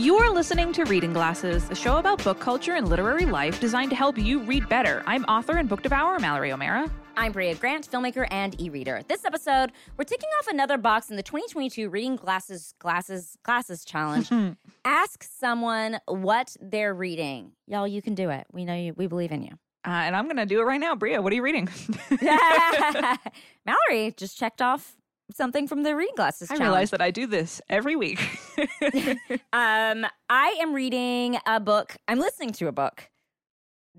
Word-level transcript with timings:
You're 0.00 0.32
listening 0.32 0.72
to 0.72 0.84
Reading 0.84 1.12
Glasses, 1.12 1.68
a 1.68 1.74
show 1.74 1.98
about 1.98 2.24
book 2.24 2.40
culture 2.40 2.76
and 2.76 2.88
literary 2.88 3.26
life 3.26 3.60
designed 3.60 3.90
to 3.90 3.96
help 3.96 4.16
you 4.16 4.40
read 4.40 4.66
better. 4.66 5.02
I'm 5.06 5.24
author 5.24 5.58
and 5.58 5.68
book 5.68 5.82
devourer 5.82 6.18
Mallory 6.18 6.52
O'Meara. 6.52 6.90
I'm 7.18 7.32
Brea 7.32 7.52
Grant, 7.52 7.86
filmmaker 7.86 8.26
and 8.30 8.58
e-reader. 8.58 9.02
This 9.08 9.26
episode, 9.26 9.72
we're 9.98 10.04
ticking 10.04 10.30
off 10.38 10.46
another 10.46 10.78
box 10.78 11.10
in 11.10 11.16
the 11.16 11.22
2022 11.22 11.90
Reading 11.90 12.16
Glasses 12.16 12.72
Glasses 12.78 13.36
Glasses 13.42 13.84
Challenge. 13.84 14.56
Ask 14.86 15.22
someone 15.22 15.98
what 16.08 16.56
they're 16.62 16.94
reading. 16.94 17.52
Y'all, 17.66 17.86
you 17.86 18.00
can 18.00 18.14
do 18.14 18.30
it. 18.30 18.46
We 18.50 18.64
know 18.64 18.74
you. 18.74 18.94
We 18.96 19.06
believe 19.06 19.32
in 19.32 19.42
you. 19.42 19.52
Uh, 19.86 19.90
and 19.90 20.16
I'm 20.16 20.24
going 20.24 20.38
to 20.38 20.46
do 20.46 20.62
it 20.62 20.64
right 20.64 20.80
now. 20.80 20.94
Brea, 20.94 21.18
what 21.18 21.30
are 21.30 21.36
you 21.36 21.42
reading? 21.42 21.68
Mallory 23.66 24.14
just 24.16 24.38
checked 24.38 24.62
off 24.62 24.96
something 25.34 25.66
from 25.68 25.82
the 25.82 25.94
reading 25.96 26.14
glasses 26.16 26.50
I 26.50 26.54
challenge. 26.54 26.68
realize 26.68 26.90
that 26.90 27.00
I 27.00 27.10
do 27.10 27.26
this 27.26 27.60
every 27.68 27.96
week. 27.96 28.20
um, 29.52 30.06
I 30.28 30.56
am 30.60 30.72
reading 30.74 31.38
a 31.46 31.60
book. 31.60 31.96
I'm 32.08 32.18
listening 32.18 32.52
to 32.54 32.68
a 32.68 32.72
book 32.72 33.10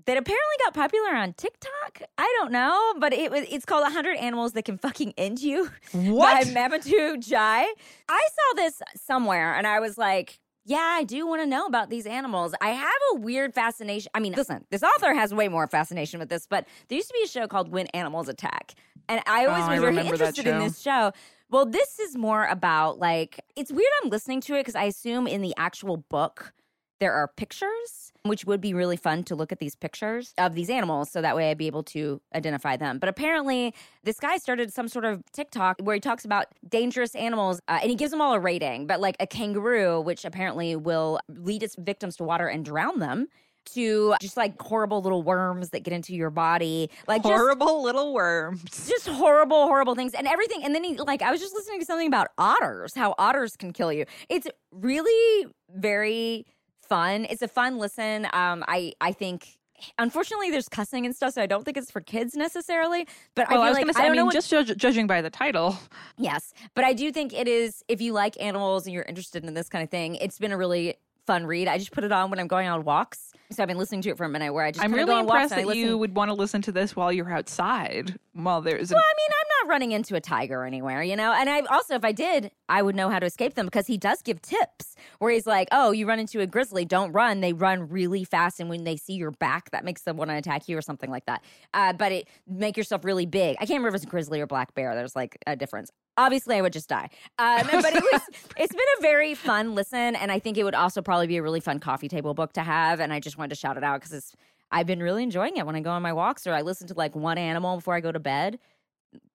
that 0.06 0.16
apparently 0.16 0.56
got 0.64 0.74
popular 0.74 1.14
on 1.14 1.32
TikTok. 1.34 2.02
I 2.18 2.36
don't 2.40 2.52
know, 2.52 2.94
but 2.98 3.12
it 3.12 3.30
was 3.30 3.44
it's 3.50 3.64
called 3.64 3.82
100 3.82 4.16
Animals 4.16 4.52
That 4.52 4.64
Can 4.64 4.78
Fucking 4.78 5.14
End 5.16 5.40
You 5.40 5.70
What? 5.92 6.46
by 6.46 6.50
Mamadou 6.50 7.16
Ndiaye. 7.16 7.66
I 8.08 8.28
saw 8.34 8.54
this 8.56 8.82
somewhere 8.96 9.54
and 9.54 9.66
I 9.66 9.80
was 9.80 9.98
like, 9.98 10.40
yeah, 10.64 10.78
I 10.78 11.02
do 11.04 11.26
want 11.26 11.42
to 11.42 11.46
know 11.46 11.66
about 11.66 11.90
these 11.90 12.06
animals. 12.06 12.54
I 12.60 12.70
have 12.70 12.92
a 13.14 13.16
weird 13.18 13.52
fascination. 13.52 14.10
I 14.14 14.20
mean, 14.20 14.32
listen, 14.32 14.64
this 14.70 14.82
author 14.82 15.12
has 15.12 15.34
way 15.34 15.48
more 15.48 15.66
fascination 15.66 16.20
with 16.20 16.28
this, 16.28 16.46
but 16.48 16.66
there 16.88 16.96
used 16.96 17.08
to 17.08 17.14
be 17.14 17.24
a 17.24 17.28
show 17.28 17.48
called 17.48 17.72
When 17.72 17.88
Animals 17.88 18.28
Attack. 18.28 18.74
And 19.08 19.20
I 19.26 19.46
always 19.46 19.64
Oh, 19.64 19.68
was 19.68 19.78
I 19.78 19.78
very 19.78 19.96
interested 19.98 20.46
in 20.46 20.58
this 20.58 20.80
show. 20.80 21.12
Well, 21.50 21.66
this 21.66 21.98
is 21.98 22.16
more 22.16 22.46
about 22.46 22.98
like, 22.98 23.40
it's 23.56 23.70
weird 23.70 23.92
I'm 24.02 24.10
listening 24.10 24.40
to 24.42 24.54
it 24.54 24.60
because 24.60 24.74
I 24.74 24.84
assume 24.84 25.26
in 25.26 25.42
the 25.42 25.54
actual 25.56 25.98
book 25.98 26.52
there 26.98 27.12
are 27.12 27.26
pictures, 27.36 28.12
which 28.22 28.44
would 28.44 28.60
be 28.60 28.72
really 28.72 28.96
fun 28.96 29.24
to 29.24 29.34
look 29.34 29.50
at 29.50 29.58
these 29.58 29.74
pictures 29.74 30.34
of 30.38 30.54
these 30.54 30.70
animals 30.70 31.10
so 31.10 31.20
that 31.20 31.34
way 31.34 31.50
I'd 31.50 31.58
be 31.58 31.66
able 31.66 31.82
to 31.84 32.20
identify 32.32 32.76
them. 32.76 33.00
But 33.00 33.08
apparently, 33.08 33.74
this 34.04 34.20
guy 34.20 34.36
started 34.36 34.72
some 34.72 34.86
sort 34.86 35.04
of 35.04 35.20
TikTok 35.32 35.80
where 35.82 35.94
he 35.94 36.00
talks 36.00 36.24
about 36.24 36.46
dangerous 36.68 37.16
animals 37.16 37.60
uh, 37.66 37.80
and 37.82 37.90
he 37.90 37.96
gives 37.96 38.12
them 38.12 38.20
all 38.20 38.34
a 38.34 38.40
rating. 38.40 38.86
But 38.86 39.00
like 39.00 39.16
a 39.18 39.26
kangaroo, 39.26 40.00
which 40.00 40.24
apparently 40.24 40.76
will 40.76 41.18
lead 41.28 41.64
its 41.64 41.74
victims 41.76 42.16
to 42.18 42.24
water 42.24 42.46
and 42.46 42.64
drown 42.64 43.00
them. 43.00 43.26
To 43.74 44.14
just 44.20 44.36
like 44.36 44.60
horrible 44.60 45.00
little 45.00 45.22
worms 45.22 45.70
that 45.70 45.84
get 45.84 45.94
into 45.94 46.14
your 46.14 46.30
body, 46.30 46.90
like 47.06 47.22
just 47.22 47.32
Horrible 47.32 47.82
little 47.82 48.12
worms. 48.12 48.62
just 48.88 49.08
horrible, 49.08 49.66
horrible 49.66 49.94
things 49.94 50.14
and 50.14 50.26
everything. 50.26 50.62
And 50.64 50.74
then 50.74 50.82
he, 50.84 50.96
like, 50.98 51.22
I 51.22 51.30
was 51.30 51.40
just 51.40 51.54
listening 51.54 51.78
to 51.80 51.86
something 51.86 52.08
about 52.08 52.28
otters, 52.36 52.94
how 52.94 53.14
otters 53.18 53.56
can 53.56 53.72
kill 53.72 53.92
you. 53.92 54.04
It's 54.28 54.46
really 54.72 55.46
very 55.74 56.44
fun. 56.88 57.26
It's 57.30 57.40
a 57.42 57.48
fun 57.48 57.78
listen. 57.78 58.26
Um, 58.32 58.64
I, 58.68 58.92
I 59.00 59.12
think. 59.12 59.56
Unfortunately, 59.98 60.50
there's 60.52 60.68
cussing 60.68 61.06
and 61.06 61.14
stuff, 61.16 61.34
so 61.34 61.42
I 61.42 61.46
don't 61.46 61.64
think 61.64 61.76
it's 61.76 61.90
for 61.90 62.00
kids 62.00 62.36
necessarily. 62.36 63.04
But 63.34 63.48
I 63.50 63.54
Oh, 63.54 63.56
feel 63.56 63.62
I 63.62 63.68
was 63.70 63.78
like 63.78 63.86
to 63.88 63.94
say, 63.94 64.02
I 64.02 64.06
I, 64.06 64.10
mean, 64.10 64.24
what- 64.26 64.32
just 64.34 64.48
judge, 64.48 64.76
judging 64.76 65.08
by 65.08 65.22
the 65.22 65.30
title. 65.30 65.76
Yes, 66.18 66.52
but 66.74 66.84
I 66.84 66.92
do 66.92 67.10
think 67.10 67.32
it 67.32 67.48
is. 67.48 67.82
If 67.88 68.00
you 68.00 68.12
like 68.12 68.40
animals 68.40 68.86
and 68.86 68.94
you're 68.94 69.02
interested 69.02 69.44
in 69.44 69.54
this 69.54 69.68
kind 69.68 69.82
of 69.82 69.90
thing, 69.90 70.14
it's 70.16 70.38
been 70.38 70.52
a 70.52 70.56
really 70.56 70.94
fun 71.26 71.46
read. 71.46 71.66
I 71.66 71.78
just 71.78 71.90
put 71.90 72.04
it 72.04 72.12
on 72.12 72.30
when 72.30 72.38
I'm 72.38 72.46
going 72.46 72.68
on 72.68 72.84
walks, 72.84 73.31
so 73.52 73.62
I've 73.62 73.68
been 73.68 73.78
listening 73.78 74.02
to 74.02 74.10
it 74.10 74.16
for 74.16 74.24
a 74.24 74.28
minute. 74.28 74.52
Where 74.52 74.64
I 74.64 74.70
just 74.70 74.84
I'm 74.84 74.92
really 74.92 75.06
go 75.06 75.18
on 75.18 75.26
walks 75.26 75.52
impressed 75.52 75.66
that 75.66 75.76
you 75.76 75.98
would 75.98 76.14
want 76.16 76.30
to 76.30 76.34
listen 76.34 76.62
to 76.62 76.72
this 76.72 76.96
while 76.96 77.12
you're 77.12 77.30
outside. 77.30 78.18
While 78.32 78.62
there's 78.62 78.90
a 78.90 78.94
Well, 78.94 79.02
I 79.04 79.14
mean, 79.16 79.36
I'm 79.40 79.66
not 79.66 79.72
running 79.72 79.92
into 79.92 80.14
a 80.16 80.20
tiger 80.20 80.64
anywhere, 80.64 81.02
you 81.02 81.16
know? 81.16 81.32
And 81.32 81.48
I 81.50 81.60
also, 81.62 81.94
if 81.94 82.04
I 82.04 82.12
did, 82.12 82.50
I 82.68 82.82
would 82.82 82.96
know 82.96 83.10
how 83.10 83.18
to 83.18 83.26
escape 83.26 83.54
them 83.54 83.66
because 83.66 83.86
he 83.86 83.98
does 83.98 84.22
give 84.22 84.40
tips 84.40 84.96
where 85.18 85.30
he's 85.30 85.46
like, 85.46 85.68
oh, 85.70 85.90
you 85.90 86.06
run 86.06 86.18
into 86.18 86.40
a 86.40 86.46
grizzly, 86.46 86.84
don't 86.84 87.12
run. 87.12 87.40
They 87.40 87.52
run 87.52 87.88
really 87.88 88.24
fast. 88.24 88.58
And 88.58 88.70
when 88.70 88.84
they 88.84 88.96
see 88.96 89.14
your 89.14 89.30
back, 89.30 89.70
that 89.70 89.84
makes 89.84 90.02
them 90.02 90.16
want 90.16 90.30
to 90.30 90.36
attack 90.36 90.68
you 90.68 90.78
or 90.78 90.82
something 90.82 91.10
like 91.10 91.26
that. 91.26 91.44
Uh, 91.74 91.92
but 91.92 92.12
it 92.12 92.28
make 92.46 92.76
yourself 92.76 93.04
really 93.04 93.26
big. 93.26 93.56
I 93.60 93.66
can't 93.66 93.78
remember 93.78 93.88
if 93.88 93.94
it's 93.96 94.04
a 94.04 94.08
grizzly 94.08 94.40
or 94.40 94.46
black 94.46 94.74
bear. 94.74 94.94
There's 94.94 95.14
like 95.14 95.36
a 95.46 95.56
difference. 95.56 95.90
Obviously, 96.16 96.56
I 96.56 96.60
would 96.60 96.72
just 96.72 96.88
die. 96.88 97.08
Um, 97.38 97.66
but 97.70 97.94
it 97.94 98.02
was, 98.12 98.22
it's 98.56 98.72
been 98.72 98.86
a 98.98 99.00
very 99.00 99.34
fun 99.34 99.74
listen. 99.74 100.14
And 100.16 100.30
I 100.30 100.38
think 100.38 100.58
it 100.58 100.64
would 100.64 100.74
also 100.74 101.00
probably 101.02 101.26
be 101.26 101.36
a 101.38 101.42
really 101.42 101.60
fun 101.60 101.78
coffee 101.78 102.08
table 102.08 102.34
book 102.34 102.52
to 102.54 102.62
have. 102.62 103.00
And 103.00 103.12
I 103.12 103.20
just 103.20 103.38
wanted 103.38 103.50
to 103.50 103.54
shout 103.56 103.76
it 103.76 103.84
out 103.84 104.00
because 104.00 104.12
it's, 104.12 104.34
I've 104.70 104.86
been 104.86 105.02
really 105.02 105.22
enjoying 105.22 105.56
it 105.56 105.66
when 105.66 105.74
I 105.74 105.80
go 105.80 105.90
on 105.90 106.02
my 106.02 106.12
walks 106.12 106.46
or 106.46 106.52
I 106.52 106.62
listen 106.62 106.86
to 106.88 106.94
like 106.94 107.16
one 107.16 107.38
animal 107.38 107.76
before 107.76 107.94
I 107.94 108.00
go 108.00 108.12
to 108.12 108.20
bed 108.20 108.58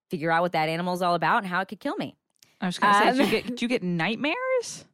figure 0.09 0.31
out 0.31 0.41
what 0.41 0.53
that 0.53 0.69
animal 0.69 0.93
is 0.93 1.01
all 1.01 1.15
about 1.15 1.39
and 1.39 1.47
how 1.47 1.61
it 1.61 1.67
could 1.67 1.79
kill 1.79 1.95
me. 1.97 2.15
I 2.61 2.67
was 2.67 2.79
going 2.79 2.94
to 2.94 2.99
say, 2.99 3.07
Um, 3.09 3.17
do 3.17 3.23
you, 3.23 3.29
get, 3.29 3.57
do 3.57 3.65
you 3.65 3.69
get 3.69 3.83
nightmares? 3.83 4.85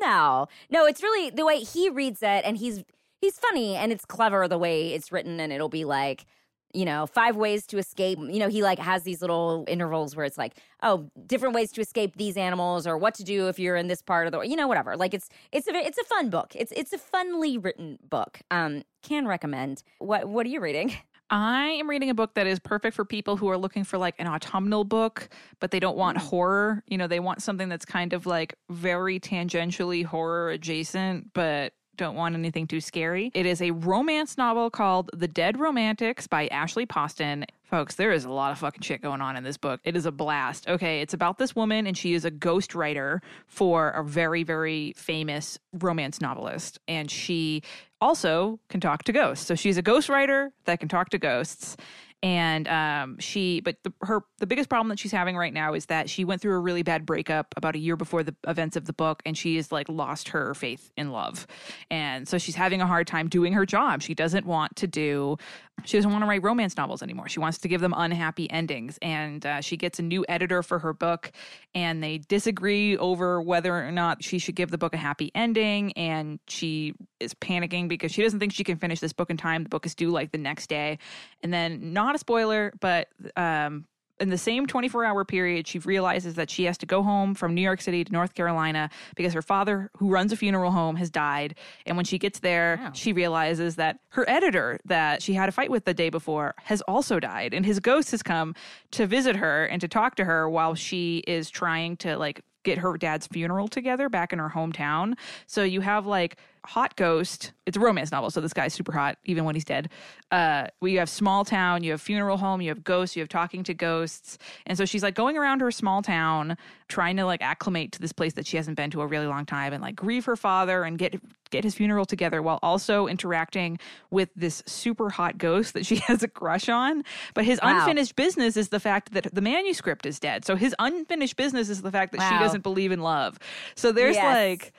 No, 0.00 0.48
no, 0.70 0.86
it's 0.86 1.02
really 1.02 1.30
the 1.30 1.44
way 1.44 1.58
he 1.60 1.90
reads 1.90 2.22
it, 2.22 2.42
and 2.44 2.56
he's 2.56 2.82
he's 3.20 3.38
funny 3.38 3.76
and 3.76 3.92
it's 3.92 4.06
clever 4.06 4.48
the 4.48 4.56
way 4.56 4.94
it's 4.94 5.12
written, 5.12 5.40
and 5.40 5.52
it'll 5.52 5.68
be 5.68 5.84
like. 5.84 6.24
You 6.72 6.84
know, 6.84 7.06
five 7.06 7.36
ways 7.36 7.66
to 7.68 7.78
escape. 7.78 8.18
You 8.18 8.38
know, 8.38 8.48
he 8.48 8.62
like 8.62 8.78
has 8.78 9.02
these 9.02 9.20
little 9.20 9.64
intervals 9.68 10.14
where 10.14 10.24
it's 10.24 10.38
like, 10.38 10.54
oh, 10.82 11.10
different 11.26 11.54
ways 11.54 11.72
to 11.72 11.80
escape 11.80 12.16
these 12.16 12.36
animals, 12.36 12.86
or 12.86 12.96
what 12.96 13.14
to 13.14 13.24
do 13.24 13.48
if 13.48 13.58
you're 13.58 13.76
in 13.76 13.88
this 13.88 14.02
part 14.02 14.26
of 14.26 14.32
the, 14.32 14.40
you 14.42 14.56
know, 14.56 14.68
whatever. 14.68 14.96
Like 14.96 15.12
it's 15.14 15.28
it's 15.52 15.66
a 15.68 15.74
it's 15.74 15.98
a 15.98 16.04
fun 16.04 16.30
book. 16.30 16.54
It's 16.54 16.72
it's 16.72 16.92
a 16.92 16.98
funly 16.98 17.62
written 17.62 17.98
book. 18.08 18.40
Um, 18.50 18.82
can 19.02 19.26
recommend. 19.26 19.82
What 19.98 20.28
what 20.28 20.46
are 20.46 20.50
you 20.50 20.60
reading? 20.60 20.94
I 21.32 21.68
am 21.78 21.88
reading 21.88 22.10
a 22.10 22.14
book 22.14 22.34
that 22.34 22.48
is 22.48 22.58
perfect 22.58 22.96
for 22.96 23.04
people 23.04 23.36
who 23.36 23.48
are 23.50 23.56
looking 23.56 23.84
for 23.84 23.98
like 23.98 24.16
an 24.18 24.26
autumnal 24.26 24.82
book, 24.82 25.28
but 25.60 25.70
they 25.70 25.78
don't 25.78 25.96
want 25.96 26.18
Mm. 26.18 26.22
horror. 26.22 26.82
You 26.88 26.98
know, 26.98 27.06
they 27.06 27.20
want 27.20 27.40
something 27.40 27.68
that's 27.68 27.84
kind 27.84 28.12
of 28.12 28.26
like 28.26 28.54
very 28.68 29.20
tangentially 29.20 30.04
horror 30.04 30.50
adjacent, 30.50 31.32
but 31.32 31.72
don't 31.96 32.14
want 32.14 32.34
anything 32.34 32.66
too 32.66 32.80
scary. 32.80 33.30
It 33.34 33.46
is 33.46 33.60
a 33.60 33.72
romance 33.72 34.38
novel 34.38 34.70
called 34.70 35.10
The 35.12 35.28
Dead 35.28 35.58
Romantics 35.58 36.26
by 36.26 36.46
Ashley 36.48 36.86
Poston. 36.86 37.44
Folks, 37.64 37.94
there 37.94 38.10
is 38.10 38.24
a 38.24 38.30
lot 38.30 38.52
of 38.52 38.58
fucking 38.58 38.82
shit 38.82 39.02
going 39.02 39.20
on 39.20 39.36
in 39.36 39.44
this 39.44 39.56
book. 39.56 39.80
It 39.84 39.96
is 39.96 40.06
a 40.06 40.12
blast. 40.12 40.68
Okay, 40.68 41.02
it's 41.02 41.14
about 41.14 41.38
this 41.38 41.54
woman, 41.54 41.86
and 41.86 41.96
she 41.96 42.14
is 42.14 42.24
a 42.24 42.30
ghostwriter 42.30 43.20
for 43.46 43.90
a 43.90 44.02
very, 44.02 44.42
very 44.42 44.92
famous 44.96 45.58
romance 45.72 46.20
novelist. 46.20 46.78
And 46.88 47.10
she 47.10 47.62
also 48.00 48.58
can 48.68 48.80
talk 48.80 49.04
to 49.04 49.12
ghosts. 49.12 49.46
So 49.46 49.54
she's 49.54 49.76
a 49.76 49.82
ghostwriter 49.82 50.50
that 50.64 50.80
can 50.80 50.88
talk 50.88 51.10
to 51.10 51.18
ghosts. 51.18 51.76
And 52.22 52.68
um, 52.68 53.18
she, 53.18 53.60
but 53.60 53.76
the, 53.82 53.92
her, 54.02 54.20
the 54.38 54.46
biggest 54.46 54.68
problem 54.68 54.90
that 54.90 54.98
she's 54.98 55.12
having 55.12 55.36
right 55.38 55.54
now 55.54 55.72
is 55.72 55.86
that 55.86 56.10
she 56.10 56.24
went 56.24 56.42
through 56.42 56.54
a 56.54 56.58
really 56.58 56.82
bad 56.82 57.06
breakup 57.06 57.54
about 57.56 57.76
a 57.76 57.78
year 57.78 57.96
before 57.96 58.22
the 58.22 58.34
events 58.46 58.76
of 58.76 58.84
the 58.84 58.92
book, 58.92 59.22
and 59.24 59.38
she 59.38 59.56
has 59.56 59.72
like 59.72 59.88
lost 59.88 60.28
her 60.28 60.54
faith 60.54 60.90
in 60.98 61.12
love, 61.12 61.46
and 61.90 62.28
so 62.28 62.36
she's 62.36 62.56
having 62.56 62.82
a 62.82 62.86
hard 62.86 63.06
time 63.06 63.28
doing 63.28 63.54
her 63.54 63.64
job. 63.64 64.02
She 64.02 64.14
doesn't 64.14 64.44
want 64.44 64.76
to 64.76 64.86
do, 64.86 65.38
she 65.84 65.96
doesn't 65.96 66.10
want 66.10 66.22
to 66.22 66.28
write 66.28 66.42
romance 66.42 66.76
novels 66.76 67.02
anymore. 67.02 67.28
She 67.28 67.40
wants 67.40 67.58
to 67.58 67.68
give 67.68 67.80
them 67.80 67.94
unhappy 67.96 68.50
endings, 68.50 68.98
and 69.02 69.44
uh, 69.44 69.60
she 69.60 69.76
gets 69.76 69.98
a 69.98 70.02
new 70.02 70.24
editor 70.28 70.62
for 70.62 70.78
her 70.78 70.92
book, 70.92 71.32
and 71.74 72.02
they 72.02 72.18
disagree 72.18 72.96
over 72.96 73.40
whether 73.40 73.74
or 73.74 73.92
not 73.92 74.22
she 74.22 74.38
should 74.38 74.54
give 74.56 74.70
the 74.70 74.78
book 74.78 74.94
a 74.94 74.98
happy 74.98 75.30
ending, 75.34 75.92
and 75.92 76.40
she 76.48 76.94
is 77.18 77.34
panicking 77.34 77.88
because 77.88 78.12
she 78.12 78.22
doesn't 78.22 78.40
think 78.40 78.52
she 78.52 78.64
can 78.64 78.76
finish 78.76 79.00
this 79.00 79.12
book 79.12 79.30
in 79.30 79.36
time. 79.36 79.64
The 79.64 79.68
book 79.68 79.86
is 79.86 79.94
due 79.94 80.10
like 80.10 80.32
the 80.32 80.38
next 80.38 80.68
day, 80.68 80.98
and 81.42 81.52
then 81.52 81.92
not 81.92 82.14
a 82.14 82.18
spoiler, 82.18 82.72
but 82.80 83.08
um, 83.36 83.86
in 84.20 84.28
the 84.28 84.38
same 84.38 84.66
24 84.66 85.04
hour 85.04 85.24
period, 85.24 85.66
she 85.66 85.78
realizes 85.80 86.34
that 86.34 86.50
she 86.50 86.64
has 86.64 86.76
to 86.78 86.86
go 86.86 87.02
home 87.02 87.34
from 87.34 87.54
New 87.54 87.62
York 87.62 87.80
City 87.80 88.04
to 88.04 88.12
North 88.12 88.34
Carolina 88.34 88.90
because 89.16 89.32
her 89.32 89.42
father, 89.42 89.90
who 89.96 90.10
runs 90.10 90.30
a 90.32 90.36
funeral 90.36 90.70
home, 90.70 90.96
has 90.96 91.10
died. 91.10 91.54
And 91.86 91.96
when 91.96 92.04
she 92.04 92.18
gets 92.18 92.40
there, 92.40 92.78
Wow. 92.82 92.90
she 92.92 93.12
realizes 93.12 93.76
that 93.76 93.98
her 94.10 94.28
editor 94.28 94.78
that 94.84 95.22
she 95.22 95.32
had 95.32 95.48
a 95.48 95.52
fight 95.52 95.70
with 95.70 95.84
the 95.86 95.94
day 95.94 96.10
before 96.10 96.54
has 96.64 96.82
also 96.82 97.18
died. 97.18 97.54
And 97.54 97.64
his 97.64 97.80
ghost 97.80 98.10
has 98.10 98.22
come 98.22 98.54
to 98.92 99.06
visit 99.06 99.36
her 99.36 99.64
and 99.64 99.80
to 99.80 99.88
talk 99.88 100.16
to 100.16 100.24
her 100.24 100.48
while 100.48 100.74
she 100.74 101.18
is 101.26 101.48
trying 101.50 101.96
to 101.98 102.16
like 102.18 102.42
get 102.62 102.76
her 102.76 102.98
dad's 102.98 103.26
funeral 103.26 103.68
together 103.68 104.10
back 104.10 104.34
in 104.34 104.38
her 104.38 104.50
hometown. 104.50 105.14
So 105.46 105.62
you 105.64 105.80
have 105.80 106.04
like 106.04 106.36
hot 106.66 106.96
ghost. 106.96 107.52
It's 107.66 107.76
a 107.76 107.80
romance 107.80 108.12
novel, 108.12 108.30
so 108.30 108.40
this 108.40 108.52
guy's 108.52 108.74
super 108.74 108.92
hot 108.92 109.18
even 109.24 109.44
when 109.44 109.54
he's 109.54 109.64
dead. 109.64 109.88
Uh, 110.30 110.66
we 110.80 110.94
have 110.94 111.08
small 111.08 111.44
town, 111.44 111.82
you 111.82 111.92
have 111.92 112.00
funeral 112.00 112.36
home, 112.36 112.60
you 112.60 112.68
have 112.68 112.84
ghosts, 112.84 113.16
you 113.16 113.22
have 113.22 113.28
talking 113.28 113.62
to 113.64 113.74
ghosts, 113.74 114.38
and 114.66 114.76
so 114.76 114.84
she's 114.84 115.02
like 115.02 115.14
going 115.14 115.36
around 115.36 115.60
her 115.60 115.70
small 115.70 116.02
town 116.02 116.56
trying 116.88 117.16
to 117.16 117.24
like 117.24 117.40
acclimate 117.42 117.92
to 117.92 118.00
this 118.00 118.12
place 118.12 118.32
that 118.34 118.46
she 118.46 118.56
hasn't 118.56 118.76
been 118.76 118.90
to 118.90 119.00
a 119.00 119.06
really 119.06 119.26
long 119.26 119.46
time 119.46 119.72
and 119.72 119.80
like 119.82 119.94
grieve 119.96 120.24
her 120.24 120.36
father 120.36 120.82
and 120.84 120.98
get 120.98 121.14
get 121.50 121.64
his 121.64 121.74
funeral 121.74 122.04
together 122.04 122.42
while 122.42 122.58
also 122.62 123.06
interacting 123.08 123.78
with 124.10 124.28
this 124.36 124.62
super 124.66 125.10
hot 125.10 125.36
ghost 125.38 125.74
that 125.74 125.84
she 125.84 125.96
has 126.06 126.22
a 126.22 126.28
crush 126.28 126.68
on. 126.68 127.02
But 127.34 127.44
his 127.44 127.58
Wow. 127.62 127.72
unfinished 127.76 128.14
business 128.16 128.56
is 128.56 128.68
the 128.68 128.80
fact 128.80 129.12
that 129.12 129.34
the 129.34 129.40
manuscript 129.40 130.06
is 130.06 130.20
dead. 130.20 130.44
So 130.44 130.54
his 130.56 130.74
unfinished 130.78 131.36
business 131.36 131.68
is 131.68 131.82
the 131.82 131.90
fact 131.90 132.12
that 132.12 132.22
she 132.22 132.38
doesn't 132.38 132.62
believe 132.62 132.92
in 132.92 133.00
love. 133.00 133.38
So 133.74 133.90
there's 133.92 134.16
Yes. 134.16 134.24
like 134.24 134.72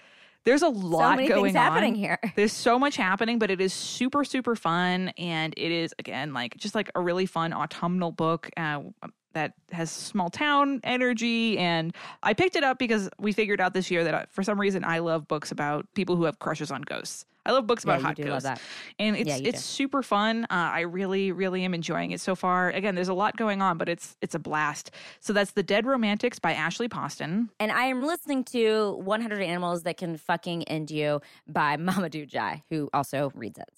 there's 0.44 0.62
a 0.62 0.70
lot 0.70 1.18
many 1.18 1.28
going 1.28 1.56
on. 1.56 1.96
here. 1.96 2.20
There's 2.36 2.54
so 2.54 2.80
much 2.80 2.96
happening, 2.96 3.38
but 3.40 3.52
it 3.52 3.62
is 3.62 3.74
super 3.74 4.24
super 4.24 4.56
fun, 4.56 5.10
and 5.18 5.54
it 5.58 5.72
is 5.72 5.94
again 6.00 6.34
like 6.34 6.58
just 6.58 6.76
like 6.76 6.90
a 6.96 7.02
really 7.02 7.26
fun 7.26 7.54
autumnal 7.54 8.12
book. 8.12 8.50
Uh, 8.58 8.82
that 9.34 9.54
has 9.72 9.90
small 9.90 10.30
town 10.30 10.82
energy. 10.84 11.58
And 11.58 11.96
I 12.22 12.34
picked 12.34 12.56
it 12.56 12.64
up 12.64 12.78
because 12.78 13.10
we 13.20 13.32
figured 13.32 13.62
out 13.62 13.74
this 13.74 13.90
year 13.90 14.04
that 14.04 14.14
uh, 14.14 14.26
for 14.30 14.44
some 14.44 14.60
reason 14.60 14.84
I 14.84 15.00
love 15.00 15.28
books 15.28 15.52
about 15.52 15.88
people 15.94 16.16
who 16.16 16.26
have 16.26 16.40
crushes 16.40 16.72
on 16.72 16.82
ghosts. 16.82 17.26
I 17.46 17.52
love 17.54 17.66
books 17.66 17.84
about 17.84 18.00
you 18.00 18.06
hot 18.06 18.18
ghosts, 18.18 18.62
and 19.00 19.16
it's 19.16 19.28
Yeah, 19.28 19.38
it's 19.38 19.62
do. 19.62 19.66
super 19.66 20.04
fun. 20.04 20.44
Uh, 20.46 20.48
I 20.52 20.82
really, 20.82 21.32
really 21.32 21.64
am 21.66 21.74
enjoying 21.74 22.12
it 22.12 22.22
so 22.22 22.36
far. 22.36 22.70
Again, 22.70 22.94
there's 22.94 23.10
a 23.10 23.14
lot 23.16 23.36
going 23.36 23.62
on, 23.64 23.78
but 23.80 23.90
it's 23.90 24.16
it's 24.22 24.36
a 24.36 24.40
blast. 24.40 24.92
So 25.20 25.34
that's 25.34 25.52
the 25.52 25.64
Dead 25.64 25.86
Romantics 25.86 26.38
by 26.38 26.54
Ashley 26.54 26.88
Poston. 26.88 27.50
And 27.60 27.72
I 27.72 27.86
am 27.86 28.04
listening 28.04 28.44
to 28.46 28.94
100 29.04 29.42
Animals 29.42 29.84
That 29.84 29.98
Can 29.98 30.18
Fucking 30.18 30.64
End 30.64 30.92
You 30.92 31.22
by 31.48 31.78
Mamadou 31.78 32.30
Ndiaye, 32.30 32.62
who 32.70 32.90
also 32.94 33.32
reads 33.34 33.58
it. 33.58 33.70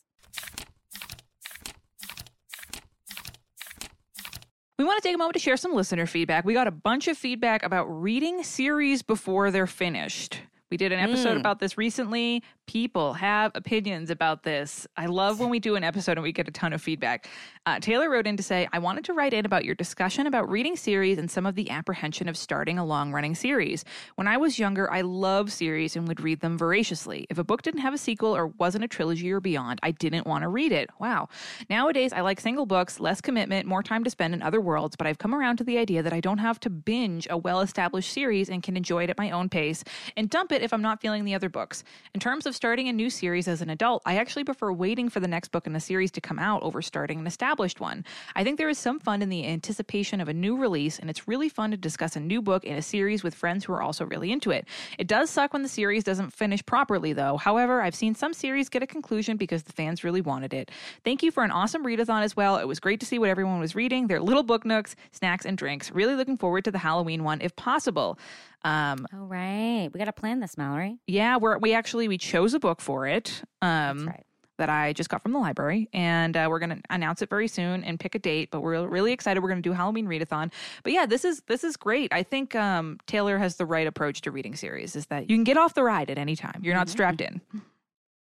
We 4.79 4.85
want 4.85 5.01
to 5.01 5.07
take 5.07 5.15
a 5.15 5.17
moment 5.17 5.35
to 5.35 5.39
share 5.39 5.55
some 5.55 5.73
listener 5.73 6.05
feedback. 6.05 6.45
We 6.45 6.53
got 6.53 6.67
a 6.67 6.71
bunch 6.71 7.07
of 7.07 7.17
feedback 7.17 7.63
about 7.63 7.85
reading 7.85 8.43
series 8.43 9.01
before 9.03 9.51
they're 9.51 9.67
finished. 9.67 10.41
We 10.73 10.77
did 10.77 10.91
an 10.91 10.97
episode 10.99 11.35
Mm. 11.37 11.41
about 11.41 11.59
this 11.59 11.77
recently. 11.77 12.41
People 12.65 13.13
have 13.13 13.51
opinions 13.53 14.09
about 14.09 14.41
this. 14.41 14.87
I 14.97 15.05
love 15.05 15.39
when 15.39 15.49
we 15.49 15.59
do 15.59 15.75
an 15.75 15.83
episode 15.83 16.13
and 16.13 16.23
we 16.23 16.31
get 16.31 16.47
a 16.47 16.51
ton 16.51 16.73
of 16.73 16.81
feedback. 16.81 17.27
Uh, 17.67 17.79
Taylor 17.79 18.09
wrote 18.09 18.25
in 18.25 18.37
to 18.37 18.43
say, 18.43 18.67
I 18.73 18.79
wanted 18.79 19.03
to 19.05 19.13
write 19.13 19.33
in 19.33 19.45
about 19.45 19.65
your 19.65 19.75
discussion 19.75 20.25
about 20.25 20.49
reading 20.49 20.75
series 20.75 21.19
and 21.19 21.29
some 21.29 21.45
of 21.45 21.53
the 21.53 21.69
apprehension 21.69 22.27
of 22.27 22.35
starting 22.35 22.79
a 22.79 22.85
long 22.85 23.11
running 23.11 23.35
series. 23.35 23.85
When 24.15 24.27
I 24.27 24.37
was 24.37 24.57
younger, 24.57 24.91
I 24.91 25.01
loved 25.01 25.51
series 25.51 25.95
and 25.95 26.07
would 26.07 26.21
read 26.21 26.39
them 26.39 26.57
voraciously. 26.57 27.27
If 27.29 27.37
a 27.37 27.43
book 27.43 27.61
didn't 27.61 27.81
have 27.81 27.93
a 27.93 27.97
sequel 27.99 28.35
or 28.35 28.47
wasn't 28.47 28.83
a 28.83 28.87
trilogy 28.87 29.31
or 29.31 29.39
beyond, 29.39 29.79
I 29.83 29.91
didn't 29.91 30.25
want 30.25 30.41
to 30.41 30.47
read 30.49 30.71
it. 30.71 30.89
Wow. 30.99 31.29
Nowadays, 31.69 32.11
I 32.13 32.21
like 32.21 32.39
single 32.39 32.65
books, 32.65 32.99
less 32.99 33.21
commitment, 33.21 33.67
more 33.67 33.83
time 33.83 34.03
to 34.05 34.09
spend 34.09 34.33
in 34.33 34.41
other 34.41 34.59
worlds, 34.59 34.95
but 34.95 35.05
I've 35.05 35.19
come 35.19 35.35
around 35.35 35.57
to 35.57 35.63
the 35.63 35.77
idea 35.77 36.01
that 36.01 36.13
I 36.13 36.19
don't 36.19 36.39
have 36.39 36.59
to 36.61 36.71
binge 36.71 37.27
a 37.29 37.37
well 37.37 37.59
established 37.61 38.11
series 38.11 38.49
and 38.49 38.63
can 38.63 38.75
enjoy 38.75 39.03
it 39.03 39.11
at 39.11 39.19
my 39.19 39.29
own 39.29 39.49
pace 39.49 39.83
and 40.17 40.29
dump 40.31 40.51
it 40.51 40.62
if 40.63 40.73
I'm 40.73 40.81
not 40.81 41.01
feeling 41.01 41.25
the 41.25 41.35
other 41.35 41.49
books. 41.49 41.83
In 42.13 42.19
terms 42.19 42.45
of 42.45 42.55
starting 42.55 42.87
a 42.87 42.93
new 42.93 43.09
series 43.09 43.47
as 43.47 43.61
an 43.61 43.69
adult, 43.69 44.01
I 44.05 44.17
actually 44.17 44.45
prefer 44.45 44.71
waiting 44.71 45.09
for 45.09 45.19
the 45.19 45.27
next 45.27 45.51
book 45.51 45.67
in 45.67 45.75
a 45.75 45.79
series 45.79 46.11
to 46.11 46.21
come 46.21 46.39
out 46.39 46.63
over 46.63 46.81
starting 46.81 47.19
an 47.19 47.27
established 47.27 47.79
one. 47.79 48.05
I 48.35 48.43
think 48.43 48.57
there 48.57 48.69
is 48.69 48.77
some 48.77 48.99
fun 48.99 49.21
in 49.21 49.29
the 49.29 49.45
anticipation 49.45 50.21
of 50.21 50.29
a 50.29 50.33
new 50.33 50.55
release, 50.55 50.99
and 50.99 51.09
it's 51.09 51.27
really 51.27 51.49
fun 51.49 51.71
to 51.71 51.77
discuss 51.77 52.15
a 52.15 52.19
new 52.19 52.41
book 52.41 52.63
in 52.63 52.77
a 52.77 52.81
series 52.81 53.23
with 53.23 53.35
friends 53.35 53.65
who 53.65 53.73
are 53.73 53.81
also 53.81 54.05
really 54.05 54.31
into 54.31 54.51
it. 54.51 54.67
It 54.97 55.07
does 55.07 55.29
suck 55.29 55.53
when 55.53 55.63
the 55.63 55.69
series 55.69 56.03
doesn't 56.03 56.31
finish 56.31 56.65
properly, 56.65 57.13
though. 57.13 57.37
However, 57.37 57.81
I've 57.81 57.95
seen 57.95 58.15
some 58.15 58.33
series 58.33 58.69
get 58.69 58.83
a 58.83 58.87
conclusion 58.87 59.37
because 59.37 59.63
the 59.63 59.73
fans 59.73 60.03
really 60.03 60.21
wanted 60.21 60.53
it. 60.53 60.71
Thank 61.03 61.23
you 61.23 61.31
for 61.31 61.43
an 61.43 61.51
awesome 61.51 61.85
readathon 61.85 62.23
as 62.23 62.35
well. 62.35 62.57
It 62.57 62.67
was 62.67 62.79
great 62.79 62.99
to 63.01 63.05
see 63.05 63.19
what 63.19 63.29
everyone 63.29 63.59
was 63.59 63.75
reading, 63.75 64.07
their 64.07 64.21
little 64.21 64.43
book 64.43 64.65
nooks, 64.65 64.95
snacks, 65.11 65.45
and 65.45 65.57
drinks. 65.57 65.91
Really 65.91 66.15
looking 66.15 66.37
forward 66.37 66.63
to 66.65 66.71
the 66.71 66.77
Halloween 66.77 67.23
one 67.23 67.41
if 67.41 67.55
possible. 67.55 68.17
Um, 68.63 69.05
All 69.13 69.25
right. 69.25 69.89
We 69.93 69.97
got 69.97 70.05
to 70.05 70.13
plan 70.13 70.39
this, 70.39 70.57
Mallory. 70.57 70.99
yeah, 71.07 71.37
we're, 71.37 71.57
we 71.57 71.73
actually 71.73 72.07
we 72.07 72.17
chose 72.17 72.53
a 72.53 72.59
book 72.59 72.81
for 72.81 73.05
it. 73.07 73.41
Um, 73.61 74.07
right. 74.07 74.25
that 74.57 74.69
I 74.69 74.93
just 74.93 75.09
got 75.09 75.21
from 75.21 75.33
the 75.33 75.39
library, 75.39 75.89
and 75.93 76.37
uh, 76.37 76.47
we're 76.49 76.59
going 76.59 76.69
to 76.69 76.81
announce 76.89 77.21
it 77.21 77.29
very 77.29 77.47
soon 77.47 77.83
and 77.83 77.99
pick 77.99 78.15
a 78.15 78.19
date. 78.19 78.51
But 78.51 78.61
we're 78.61 78.87
really 78.87 79.11
excited. 79.11 79.41
We're 79.41 79.49
going 79.49 79.61
to 79.61 79.67
do 79.69 79.73
Halloween 79.73 80.07
readathon. 80.07 80.51
But 80.83 80.93
yeah, 80.93 81.05
this 81.05 81.25
is 81.25 81.41
this 81.47 81.63
is 81.63 81.75
great. 81.75 82.13
I 82.13 82.23
think 82.23 82.55
um, 82.55 82.99
Taylor 83.07 83.37
has 83.37 83.55
the 83.57 83.65
right 83.65 83.87
approach 83.87 84.21
to 84.21 84.31
reading 84.31 84.55
series. 84.55 84.95
Is 84.95 85.07
that 85.07 85.29
you 85.29 85.35
can 85.35 85.43
get 85.43 85.57
off 85.57 85.73
the 85.73 85.83
ride 85.83 86.09
at 86.09 86.17
any 86.17 86.35
time. 86.35 86.61
You're 86.63 86.75
not 86.75 86.87
strapped 86.87 87.19
in. 87.19 87.41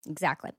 Exactly. 0.09 0.51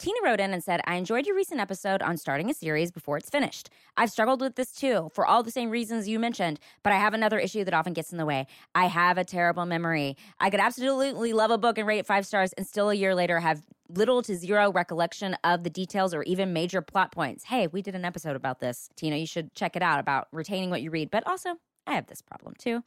Tina 0.00 0.16
wrote 0.24 0.40
in 0.40 0.54
and 0.54 0.64
said, 0.64 0.80
I 0.86 0.94
enjoyed 0.94 1.26
your 1.26 1.36
recent 1.36 1.60
episode 1.60 2.00
on 2.00 2.16
starting 2.16 2.48
a 2.48 2.54
series 2.54 2.90
before 2.90 3.18
it's 3.18 3.28
finished. 3.28 3.68
I've 3.98 4.08
struggled 4.08 4.40
with 4.40 4.54
this 4.54 4.72
too, 4.72 5.10
for 5.12 5.26
all 5.26 5.42
the 5.42 5.50
same 5.50 5.68
reasons 5.68 6.08
you 6.08 6.18
mentioned, 6.18 6.58
but 6.82 6.94
I 6.94 6.96
have 6.96 7.12
another 7.12 7.38
issue 7.38 7.64
that 7.64 7.74
often 7.74 7.92
gets 7.92 8.10
in 8.10 8.16
the 8.16 8.24
way. 8.24 8.46
I 8.74 8.86
have 8.86 9.18
a 9.18 9.24
terrible 9.24 9.66
memory. 9.66 10.16
I 10.40 10.48
could 10.48 10.58
absolutely 10.58 11.34
love 11.34 11.50
a 11.50 11.58
book 11.58 11.76
and 11.76 11.86
rate 11.86 11.98
it 11.98 12.06
five 12.06 12.24
stars, 12.24 12.54
and 12.54 12.66
still 12.66 12.88
a 12.88 12.94
year 12.94 13.14
later 13.14 13.40
have 13.40 13.62
little 13.90 14.22
to 14.22 14.36
zero 14.36 14.72
recollection 14.72 15.36
of 15.44 15.64
the 15.64 15.70
details 15.70 16.14
or 16.14 16.22
even 16.22 16.54
major 16.54 16.80
plot 16.80 17.12
points. 17.12 17.44
Hey, 17.44 17.66
we 17.66 17.82
did 17.82 17.94
an 17.94 18.06
episode 18.06 18.36
about 18.36 18.58
this. 18.58 18.88
Tina, 18.96 19.16
you 19.16 19.26
should 19.26 19.54
check 19.54 19.76
it 19.76 19.82
out 19.82 20.00
about 20.00 20.28
retaining 20.32 20.70
what 20.70 20.80
you 20.80 20.90
read, 20.90 21.10
but 21.10 21.26
also, 21.26 21.56
I 21.86 21.92
have 21.92 22.06
this 22.06 22.22
problem 22.22 22.54
too. 22.58 22.82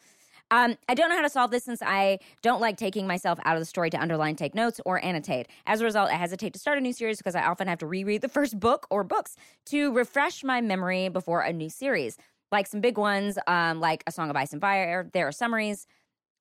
Um, 0.54 0.78
I 0.88 0.94
don't 0.94 1.10
know 1.10 1.16
how 1.16 1.24
to 1.24 1.30
solve 1.30 1.50
this 1.50 1.64
since 1.64 1.82
I 1.82 2.20
don't 2.44 2.62
like 2.62 2.78
taking 2.78 3.08
myself 3.08 3.40
out 3.44 3.56
of 3.56 3.60
the 3.60 3.66
story 3.66 3.90
to 3.90 4.00
underline, 4.00 4.36
take 4.36 4.54
notes, 4.54 4.80
or 4.86 5.04
annotate. 5.04 5.48
As 5.66 5.82
a 5.82 5.84
result, 5.84 6.12
I 6.12 6.14
hesitate 6.14 6.54
to 6.54 6.60
start 6.60 6.78
a 6.78 6.82
new 6.82 6.94
series 6.94 7.18
because 7.18 7.34
I 7.34 7.42
often 7.42 7.68
have 7.68 7.80
to 7.80 7.88
reread 7.88 8.22
the 8.22 8.30
first 8.38 8.60
book 8.60 8.86
or 8.92 9.04
books 9.04 9.36
to 9.68 9.92
refresh 9.94 10.44
my 10.44 10.62
memory 10.62 11.10
before 11.10 11.42
a 11.42 11.52
new 11.52 11.72
series. 11.72 12.18
Like 12.52 12.68
some 12.68 12.82
big 12.82 13.00
ones, 13.00 13.40
um, 13.48 13.80
like 13.80 14.04
A 14.06 14.12
Song 14.12 14.30
of 14.30 14.36
Ice 14.36 14.54
and 14.54 14.62
Fire, 14.62 15.10
there 15.12 15.28
are 15.28 15.32
summaries 15.32 15.88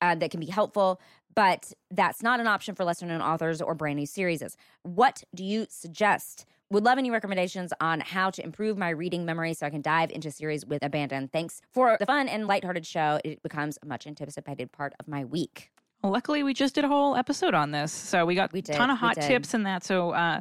uh, 0.03 0.15
that 0.17 0.31
can 0.31 0.41
be 0.41 0.47
helpful, 0.47 1.01
but 1.35 1.73
that's 1.91 2.23
not 2.23 2.39
an 2.39 2.47
option 2.47 2.75
for 2.75 2.85
lesser 2.85 3.07
known 3.07 3.23
authors 3.23 3.63
or 3.63 3.75
brand 3.75 3.99
new 3.99 4.05
series. 4.05 4.43
What 4.83 5.25
do 5.35 5.43
you 5.43 5.67
suggest? 5.71 6.45
Would 6.73 6.85
love 6.85 6.97
any 6.97 7.11
recommendations 7.11 7.71
on 7.83 8.01
how 8.01 8.31
to 8.31 8.43
improve 8.43 8.79
my 8.79 8.89
reading 8.89 9.27
memory 9.27 9.53
so 9.53 9.67
I 9.67 9.69
can 9.69 9.83
dive 9.83 10.11
into 10.11 10.31
series 10.31 10.65
with 10.65 10.83
abandon. 10.83 11.29
Thanks 11.29 11.61
for 11.71 11.99
the 12.01 12.07
fun 12.07 12.29
and 12.29 12.47
lighthearted 12.47 12.87
show. 12.87 13.21
It 13.23 13.43
becomes 13.43 13.79
a 13.83 13.87
much 13.87 14.07
anticipated 14.07 14.73
part 14.73 14.95
of 14.99 15.07
my 15.07 15.27
week. 15.27 15.71
Well, 16.03 16.13
luckily, 16.13 16.43
we 16.43 16.55
just 16.55 16.75
did 16.75 16.87
a 16.87 16.89
whole 16.89 17.15
episode 17.15 17.53
on 17.53 17.73
this, 17.73 17.93
so 17.93 18.25
we 18.25 18.35
got 18.35 18.55
We 18.55 18.61
a 18.61 18.63
ton 18.63 18.89
of 18.89 18.97
hot 18.97 19.17
tips 19.17 19.53
and 19.53 19.67
that. 19.67 19.85
So, 19.85 20.13
uh, 20.13 20.41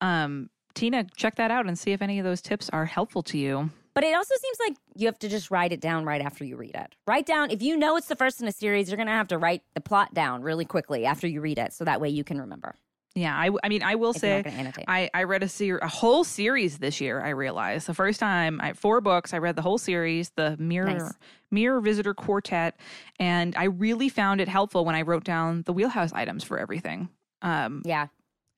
um, 0.00 0.50
Tina, 0.74 1.04
check 1.16 1.34
that 1.34 1.50
out 1.50 1.66
and 1.66 1.76
see 1.76 1.90
if 1.90 2.00
any 2.00 2.20
of 2.20 2.24
those 2.24 2.40
tips 2.40 2.70
are 2.70 2.84
helpful 2.84 3.24
to 3.24 3.36
you. 3.36 3.68
But 3.92 4.04
it 4.04 4.14
also 4.14 4.36
seems 4.40 4.58
like 4.60 4.76
you 4.94 5.06
have 5.06 5.18
to 5.18 5.28
just 5.28 5.50
write 5.50 5.72
it 5.72 5.80
down 5.80 6.04
right 6.04 6.20
after 6.20 6.44
you 6.44 6.56
read 6.56 6.76
it. 6.76 6.94
Write 7.08 7.26
down, 7.26 7.50
if 7.50 7.60
you 7.60 7.76
know 7.76 7.96
it's 7.96 8.06
the 8.06 8.14
first 8.14 8.40
in 8.40 8.46
a 8.46 8.52
series, 8.52 8.88
you're 8.88 8.98
going 8.98 9.08
to 9.08 9.12
have 9.12 9.28
to 9.28 9.38
write 9.38 9.64
the 9.74 9.80
plot 9.80 10.14
down 10.14 10.42
really 10.42 10.64
quickly 10.64 11.06
after 11.06 11.26
you 11.26 11.40
read 11.40 11.58
it. 11.58 11.72
So 11.72 11.84
that 11.84 12.00
way 12.00 12.08
you 12.08 12.22
can 12.22 12.40
remember. 12.40 12.76
Yeah, 13.16 13.34
I, 13.34 13.48
I 13.64 13.68
mean, 13.70 13.82
I 13.82 13.94
will 13.94 14.10
If 14.10 14.18
say, 14.18 14.36
not 14.36 14.44
gonna 14.44 14.56
annotate. 14.56 14.84
I, 14.86 15.08
I 15.14 15.22
read 15.24 15.42
a 15.42 15.48
ser- 15.48 15.78
a 15.78 15.88
whole 15.88 16.22
series 16.22 16.76
this 16.78 17.00
year. 17.00 17.20
I 17.22 17.30
realized 17.30 17.86
the 17.88 17.94
first 17.94 18.20
time 18.20 18.60
I 18.60 18.74
four 18.74 19.00
books. 19.00 19.32
I 19.32 19.38
read 19.38 19.56
the 19.56 19.62
whole 19.62 19.78
series, 19.78 20.30
the 20.36 20.54
Mirror 20.58 20.86
Nice. 20.98 21.12
Mirror 21.50 21.80
Visitor 21.80 22.12
Quartet, 22.12 22.78
and 23.18 23.56
I 23.56 23.64
really 23.64 24.10
found 24.10 24.42
it 24.42 24.48
helpful 24.48 24.84
when 24.84 24.94
I 24.94 25.00
wrote 25.02 25.24
down 25.24 25.62
the 25.62 25.72
wheelhouse 25.72 26.12
items 26.12 26.44
for 26.44 26.58
everything. 26.58 27.08
Um, 27.40 27.80
Yeah. 27.86 28.08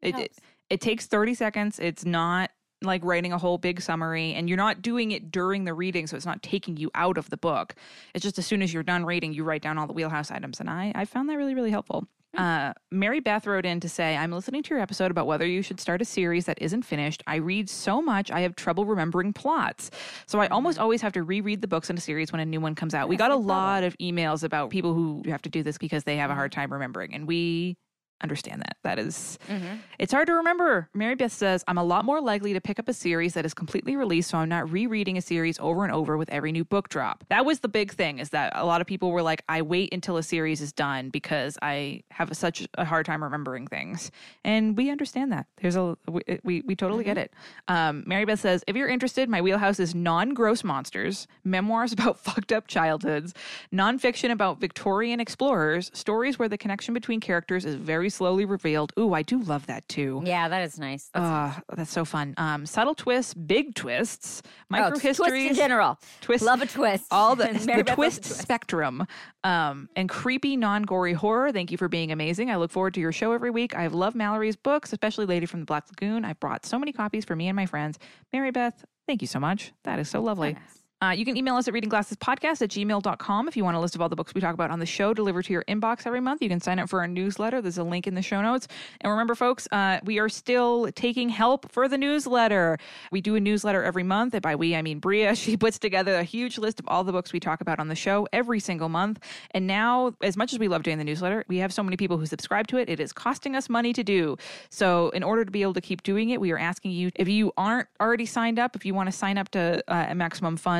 it, 0.02 0.08
it 0.08 0.14
helps. 0.16 0.36
it 0.70 0.80
takes 0.80 1.06
thirty 1.06 1.34
seconds. 1.34 1.78
It's 1.78 2.04
not 2.04 2.50
like 2.82 3.04
writing 3.04 3.32
a 3.32 3.38
whole 3.38 3.58
big 3.58 3.80
summary, 3.80 4.34
and 4.34 4.48
you're 4.48 4.56
not 4.56 4.82
doing 4.82 5.12
it 5.12 5.30
during 5.30 5.66
the 5.66 5.74
reading, 5.74 6.08
so 6.08 6.16
it's 6.16 6.26
not 6.26 6.42
taking 6.42 6.76
you 6.76 6.90
out 6.96 7.16
of 7.16 7.30
the 7.30 7.36
book. 7.36 7.76
It's 8.12 8.24
just 8.24 8.38
as 8.40 8.46
soon 8.46 8.62
as 8.62 8.74
you're 8.74 8.82
done 8.82 9.04
reading, 9.04 9.32
you 9.32 9.44
write 9.44 9.62
down 9.62 9.78
all 9.78 9.86
the 9.86 9.92
wheelhouse 9.92 10.32
items, 10.32 10.58
and 10.58 10.68
I 10.68 10.90
I 10.96 11.04
found 11.04 11.28
that 11.28 11.36
really 11.36 11.54
really 11.54 11.70
helpful. 11.70 12.08
Uh, 12.38 12.72
Mary 12.92 13.18
Beth 13.18 13.48
wrote 13.48 13.66
in 13.66 13.80
to 13.80 13.88
say, 13.88 14.16
I'm 14.16 14.30
listening 14.30 14.62
to 14.62 14.70
your 14.70 14.78
episode 14.80 15.10
about 15.10 15.26
whether 15.26 15.44
you 15.44 15.60
should 15.60 15.80
start 15.80 16.00
a 16.00 16.04
series 16.04 16.44
that 16.44 16.62
isn't 16.62 16.82
finished. 16.82 17.20
I 17.26 17.36
read 17.36 17.68
so 17.68 18.00
much, 18.00 18.30
I 18.30 18.40
have 18.42 18.54
trouble 18.54 18.86
remembering 18.86 19.32
plots. 19.32 19.90
So 20.26 20.38
I 20.38 20.46
almost 20.46 20.78
always 20.78 21.02
have 21.02 21.12
to 21.14 21.24
reread 21.24 21.62
the 21.62 21.68
books 21.68 21.90
in 21.90 21.98
a 21.98 22.00
series 22.00 22.30
when 22.30 22.40
a 22.40 22.46
new 22.46 22.60
one 22.60 22.76
comes 22.76 22.94
out. 22.94 23.08
we 23.08 23.16
got 23.16 23.32
a 23.32 23.34
problem. 23.34 23.48
lot 23.48 23.82
of 23.82 23.98
emails 23.98 24.44
about 24.44 24.70
people 24.70 24.94
who 24.94 25.22
have 25.26 25.42
to 25.42 25.48
do 25.50 25.64
this 25.64 25.78
because 25.78 26.04
they 26.04 26.16
have 26.16 26.30
a 26.30 26.34
hard 26.34 26.52
time 26.52 26.72
remembering, 26.72 27.12
and 27.12 27.26
we 27.26 27.76
understand 28.22 28.60
that. 28.62 28.76
That 28.82 28.98
is, 28.98 29.38
Mhm. 29.48 29.78
it's 29.98 30.12
hard 30.12 30.26
to 30.26 30.34
remember. 30.34 30.88
Mary 30.94 31.14
Beth 31.14 31.32
says, 31.32 31.64
I'm 31.68 31.78
a 31.78 31.84
lot 31.84 32.04
more 32.04 32.20
likely 32.20 32.52
to 32.52 32.60
pick 32.60 32.78
up 32.78 32.88
a 32.88 32.92
series 32.92 33.34
that 33.34 33.44
is 33.46 33.54
completely 33.54 33.96
released, 33.96 34.30
so 34.30 34.38
I'm 34.38 34.48
not 34.48 34.70
rereading 34.70 35.16
a 35.16 35.22
series 35.22 35.58
over 35.60 35.84
and 35.84 35.92
over 35.92 36.16
with 36.16 36.28
every 36.30 36.50
new 36.52 36.64
book 36.64 36.88
drop. 36.88 37.24
That 37.28 37.44
was 37.44 37.60
the 37.60 37.68
big 37.68 37.92
thing, 37.92 38.18
is 38.18 38.30
that 38.30 38.52
a 38.54 38.64
lot 38.66 38.80
of 38.80 38.86
people 38.86 39.10
were 39.12 39.22
like, 39.22 39.42
I 39.48 39.62
wait 39.62 39.92
until 39.94 40.16
a 40.16 40.22
series 40.22 40.60
is 40.60 40.72
done 40.72 41.10
because 41.10 41.56
I 41.62 42.02
have 42.10 42.34
such 42.36 42.66
a 42.74 42.84
hard 42.84 43.06
time 43.06 43.22
remembering 43.22 43.66
things. 43.66 44.10
And 44.44 44.76
we 44.76 44.90
understand 44.90 45.32
that. 45.32 45.46
There's 45.60 45.76
a, 45.76 45.96
we, 46.08 46.22
we, 46.42 46.60
we 46.62 46.76
totally 46.76 47.04
get 47.04 47.18
it. 47.18 47.32
Um, 47.68 48.02
Mary 48.06 48.24
Beth 48.24 48.40
says, 48.40 48.64
if 48.66 48.74
you're 48.76 48.88
interested, 48.88 49.28
my 49.28 49.40
wheelhouse 49.40 49.78
is 49.80 49.94
non 49.94 50.34
gross 50.34 50.64
monsters, 50.64 51.26
memoirs 51.44 51.92
about 51.98 52.18
fucked 52.18 52.52
up 52.52 52.66
childhoods, 52.66 53.34
nonfiction 53.72 54.30
about 54.30 54.60
Victorian 54.60 55.20
explorers, 55.20 55.90
stories 55.94 56.38
where 56.38 56.48
the 56.48 56.58
connection 56.58 56.94
between 56.94 57.20
characters 57.20 57.64
is 57.64 57.74
very 57.74 58.07
slowly 58.10 58.44
revealed. 58.44 58.92
Ooh, 58.98 59.14
I 59.14 59.22
do 59.22 59.40
love 59.42 59.66
that 59.66 59.86
too. 59.88 60.22
Yeah, 60.24 60.48
that 60.48 60.62
is 60.62 60.78
nice. 60.78 61.10
That's 61.14 61.58
Uh, 61.58 61.60
that's 61.76 61.90
so 61.90 62.04
fun. 62.04 62.34
Um, 62.36 62.66
subtle 62.66 62.94
twists, 62.94 63.34
big 63.34 63.74
twists, 63.74 64.42
oh, 64.44 64.50
micro 64.70 64.98
just 64.98 65.18
twists 65.18 65.32
in 65.36 65.54
general. 65.54 65.98
twists, 66.20 66.46
Love 66.46 66.62
a 66.62 66.66
twist. 66.66 67.06
all 67.10 67.36
the, 67.36 67.44
the 67.52 67.66
Mary 67.66 67.82
Beth 67.82 67.98
loves 67.98 68.18
a 68.18 68.20
twist, 68.20 68.40
spectrum, 68.40 69.06
um, 69.44 69.88
and 69.96 70.08
creepy, 70.08 70.56
non-gory 70.56 71.12
horror. 71.12 71.52
Thank 71.52 71.70
you 71.70 71.78
for 71.78 71.88
being 71.88 72.12
amazing. 72.12 72.50
I 72.50 72.56
look 72.56 72.70
forward 72.70 72.94
to 72.94 73.00
your 73.00 73.12
show 73.12 73.32
every 73.32 73.50
week. 73.50 73.74
I 73.74 73.86
loved 73.88 74.16
Mallory's 74.16 74.56
books, 74.56 74.92
especially 74.92 75.26
Lady 75.26 75.46
from 75.46 75.60
the 75.60 75.66
Black 75.66 75.84
Lagoon. 75.88 76.24
I 76.24 76.32
brought 76.34 76.66
so 76.66 76.78
many 76.78 76.92
copies 76.92 77.24
for 77.24 77.36
me 77.36 77.48
and 77.48 77.56
my 77.56 77.66
friends. 77.66 77.98
Mary 78.32 78.50
Beth, 78.50 78.84
thank 79.06 79.20
you 79.22 79.28
so 79.28 79.38
much. 79.40 79.72
That 79.84 79.98
is 79.98 80.08
so 80.08 80.20
lovely. 80.20 80.54
Nice. 80.54 80.77
Uh, 81.00 81.10
you 81.10 81.24
can 81.24 81.36
email 81.36 81.54
us 81.54 81.68
at 81.68 81.74
readingglassespodcast 81.74 82.60
at 82.60 82.70
gmail.com 82.70 83.46
if 83.46 83.56
you 83.56 83.62
want 83.62 83.76
a 83.76 83.80
list 83.80 83.94
of 83.94 84.00
all 84.00 84.08
the 84.08 84.16
books 84.16 84.34
we 84.34 84.40
talk 84.40 84.52
about 84.52 84.72
on 84.72 84.80
the 84.80 84.86
show 84.86 85.14
delivered 85.14 85.44
to 85.44 85.52
your 85.52 85.62
inbox 85.68 86.06
every 86.06 86.20
month. 86.20 86.42
You 86.42 86.48
can 86.48 86.60
sign 86.60 86.80
up 86.80 86.88
for 86.88 87.00
our 87.00 87.06
newsletter. 87.06 87.62
There's 87.62 87.78
a 87.78 87.84
link 87.84 88.08
in 88.08 88.16
the 88.16 88.22
show 88.22 88.42
notes. 88.42 88.66
And 89.00 89.10
remember, 89.10 89.36
folks, 89.36 89.68
uh, 89.70 90.00
we 90.02 90.18
are 90.18 90.28
still 90.28 90.90
taking 90.96 91.28
help 91.28 91.70
for 91.70 91.86
the 91.86 91.96
newsletter. 91.96 92.78
We 93.12 93.20
do 93.20 93.36
a 93.36 93.40
newsletter 93.40 93.84
every 93.84 94.02
month. 94.02 94.34
And 94.34 94.42
by 94.42 94.56
we, 94.56 94.74
I 94.74 94.82
mean 94.82 94.98
Brea. 94.98 95.34
She 95.48 95.56
puts 95.56 95.78
together 95.78 96.16
a 96.16 96.24
huge 96.24 96.58
list 96.58 96.80
of 96.80 96.86
all 96.88 97.04
the 97.04 97.12
books 97.12 97.32
we 97.32 97.40
talk 97.40 97.60
about 97.60 97.78
on 97.78 97.88
the 97.88 97.94
show 97.94 98.26
every 98.32 98.60
single 98.60 98.88
month. 98.88 99.20
And 99.52 99.66
now, 99.66 100.14
as 100.20 100.36
much 100.36 100.52
as 100.52 100.58
we 100.58 100.68
love 100.68 100.82
doing 100.82 100.98
the 100.98 101.04
newsletter, 101.04 101.44
we 101.48 101.58
have 101.58 101.72
so 101.72 101.82
many 101.82 101.96
people 101.96 102.18
who 102.18 102.26
subscribe 102.26 102.66
to 102.68 102.76
it. 102.76 102.90
It 102.90 103.00
is 103.00 103.12
costing 103.12 103.54
us 103.54 103.68
money 103.70 103.92
to 103.92 104.02
do. 104.02 104.36
So, 104.68 105.10
in 105.10 105.22
order 105.22 105.44
to 105.44 105.50
be 105.50 105.62
able 105.62 105.74
to 105.74 105.80
keep 105.80 106.02
doing 106.02 106.30
it, 106.30 106.40
we 106.40 106.50
are 106.50 106.58
asking 106.58 106.90
you 106.90 107.10
if 107.14 107.28
you 107.28 107.52
aren't 107.56 107.88
already 108.00 108.26
signed 108.26 108.58
up, 108.58 108.76
if 108.76 108.84
you 108.84 108.94
want 108.94 109.06
to 109.06 109.16
sign 109.16 109.38
up 109.38 109.48
to 109.50 109.82
uh, 109.88 110.06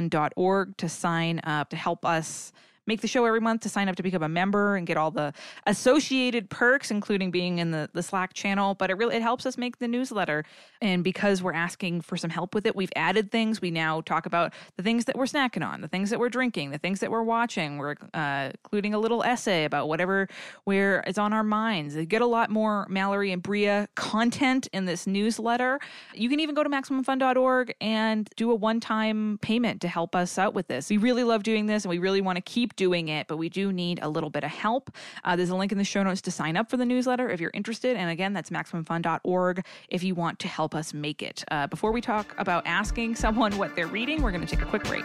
MaximumFun.org 0.09 0.77
to 0.79 0.88
sign 0.88 1.41
up 1.45 1.71
to 1.71 1.77
help 1.77 2.05
us 2.05 2.53
make 2.88 3.02
the 3.02 3.07
show 3.07 3.25
every 3.25 3.40
month 3.40 3.61
to 3.62 3.68
sign 3.68 3.88
up 3.88 3.97
to 3.97 4.02
become 4.02 4.23
a 4.23 4.28
member 4.28 4.75
and 4.75 4.87
get 4.87 4.97
all 4.97 5.11
the 5.11 5.33
associated 5.66 6.50
perks 6.50 6.90
including 6.90 7.30
being 7.30 7.59
in 7.59 7.71
the, 7.71 7.88
the 7.92 8.02
slack 8.02 8.33
channel. 8.33 8.75
But 8.75 8.90
it 8.90 8.95
really 8.95 9.16
it 9.16 9.23
helps 9.23 9.47
us 9.47 9.57
make 9.57 9.78
the 9.78 9.87
newsletter. 9.87 10.45
And 10.80 11.04
because 11.04 11.42
we're 11.42 11.52
asking 11.52 12.00
for 12.00 12.16
some 12.16 12.30
help 12.30 12.54
with 12.54 12.66
it 12.66 12.75
we've 12.75 12.92
added 12.97 13.30
things. 13.30 13.61
We 13.61 13.71
now 13.71 14.00
talk 14.00 14.26
about 14.26 14.52
the 14.76 14.83
things 14.83 15.04
that 15.04 15.16
we're 15.16 15.26
snacking 15.26 15.64
on 15.64 15.83
the 15.83 15.88
things 15.88 16.11
that 16.11 16.18
we're 16.18 16.28
drinking 16.28 16.71
the 16.71 16.78
things 16.78 17.00
that 17.00 17.11
we're 17.11 17.23
watching. 17.23 17.78
We're 17.78 17.97
uh, 18.14 18.50
including 18.64 18.95
a 18.95 18.99
little 18.99 19.23
essay 19.23 19.64
about 19.64 19.88
whatever 19.88 20.28
where 20.64 21.02
is 21.07 21.18
on 21.18 21.33
our 21.33 21.45
minds. 21.45 21.95
You 21.95 22.07
get 22.07 22.23
a 22.23 22.26
lot 22.26 22.50
more 22.50 22.87
mallory 22.88 23.33
and 23.33 23.42
Brea 23.42 23.87
content 23.95 24.68
in 24.73 24.87
this 24.87 25.07
newsletter. 25.07 25.78
You 26.14 26.28
can 26.28 26.40
even 26.40 26.54
go 26.54 26.62
to 26.62 26.71
maximumfun.org 26.71 27.75
and 27.80 28.28
do 28.37 28.50
a 28.50 28.54
one-time 28.54 29.38
payment 29.42 29.80
to 29.83 29.88
help 29.88 30.14
us 30.14 30.38
out 30.38 30.54
with 30.54 30.68
this. 30.68 30.88
We 30.88 30.97
really 30.97 31.25
love 31.25 31.42
doing 31.42 31.66
this 31.66 31.85
and 31.85 31.90
we 31.90 31.99
really 31.99 32.21
want 32.21 32.37
to 32.37 32.42
keep 32.42 32.76
doing 32.79 33.09
it, 33.09 33.27
but 33.27 33.37
we 33.37 33.51
do 33.51 33.71
need 33.71 33.99
a 34.01 34.09
little 34.09 34.31
bit 34.31 34.45
of 34.45 34.51
help. 34.51 34.91
Uh, 35.25 35.37
there's 35.37 35.51
a 35.51 35.57
link 35.57 35.73
in 35.73 35.77
the 35.77 35.85
show 35.85 36.03
notes 36.03 36.23
to 36.23 36.31
sign 36.31 36.57
up 36.57 36.71
for 36.71 36.79
the 36.79 36.87
newsletter 36.87 37.29
if 37.29 37.41
you're 37.41 37.51
interested. 37.53 37.97
And 37.97 38.09
again, 38.09 38.33
that's 38.33 38.49
MaximumFun.org 38.49 39.67
if 39.91 40.03
you 40.03 40.15
want 40.15 40.39
to 40.39 40.49
help 40.49 40.75
us 40.75 40.95
make 40.95 41.23
it. 41.23 41.45
Uh, 41.51 41.67
before 41.67 41.93
we 41.93 42.01
talk 42.01 42.35
about 42.39 42.67
asking 42.67 43.17
someone 43.17 43.59
what 43.59 43.77
they're 43.77 43.87
reading, 43.87 44.23
we're 44.23 44.33
going 44.33 44.47
to 44.47 44.57
take 44.57 44.65
a 44.65 44.71
quick 44.71 44.85
break. 44.85 45.05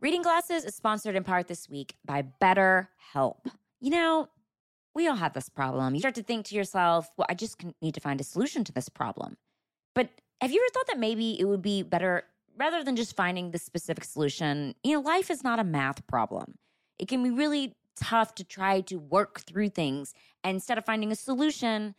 Reading 0.00 0.22
Glasses 0.22 0.64
is 0.64 0.76
sponsored 0.76 1.16
in 1.16 1.24
part 1.24 1.48
this 1.48 1.68
week 1.68 1.96
by 2.04 2.22
BetterHelp. 2.40 3.46
You 3.80 3.90
know, 3.90 4.28
we 4.94 5.08
all 5.08 5.16
have 5.16 5.32
this 5.32 5.48
problem. 5.48 5.94
You 5.94 6.00
start 6.00 6.14
to 6.16 6.22
think 6.22 6.46
to 6.46 6.54
yourself, 6.54 7.10
well, 7.16 7.26
I 7.28 7.34
just 7.34 7.60
need 7.82 7.94
to 7.94 8.00
find 8.00 8.20
a 8.20 8.24
solution 8.24 8.62
to 8.64 8.72
this 8.72 8.88
problem. 8.88 9.36
But 9.94 10.10
have 10.40 10.52
you 10.52 10.60
ever 10.60 10.72
thought 10.72 10.86
that 10.88 10.98
maybe 10.98 11.38
it 11.38 11.44
would 11.44 11.62
be 11.62 11.82
better 11.82 12.24
rather 12.56 12.82
than 12.82 12.96
just 12.96 13.16
finding 13.16 13.50
the 13.50 13.58
specific 13.58 14.04
solution? 14.04 14.74
You 14.84 14.94
know, 14.94 15.00
life 15.00 15.30
is 15.30 15.42
not 15.42 15.58
a 15.58 15.64
math 15.64 16.06
problem. 16.06 16.56
It 16.98 17.08
can 17.08 17.22
be 17.22 17.30
really 17.30 17.74
tough 17.96 18.34
to 18.36 18.44
try 18.44 18.80
to 18.82 18.96
work 18.96 19.40
through 19.40 19.70
things. 19.70 20.14
And 20.44 20.56
instead 20.56 20.78
of 20.78 20.84
finding 20.84 21.10
a 21.10 21.16
solution, 21.16 21.94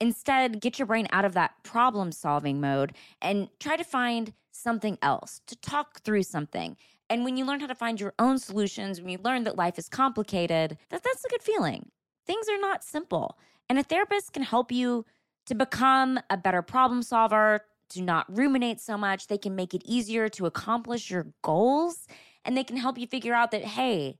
instead 0.00 0.60
get 0.60 0.78
your 0.78 0.86
brain 0.86 1.08
out 1.12 1.24
of 1.24 1.34
that 1.34 1.62
problem 1.62 2.12
solving 2.12 2.60
mode 2.60 2.92
and 3.22 3.48
try 3.58 3.76
to 3.76 3.84
find 3.84 4.32
something 4.52 4.98
else, 5.00 5.40
to 5.46 5.56
talk 5.56 6.00
through 6.02 6.24
something. 6.24 6.76
And 7.08 7.24
when 7.24 7.36
you 7.36 7.44
learn 7.44 7.60
how 7.60 7.66
to 7.66 7.74
find 7.74 8.00
your 8.00 8.14
own 8.18 8.38
solutions, 8.38 9.00
when 9.00 9.10
you 9.10 9.18
learn 9.22 9.44
that 9.44 9.56
life 9.56 9.78
is 9.78 9.88
complicated, 9.88 10.76
that, 10.90 11.02
that's 11.02 11.24
a 11.24 11.28
good 11.28 11.42
feeling. 11.42 11.90
Things 12.26 12.46
are 12.48 12.60
not 12.60 12.84
simple. 12.84 13.38
And 13.68 13.78
a 13.78 13.82
therapist 13.82 14.32
can 14.32 14.42
help 14.42 14.70
you 14.70 15.04
to 15.46 15.54
become 15.54 16.20
a 16.28 16.36
better 16.36 16.62
problem 16.62 17.02
solver, 17.02 17.62
to 17.90 18.02
not 18.02 18.26
ruminate 18.28 18.80
so 18.80 18.96
much. 18.96 19.26
They 19.26 19.38
can 19.38 19.54
make 19.54 19.74
it 19.74 19.82
easier 19.84 20.28
to 20.30 20.46
accomplish 20.46 21.10
your 21.10 21.26
goals 21.42 22.06
and 22.44 22.56
they 22.56 22.64
can 22.64 22.76
help 22.76 22.98
you 22.98 23.06
figure 23.06 23.34
out 23.34 23.50
that, 23.50 23.64
hey, 23.64 24.18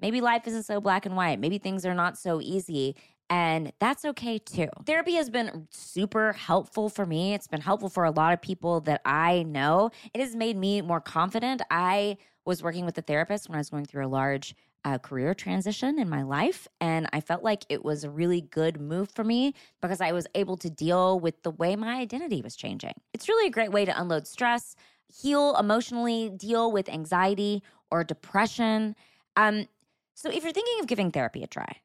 maybe 0.00 0.20
life 0.20 0.46
isn't 0.46 0.64
so 0.64 0.80
black 0.80 1.06
and 1.06 1.16
white. 1.16 1.40
Maybe 1.40 1.58
things 1.58 1.84
are 1.84 1.94
not 1.94 2.18
so 2.18 2.40
easy. 2.40 2.96
And 3.28 3.72
that's 3.80 4.04
okay 4.04 4.38
too. 4.38 4.68
Therapy 4.84 5.14
has 5.14 5.30
been 5.30 5.66
super 5.70 6.32
helpful 6.32 6.88
for 6.88 7.04
me. 7.04 7.34
It's 7.34 7.48
been 7.48 7.60
helpful 7.60 7.88
for 7.88 8.04
a 8.04 8.10
lot 8.10 8.32
of 8.32 8.40
people 8.40 8.80
that 8.82 9.00
I 9.04 9.42
know. 9.42 9.90
It 10.14 10.20
has 10.20 10.36
made 10.36 10.56
me 10.56 10.80
more 10.80 11.00
confident. 11.00 11.62
I 11.70 12.18
was 12.44 12.62
working 12.62 12.84
with 12.84 12.96
a 12.98 13.02
therapist 13.02 13.48
when 13.48 13.56
I 13.56 13.60
was 13.60 13.70
going 13.70 13.84
through 13.84 14.06
a 14.06 14.08
large 14.08 14.54
a 14.86 15.00
career 15.00 15.34
transition 15.34 15.98
in 15.98 16.08
my 16.08 16.22
life. 16.22 16.68
And 16.80 17.08
I 17.12 17.20
felt 17.20 17.42
like 17.42 17.64
it 17.68 17.84
was 17.84 18.04
a 18.04 18.10
really 18.10 18.40
good 18.40 18.80
move 18.80 19.10
for 19.10 19.24
me 19.24 19.52
because 19.82 20.00
I 20.00 20.12
was 20.12 20.28
able 20.36 20.56
to 20.58 20.70
deal 20.70 21.18
with 21.18 21.42
the 21.42 21.50
way 21.50 21.74
my 21.74 21.96
identity 21.96 22.40
was 22.40 22.54
changing. 22.54 22.94
It's 23.12 23.28
really 23.28 23.48
a 23.48 23.50
great 23.50 23.72
way 23.72 23.84
to 23.84 24.00
unload 24.00 24.28
stress, 24.28 24.76
heal 25.12 25.56
emotionally, 25.56 26.30
deal 26.30 26.70
with 26.70 26.88
anxiety 26.88 27.64
or 27.90 28.04
depression. 28.04 28.94
Um, 29.34 29.66
so 30.14 30.30
if 30.30 30.44
you're 30.44 30.52
thinking 30.52 30.78
of 30.80 30.86
giving 30.86 31.10
therapy 31.10 31.42
a 31.42 31.48
try, 31.48 31.80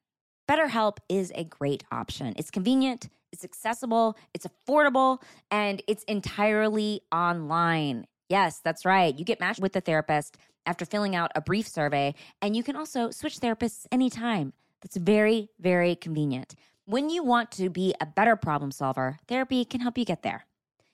BetterHelp 0.47 0.97
is 1.09 1.31
a 1.33 1.43
great 1.43 1.83
option. 1.91 2.35
It's 2.37 2.51
convenient, 2.51 3.09
it's 3.31 3.43
accessible, 3.43 4.15
it's 4.35 4.45
affordable, 4.45 5.23
and 5.49 5.81
it's 5.87 6.03
entirely 6.03 7.01
online. 7.11 8.05
Yes, 8.29 8.61
that's 8.63 8.85
right. 8.85 9.17
You 9.17 9.25
get 9.25 9.39
matched 9.39 9.59
with 9.59 9.73
the 9.73 9.81
therapist 9.81 10.37
after 10.65 10.85
filling 10.85 11.15
out 11.15 11.31
a 11.35 11.41
brief 11.41 11.67
survey, 11.67 12.13
and 12.41 12.55
you 12.55 12.63
can 12.63 12.75
also 12.75 13.11
switch 13.11 13.39
therapists 13.39 13.85
anytime. 13.91 14.53
That's 14.81 14.97
very, 14.97 15.49
very 15.59 15.95
convenient. 15.95 16.55
When 16.85 17.09
you 17.09 17.23
want 17.23 17.51
to 17.51 17.69
be 17.69 17.93
a 18.01 18.05
better 18.05 18.35
problem 18.35 18.71
solver, 18.71 19.19
therapy 19.27 19.65
can 19.65 19.81
help 19.81 19.97
you 19.97 20.05
get 20.05 20.23
there. 20.23 20.45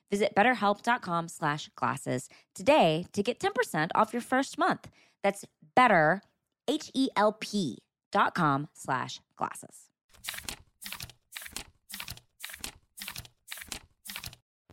Visit 0.09 0.35
betterhelp.com 0.35 1.27
slash 1.27 1.69
glasses 1.75 2.29
today 2.53 3.05
to 3.13 3.23
get 3.23 3.39
10% 3.39 3.89
off 3.95 4.13
your 4.13 4.21
first 4.21 4.57
month. 4.57 4.89
That's 5.23 5.45
better, 5.75 6.21
H-E-L-P 6.67 7.77
dot 8.11 8.35
com 8.35 8.69
slash 8.73 9.19
glasses. 9.35 9.89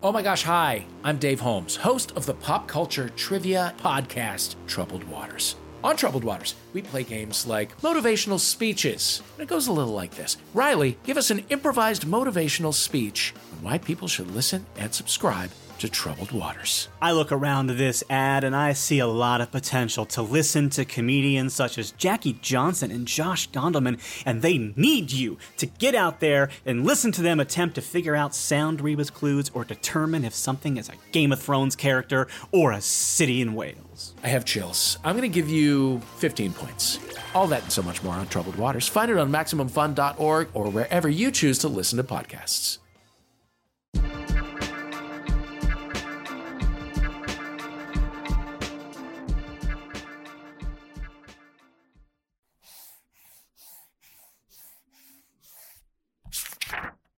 Oh 0.04 0.12
my 0.12 0.20
gosh, 0.20 0.42
hi. 0.42 0.84
I'm 1.02 1.16
Dave 1.16 1.40
Holmes, 1.40 1.76
host 1.76 2.12
of 2.14 2.26
the 2.26 2.34
pop 2.34 2.68
culture 2.68 3.08
trivia 3.08 3.72
podcast, 3.78 4.54
Troubled 4.66 5.02
Waters. 5.04 5.56
On 5.82 5.96
Troubled 5.96 6.24
Waters, 6.24 6.56
we 6.74 6.82
play 6.82 7.04
games 7.04 7.46
like 7.46 7.74
motivational 7.80 8.38
speeches. 8.38 9.22
It 9.38 9.48
goes 9.48 9.66
a 9.66 9.72
little 9.72 9.94
like 9.94 10.14
this 10.14 10.36
Riley, 10.52 10.98
give 11.04 11.16
us 11.16 11.30
an 11.30 11.42
improvised 11.48 12.04
motivational 12.04 12.74
speech 12.74 13.32
on 13.50 13.62
why 13.64 13.78
people 13.78 14.06
should 14.06 14.30
listen 14.32 14.66
and 14.76 14.92
subscribe 14.92 15.48
to 15.78 15.88
troubled 15.88 16.32
waters. 16.32 16.88
I 17.00 17.12
look 17.12 17.32
around 17.32 17.66
this 17.66 18.02
ad 18.08 18.44
and 18.44 18.54
I 18.54 18.72
see 18.72 18.98
a 18.98 19.06
lot 19.06 19.40
of 19.40 19.50
potential 19.50 20.06
to 20.06 20.22
listen 20.22 20.70
to 20.70 20.84
comedians 20.84 21.54
such 21.54 21.78
as 21.78 21.92
Jackie 21.92 22.38
Johnson 22.40 22.90
and 22.90 23.06
Josh 23.06 23.50
Gondelman, 23.50 23.98
and 24.24 24.42
they 24.42 24.58
need 24.76 25.12
you 25.12 25.38
to 25.58 25.66
get 25.66 25.94
out 25.94 26.20
there 26.20 26.50
and 26.64 26.84
listen 26.84 27.12
to 27.12 27.22
them 27.22 27.40
attempt 27.40 27.74
to 27.76 27.82
figure 27.82 28.14
out 28.16 28.34
sound 28.34 28.80
rebus 28.80 29.10
clues 29.10 29.50
or 29.54 29.64
determine 29.64 30.24
if 30.24 30.34
something 30.34 30.76
is 30.76 30.88
a 30.88 30.94
Game 31.12 31.32
of 31.32 31.40
Thrones 31.40 31.76
character 31.76 32.26
or 32.52 32.72
a 32.72 32.80
city 32.80 33.40
in 33.40 33.54
Wales. 33.54 34.14
I 34.22 34.28
have 34.28 34.44
chills. 34.44 34.98
I'm 35.04 35.16
going 35.16 35.30
to 35.30 35.34
give 35.34 35.48
you 35.48 36.00
15 36.16 36.52
points. 36.52 36.98
All 37.34 37.46
that 37.48 37.62
and 37.62 37.72
so 37.72 37.82
much 37.82 38.02
more 38.02 38.14
on 38.14 38.26
Troubled 38.28 38.56
Waters. 38.56 38.88
Find 38.88 39.10
it 39.10 39.18
on 39.18 39.30
MaximumFun.org 39.30 40.48
or 40.54 40.70
wherever 40.70 41.08
you 41.08 41.30
choose 41.30 41.58
to 41.58 41.68
listen 41.68 41.96
to 41.98 42.04
podcasts. 42.04 42.78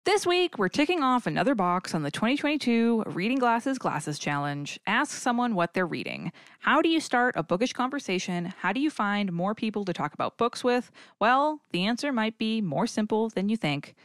This 0.07 0.25
week, 0.25 0.57
we're 0.57 0.69
ticking 0.69 1.03
off 1.03 1.27
another 1.27 1.53
box 1.53 1.93
on 1.93 2.03
the 2.03 2.11
2022 2.11 3.03
Reading 3.07 3.39
Glasses 3.39 3.77
Glasses 3.77 4.17
Challenge. 4.17 4.79
Ask 4.87 5.17
someone 5.17 5.53
what 5.53 5.73
they're 5.73 5.85
reading. 5.85 6.31
How 6.59 6.81
do 6.81 6.87
you 6.87 7.01
start 7.01 7.35
a 7.35 7.43
bookish 7.43 7.73
conversation? 7.73 8.53
How 8.57 8.71
do 8.71 8.79
you 8.79 8.89
find 8.89 9.33
more 9.33 9.53
people 9.53 9.83
to 9.83 9.91
talk 9.91 10.13
about 10.13 10.37
books 10.37 10.63
with? 10.63 10.91
Well, 11.19 11.59
the 11.71 11.83
answer 11.83 12.13
might 12.13 12.37
be 12.37 12.61
more 12.61 12.87
simple 12.87 13.27
than 13.27 13.49
you 13.49 13.57
think. 13.57 13.95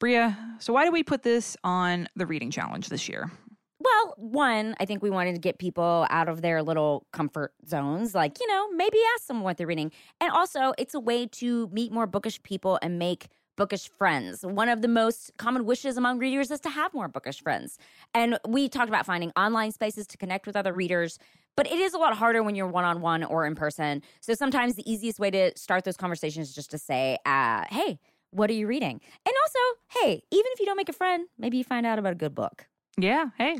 Brea, 0.00 0.34
so 0.58 0.72
why 0.72 0.84
do 0.84 0.90
we 0.90 1.04
put 1.04 1.22
this 1.22 1.56
on 1.62 2.08
the 2.16 2.26
Reading 2.26 2.50
Challenge 2.50 2.88
this 2.88 3.08
year? 3.08 3.30
Well, 3.78 4.14
one, 4.16 4.74
I 4.80 4.84
think 4.84 5.00
we 5.00 5.10
wanted 5.10 5.36
to 5.36 5.40
get 5.40 5.60
people 5.60 6.08
out 6.10 6.28
of 6.28 6.42
their 6.42 6.60
little 6.60 7.06
comfort 7.12 7.54
zones. 7.68 8.16
Like, 8.16 8.40
you 8.40 8.48
know, 8.48 8.68
maybe 8.70 8.98
ask 9.14 9.28
them 9.28 9.42
what 9.42 9.58
they're 9.58 9.68
reading. 9.68 9.92
And 10.20 10.32
also, 10.32 10.72
it's 10.76 10.94
a 10.94 11.00
way 11.00 11.28
to 11.28 11.68
meet 11.68 11.92
more 11.92 12.08
bookish 12.08 12.42
people 12.42 12.80
and 12.82 12.98
make 12.98 13.28
bookish 13.56 13.88
friends. 13.88 14.44
One 14.44 14.68
of 14.68 14.82
the 14.82 14.88
most 14.88 15.32
common 15.38 15.64
wishes 15.64 15.96
among 15.96 16.18
readers 16.18 16.50
is 16.50 16.60
to 16.60 16.70
have 16.70 16.94
more 16.94 17.08
bookish 17.08 17.42
friends. 17.42 17.78
And 18.14 18.38
we 18.46 18.68
talked 18.68 18.88
about 18.88 19.06
finding 19.06 19.32
online 19.36 19.72
spaces 19.72 20.06
to 20.08 20.16
connect 20.16 20.46
with 20.46 20.56
other 20.56 20.72
readers, 20.72 21.18
but 21.56 21.66
it 21.66 21.78
is 21.78 21.94
a 21.94 21.98
lot 21.98 22.16
harder 22.16 22.42
when 22.42 22.54
you're 22.54 22.66
one 22.66 22.84
on 22.84 23.00
one 23.00 23.24
or 23.24 23.46
in 23.46 23.54
person. 23.54 24.02
So 24.20 24.34
sometimes 24.34 24.74
the 24.74 24.90
easiest 24.90 25.18
way 25.18 25.30
to 25.30 25.56
start 25.56 25.84
those 25.84 25.96
conversations 25.96 26.50
is 26.50 26.54
just 26.54 26.70
to 26.70 26.78
say, 26.78 27.18
uh, 27.26 27.64
hey, 27.70 27.98
what 28.30 28.50
are 28.50 28.54
you 28.54 28.66
reading? 28.66 29.00
And 29.24 29.34
also, 29.42 29.58
hey, 30.00 30.22
even 30.30 30.46
if 30.52 30.60
you 30.60 30.66
don't 30.66 30.76
make 30.76 30.88
a 30.88 30.92
friend, 30.92 31.26
maybe 31.38 31.56
you 31.56 31.64
find 31.64 31.86
out 31.86 31.98
about 31.98 32.12
a 32.12 32.16
good 32.16 32.34
book. 32.34 32.66
Yeah. 32.98 33.26
Hey, 33.36 33.58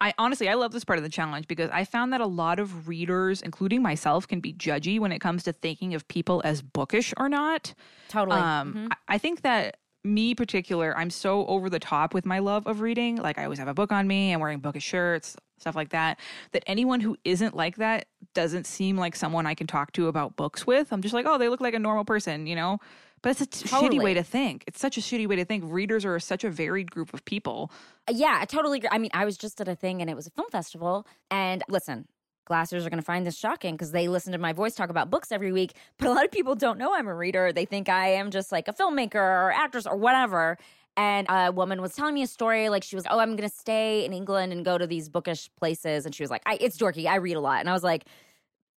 I 0.00 0.14
honestly, 0.16 0.48
I 0.48 0.54
love 0.54 0.72
this 0.72 0.84
part 0.84 0.98
of 0.98 1.02
the 1.02 1.10
challenge 1.10 1.46
because 1.46 1.70
I 1.70 1.84
found 1.84 2.12
that 2.14 2.20
a 2.22 2.26
lot 2.26 2.58
of 2.58 2.88
readers, 2.88 3.42
including 3.42 3.82
myself, 3.82 4.26
can 4.26 4.40
be 4.40 4.54
judgy 4.54 4.98
when 4.98 5.12
it 5.12 5.18
comes 5.18 5.42
to 5.44 5.52
thinking 5.52 5.94
of 5.94 6.08
people 6.08 6.40
as 6.44 6.62
bookish 6.62 7.12
or 7.18 7.28
not. 7.28 7.74
Totally. 8.08 8.38
Um, 8.38 8.88
I 8.90 9.14
I 9.16 9.18
think 9.18 9.42
that 9.42 9.76
me 10.04 10.34
particular, 10.34 10.96
I'm 10.96 11.10
so 11.10 11.46
over 11.46 11.68
the 11.68 11.78
top 11.78 12.14
with 12.14 12.24
my 12.24 12.38
love 12.38 12.66
of 12.66 12.80
reading. 12.80 13.16
Like 13.16 13.38
I 13.38 13.44
always 13.44 13.58
have 13.58 13.68
a 13.68 13.74
book 13.74 13.92
on 13.92 14.06
me. 14.06 14.32
I'm 14.32 14.40
wearing 14.40 14.60
bookish 14.60 14.84
shirts, 14.84 15.36
stuff 15.58 15.76
like 15.76 15.90
that. 15.90 16.18
That 16.52 16.62
anyone 16.66 17.00
who 17.00 17.16
isn't 17.24 17.54
like 17.54 17.76
that 17.76 18.06
doesn't 18.34 18.66
seem 18.66 18.96
like 18.96 19.16
someone 19.16 19.46
I 19.46 19.54
can 19.54 19.66
talk 19.66 19.92
to 19.92 20.06
about 20.06 20.36
books 20.36 20.66
with. 20.66 20.92
I'm 20.92 21.02
just 21.02 21.14
like, 21.14 21.26
oh, 21.26 21.36
they 21.36 21.48
look 21.48 21.60
like 21.60 21.74
a 21.74 21.78
normal 21.78 22.04
person, 22.04 22.46
you 22.46 22.56
know. 22.56 22.78
But 23.22 23.30
it's 23.30 23.40
a 23.40 23.46
t- 23.46 23.68
shitty 23.68 24.02
way 24.02 24.14
to 24.14 24.22
think. 24.22 24.64
It's 24.66 24.80
such 24.80 24.96
a 24.96 25.00
shitty 25.00 25.26
way 25.26 25.36
to 25.36 25.44
think. 25.44 25.64
Readers 25.66 26.04
are 26.04 26.18
such 26.20 26.44
a 26.44 26.50
varied 26.50 26.90
group 26.90 27.12
of 27.12 27.24
people. 27.24 27.70
Uh, 28.08 28.12
yeah, 28.14 28.38
I 28.40 28.44
totally 28.44 28.78
agree. 28.78 28.88
I 28.92 28.98
mean, 28.98 29.10
I 29.14 29.24
was 29.24 29.36
just 29.36 29.60
at 29.60 29.68
a 29.68 29.74
thing 29.74 30.00
and 30.00 30.10
it 30.10 30.14
was 30.14 30.26
a 30.26 30.30
film 30.30 30.48
festival. 30.50 31.06
And 31.30 31.62
listen, 31.68 32.06
Glassers 32.48 32.86
are 32.86 32.90
going 32.90 33.00
to 33.00 33.02
find 33.02 33.26
this 33.26 33.36
shocking 33.36 33.74
because 33.74 33.92
they 33.92 34.08
listen 34.08 34.32
to 34.32 34.38
my 34.38 34.52
voice 34.52 34.74
talk 34.74 34.90
about 34.90 35.10
books 35.10 35.30
every 35.30 35.52
week. 35.52 35.74
But 35.98 36.08
a 36.08 36.12
lot 36.12 36.24
of 36.24 36.30
people 36.30 36.54
don't 36.54 36.78
know 36.78 36.94
I'm 36.94 37.08
a 37.08 37.14
reader. 37.14 37.52
They 37.52 37.64
think 37.64 37.88
I 37.88 38.08
am 38.08 38.30
just 38.30 38.52
like 38.52 38.68
a 38.68 38.72
filmmaker 38.72 39.16
or 39.16 39.52
actress 39.52 39.86
or 39.86 39.96
whatever. 39.96 40.56
And 40.96 41.26
a 41.30 41.52
woman 41.52 41.80
was 41.80 41.94
telling 41.94 42.14
me 42.14 42.22
a 42.22 42.26
story 42.26 42.68
like 42.68 42.82
she 42.82 42.96
was, 42.96 43.04
oh, 43.08 43.20
I'm 43.20 43.36
going 43.36 43.48
to 43.48 43.54
stay 43.54 44.04
in 44.04 44.12
England 44.12 44.52
and 44.52 44.64
go 44.64 44.76
to 44.78 44.86
these 44.86 45.08
bookish 45.08 45.48
places. 45.56 46.06
And 46.06 46.14
she 46.14 46.24
was 46.24 46.30
like, 46.30 46.42
I, 46.44 46.58
it's 46.60 46.76
dorky. 46.76 47.06
I 47.06 47.16
read 47.16 47.36
a 47.36 47.40
lot. 47.40 47.60
And 47.60 47.70
I 47.70 47.72
was 47.72 47.84
like, 47.84 48.06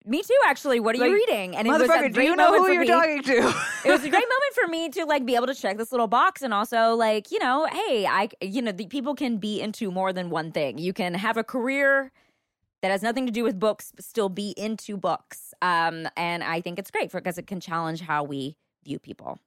me 0.10 0.22
too, 0.22 0.38
actually. 0.46 0.80
What 0.80 0.96
are 0.96 1.06
you 1.06 1.14
reading? 1.14 1.56
And 1.56 1.68
it 1.68 1.72
was 1.72 1.82
a 1.82 1.88
Motherfucker, 1.88 2.08
do 2.08 2.14
great 2.14 2.26
you 2.26 2.36
know 2.36 2.52
moment 2.52 2.60
who 2.60 2.66
for 2.66 2.74
you're 2.74 2.82
me 2.82 2.88
talking 2.88 3.24
to? 3.24 3.38
it 3.86 3.92
was 3.92 4.04
a 4.04 4.10
great 4.10 4.14
moment 4.14 4.54
for 4.54 4.68
me 4.68 4.90
to 4.90 5.06
like 5.06 5.26
be 5.26 5.36
able 5.36 5.48
to 5.48 5.56
check 5.56 5.78
this 5.78 5.92
little 5.92 6.08
box 6.08 6.42
and 6.42 6.54
also 6.54 6.96
like 6.96 7.32
you 7.32 7.40
know 7.40 7.68
hey 7.72 8.06
i 8.06 8.28
you 8.42 8.62
know 8.62 8.72
the 8.72 8.86
people 8.88 9.16
can 9.16 9.38
be 9.38 9.62
into 9.62 9.92
more 9.92 10.12
than 10.12 10.30
one 10.30 10.52
thing 10.52 10.78
you 10.78 10.92
can 10.92 11.14
have 11.14 11.38
a 11.38 11.44
career 11.44 12.12
that 12.82 12.92
has 12.92 13.04
nothing 13.04 13.26
to 13.26 13.32
do 13.32 13.44
with 13.44 13.60
books 13.60 13.92
but 13.96 14.04
still 14.04 14.30
be 14.30 14.54
into 14.58 14.98
books 14.98 15.54
um 15.62 16.08
and 16.18 16.44
i 16.44 16.60
think 16.60 16.80
it's 16.80 16.92
great 16.92 17.12
because 17.12 17.38
it 17.38 17.48
can 17.48 17.60
challenge 17.60 18.02
how 18.02 18.24
we 18.24 18.56
view 18.84 19.00
people 19.00 19.40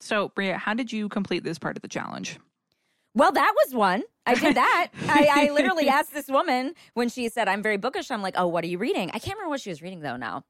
so, 0.00 0.30
Brea, 0.30 0.52
how 0.52 0.74
did 0.74 0.92
you 0.92 1.08
complete 1.08 1.44
this 1.44 1.58
part 1.58 1.76
of 1.76 1.82
the 1.82 1.88
challenge? 1.88 2.38
Well 3.14 3.32
that 3.32 3.52
was 3.64 3.74
one 3.74 4.02
i 4.26 4.34
did 4.34 4.54
that 4.54 4.88
I, 5.08 5.28
I 5.30 5.50
literally 5.52 5.88
asked 5.88 6.12
this 6.12 6.28
woman 6.28 6.74
when 6.94 7.08
she 7.08 7.28
said 7.28 7.48
i'm 7.48 7.62
very 7.62 7.76
bookish 7.76 8.10
i'm 8.10 8.22
like 8.22 8.34
oh 8.36 8.46
what 8.46 8.64
are 8.64 8.68
you 8.68 8.78
reading 8.78 9.10
i 9.10 9.18
can't 9.18 9.36
remember 9.36 9.50
what 9.50 9.60
she 9.60 9.70
was 9.70 9.82
reading 9.82 10.00
though 10.00 10.16
now 10.16 10.44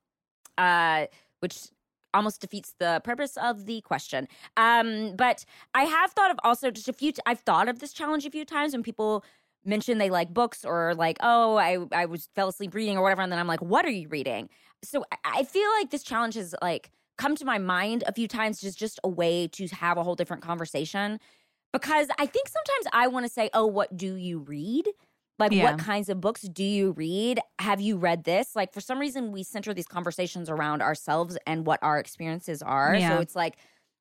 uh 0.58 1.06
which 1.40 1.68
almost 2.14 2.40
defeats 2.40 2.74
the 2.78 3.00
purpose 3.04 3.36
of 3.36 3.66
the 3.66 3.80
question. 3.82 4.28
Um, 4.56 5.14
but 5.16 5.44
I 5.74 5.84
have 5.84 6.12
thought 6.12 6.30
of 6.30 6.38
also 6.44 6.70
just 6.70 6.88
a 6.88 6.92
few. 6.92 7.12
T- 7.12 7.22
I've 7.26 7.40
thought 7.40 7.68
of 7.68 7.78
this 7.78 7.92
challenge 7.92 8.26
a 8.26 8.30
few 8.30 8.44
times 8.44 8.72
when 8.72 8.82
people 8.82 9.24
mention 9.64 9.98
they 9.98 10.10
like 10.10 10.32
books 10.32 10.64
or 10.64 10.94
like, 10.94 11.18
oh, 11.20 11.56
I 11.56 11.78
I 11.92 12.06
was 12.06 12.28
fell 12.34 12.48
asleep 12.48 12.74
reading 12.74 12.96
or 12.96 13.02
whatever, 13.02 13.22
and 13.22 13.30
then 13.30 13.38
I'm 13.38 13.46
like, 13.46 13.62
what 13.62 13.84
are 13.84 13.90
you 13.90 14.08
reading? 14.08 14.48
So 14.82 15.04
I, 15.12 15.40
I 15.40 15.42
feel 15.44 15.68
like 15.78 15.90
this 15.90 16.02
challenge 16.02 16.34
has 16.34 16.54
like 16.62 16.90
come 17.18 17.36
to 17.36 17.44
my 17.44 17.58
mind 17.58 18.04
a 18.06 18.12
few 18.12 18.28
times, 18.28 18.60
just 18.60 18.78
just 18.78 18.98
a 19.04 19.08
way 19.08 19.48
to 19.48 19.66
have 19.68 19.98
a 19.98 20.02
whole 20.02 20.14
different 20.14 20.42
conversation. 20.42 21.20
Because 21.72 22.08
I 22.18 22.26
think 22.26 22.48
sometimes 22.48 22.86
I 22.92 23.06
want 23.08 23.26
to 23.26 23.32
say, 23.32 23.50
oh, 23.54 23.66
what 23.66 23.96
do 23.96 24.14
you 24.14 24.40
read? 24.40 24.88
Like, 25.38 25.52
Yeah. 25.52 25.62
what 25.62 25.78
kinds 25.78 26.08
of 26.08 26.20
books 26.20 26.42
do 26.42 26.64
you 26.64 26.92
read? 26.92 27.40
Have 27.60 27.80
you 27.80 27.96
read 27.96 28.24
this? 28.24 28.54
Like, 28.54 28.72
for 28.74 28.80
some 28.80 28.98
reason, 28.98 29.32
we 29.32 29.42
center 29.42 29.72
these 29.72 29.86
conversations 29.86 30.50
around 30.50 30.82
ourselves 30.82 31.38
and 31.46 31.66
what 31.66 31.78
our 31.82 31.98
experiences 31.98 32.60
are. 32.62 32.98
Yeah. 32.98 33.08
So 33.08 33.20
it's 33.20 33.36
like, 33.36 33.56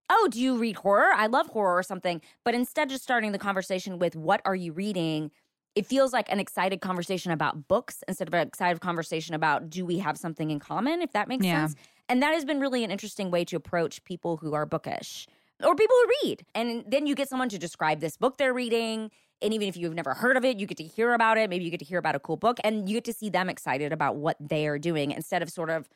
oh, 0.09 0.27
do 0.31 0.41
you 0.41 0.57
read 0.57 0.77
horror? 0.77 1.11
I 1.13 1.27
love 1.27 1.47
horror 1.47 1.77
or 1.77 1.83
something. 1.83 2.21
But 2.43 2.55
instead 2.55 2.87
of 2.87 2.91
just 2.91 3.03
starting 3.03 3.31
the 3.31 3.37
conversation 3.39 3.99
with, 3.99 4.15
what 4.15 4.41
are 4.43 4.55
you 4.55 4.73
reading? 4.73 5.31
It 5.75 5.85
feels 5.85 6.11
like 6.11 6.29
an 6.31 6.39
excited 6.39 6.81
conversation 6.81 7.31
about 7.31 7.67
books 7.67 8.03
instead 8.07 8.27
of 8.27 8.33
an 8.33 8.45
excited 8.47 8.81
conversation 8.81 9.35
about, 9.35 9.69
do 9.69 9.85
we 9.85 9.99
have 9.99 10.17
something 10.17 10.49
in 10.49 10.59
common, 10.59 11.01
if 11.01 11.11
that 11.13 11.27
makes 11.27 11.45
Yeah. 11.45 11.67
sense? 11.67 11.75
And 12.09 12.21
that 12.23 12.33
has 12.33 12.43
been 12.43 12.59
really 12.59 12.83
an 12.83 12.89
interesting 12.91 13.29
way 13.29 13.45
to 13.45 13.55
approach 13.55 14.03
people 14.03 14.37
who 14.37 14.53
are 14.55 14.65
bookish 14.65 15.27
or 15.63 15.75
people 15.75 15.95
who 15.95 16.11
read. 16.23 16.45
And 16.55 16.83
then 16.87 17.07
you 17.07 17.15
get 17.15 17.29
someone 17.29 17.49
to 17.49 17.57
describe 17.57 17.99
this 17.99 18.17
book 18.17 18.37
they're 18.37 18.53
reading. 18.53 19.11
And 19.41 19.53
even 19.53 19.67
if 19.67 19.77
you've 19.77 19.93
never 19.93 20.13
heard 20.13 20.35
of 20.37 20.43
it, 20.43 20.59
you 20.59 20.65
get 20.65 20.77
to 20.77 20.83
hear 20.83 21.13
about 21.13 21.37
it. 21.37 21.49
Maybe 21.49 21.63
you 21.63 21.71
get 21.71 21.79
to 21.79 21.85
hear 21.85 21.99
about 21.99 22.15
a 22.15 22.19
cool 22.19 22.37
book 22.37 22.59
and 22.63 22.89
you 22.89 22.95
get 22.95 23.05
to 23.05 23.13
see 23.13 23.29
them 23.29 23.49
excited 23.49 23.93
about 23.93 24.17
what 24.17 24.35
they 24.39 24.67
are 24.67 24.77
doing 24.77 25.11
instead 25.11 25.41
of 25.41 25.49
sort 25.49 25.69
of 25.69 25.87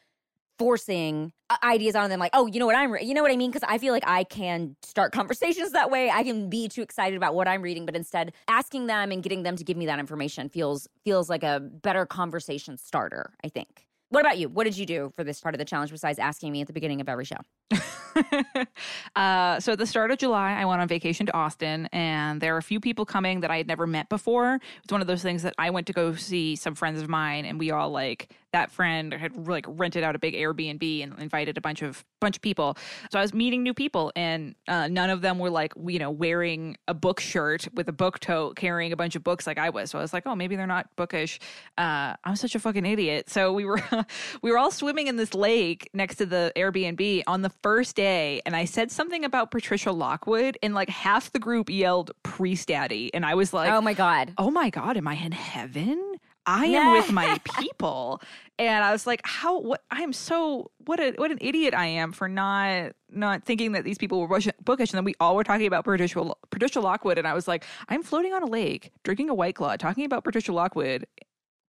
forcing 0.60 1.34
uh, 1.50 1.58
ideas 1.64 1.96
on 1.96 2.10
them 2.10 2.20
like, 2.20 2.32
oh, 2.34 2.46
you 2.46 2.60
know 2.60 2.66
what 2.66 2.76
I'm, 2.76 2.92
re-, 2.92 3.04
you 3.04 3.14
know 3.14 3.22
what 3.22 3.32
I 3.32 3.36
mean? 3.36 3.52
Because 3.52 3.68
I 3.68 3.78
feel 3.78 3.94
like 3.94 4.08
I 4.08 4.24
can 4.24 4.76
start 4.82 5.12
conversations 5.12 5.72
that 5.72 5.90
way. 5.90 6.10
I 6.10 6.24
can 6.24 6.50
be 6.50 6.68
too 6.68 6.82
excited 6.82 7.18
about 7.18 7.36
what 7.36 7.48
I'm 7.48 7.62
reading, 7.62 7.86
but 7.86 7.96
instead 7.96 8.34
asking 8.48 8.88
them 8.88 9.12
and 9.12 9.24
getting 9.24 9.44
them 9.44 9.56
to 9.56 9.64
give 9.64 9.78
me 9.78 9.86
that 9.88 10.00
information 10.00 10.50
feels 10.50 10.88
feels 11.04 11.30
like 11.30 11.44
a 11.44 11.60
better 11.60 12.06
conversation 12.06 12.78
starter. 12.78 13.34
I 13.44 13.50
think. 13.50 13.88
What 14.14 14.22
about 14.22 14.38
you? 14.38 14.48
What 14.48 14.66
did 14.66 14.78
you 14.78 14.86
do 14.86 15.12
for 15.16 15.24
this 15.24 15.42
part 15.42 15.56
of 15.56 15.60
the 15.60 15.66
challenge 15.66 15.90
besides 15.90 16.20
asking 16.20 16.52
me 16.52 16.62
at 16.62 16.68
the 16.68 16.74
beginning 16.74 17.02
of 17.02 17.10
every 17.10 17.26
show? 17.26 17.38
uh, 19.16 19.60
so 19.60 19.72
at 19.72 19.80
the 19.80 19.88
start 19.88 20.12
of 20.12 20.20
July, 20.20 20.52
I 20.54 20.66
went 20.66 20.82
on 20.82 20.88
vacation 20.88 21.26
to 21.26 21.34
Austin, 21.34 21.90
and 21.92 22.40
there 22.40 22.54
are 22.54 22.60
a 22.60 22.62
few 22.64 22.80
people 22.80 23.06
coming 23.06 23.40
that 23.40 23.50
I 23.50 23.58
had 23.58 23.66
never 23.66 23.88
met 23.88 24.10
before. 24.10 24.60
It's 24.84 24.92
one 24.92 25.02
of 25.02 25.08
those 25.08 25.24
things 25.24 25.42
that 25.42 25.56
I 25.58 25.72
went 25.72 25.88
to 25.88 25.94
go 25.94 26.14
see 26.14 26.56
some 26.56 26.76
friends 26.76 27.02
of 27.02 27.10
mine, 27.10 27.46
and 27.46 27.58
we 27.58 27.72
all 27.72 27.90
like 27.90 28.30
that 28.54 28.72
friend 28.72 29.14
had 29.14 29.48
like 29.48 29.66
rented 29.68 30.04
out 30.04 30.16
a 30.16 30.20
big 30.20 30.34
Airbnb 30.34 31.04
and 31.04 31.20
invited 31.20 31.58
a 31.58 31.62
bunch 31.62 31.82
of 31.82 32.06
bunch 32.22 32.38
of 32.38 32.42
people. 32.42 32.78
So 33.12 33.20
I 33.20 33.22
was 33.22 33.34
meeting 33.34 33.64
new 33.64 33.74
people, 33.74 34.12
and 34.16 34.56
uh, 34.68 34.88
none 34.88 35.10
of 35.10 35.22
them 35.22 35.40
were 35.40 35.50
like 35.50 35.74
you 35.88 36.00
know 36.00 36.12
wearing 36.12 36.78
a 36.88 36.94
book 36.94 37.20
shirt 37.20 37.68
with 37.74 37.90
a 37.90 37.94
book 37.94 38.20
tote, 38.20 38.56
carrying 38.56 38.94
a 38.94 38.98
bunch 38.98 39.16
of 39.16 39.24
books 39.24 39.46
like 39.48 39.58
I 39.58 39.70
was. 39.70 39.92
So 39.92 40.00
I 40.00 40.02
was 40.02 40.14
like, 40.14 40.24
oh, 40.26 40.36
maybe 40.36 40.56
they're 40.56 40.68
not 40.68 40.88
bookish. 40.96 41.40
Uh, 41.78 42.16
I'm 42.24 42.36
such 42.36 42.56
a 42.56 42.60
fucking 42.60 42.86
idiot. 42.86 43.30
So 43.30 43.52
we 43.54 43.66
were 43.66 43.82
we 44.42 44.52
were 44.52 44.58
all 44.58 44.72
swimming 44.72 45.08
in 45.08 45.18
this 45.18 45.34
lake 45.34 45.90
next 45.94 46.16
to 46.18 46.26
the 46.26 46.52
Airbnb 46.56 47.24
on 47.28 47.42
the 47.42 47.52
first 47.62 47.96
day, 47.96 48.42
and 48.46 48.56
I 48.56 48.66
said 48.66 48.92
something 48.92 49.26
about 49.26 49.52
Patricia 49.52 49.92
Lockwood, 49.92 50.58
and 50.64 50.74
like 50.74 50.90
half 50.90 51.32
the 51.32 51.40
group 51.40 51.70
yelled 51.70 52.12
Priestdaddy, 52.24 53.10
and 53.14 53.26
I 53.26 53.36
was 53.36 53.54
like, 53.54 53.72
oh 53.72 53.82
my 53.82 53.94
god! 53.94 54.34
oh 54.38 54.52
my 54.52 54.70
god 54.70 54.98
am 54.98 55.08
i 55.08 55.14
in 55.16 55.32
heaven 55.32 56.16
i 56.46 56.66
am 56.66 56.92
with 56.92 57.12
my 57.12 57.40
people 57.60 58.22
and 58.60 58.84
i 58.84 58.92
was 58.92 59.08
like 59.08 59.22
how 59.24 59.60
what 59.60 59.84
i 59.92 60.02
am 60.02 60.14
so 60.14 60.70
what 60.86 61.00
a 61.00 61.14
what 61.18 61.32
an 61.32 61.38
idiot 61.42 61.74
i 61.74 61.86
am 61.86 62.12
for 62.12 62.28
not 62.28 62.92
not 63.10 63.44
thinking 63.44 63.72
that 63.72 63.84
these 63.84 63.98
people 63.98 64.20
were 64.20 64.40
bookish 64.64 64.92
and 64.92 64.98
then 64.98 65.04
we 65.04 65.16
all 65.20 65.36
were 65.36 65.44
talking 65.44 65.68
about 65.68 65.84
patricia 65.84 66.24
patricia 66.50 66.80
lockwood. 66.80 67.18
And 67.18 67.28
i 67.28 67.34
was 67.34 67.48
like 67.48 67.66
i'm 67.90 68.04
floating 68.04 68.34
on 68.34 68.44
a 68.44 68.48
lake 68.48 68.92
drinking 69.04 69.30
a 69.30 69.34
white 69.34 69.56
claw 69.56 69.76
talking 69.76 70.06
about 70.06 70.24
patricia 70.24 70.52
lockwood 70.52 71.06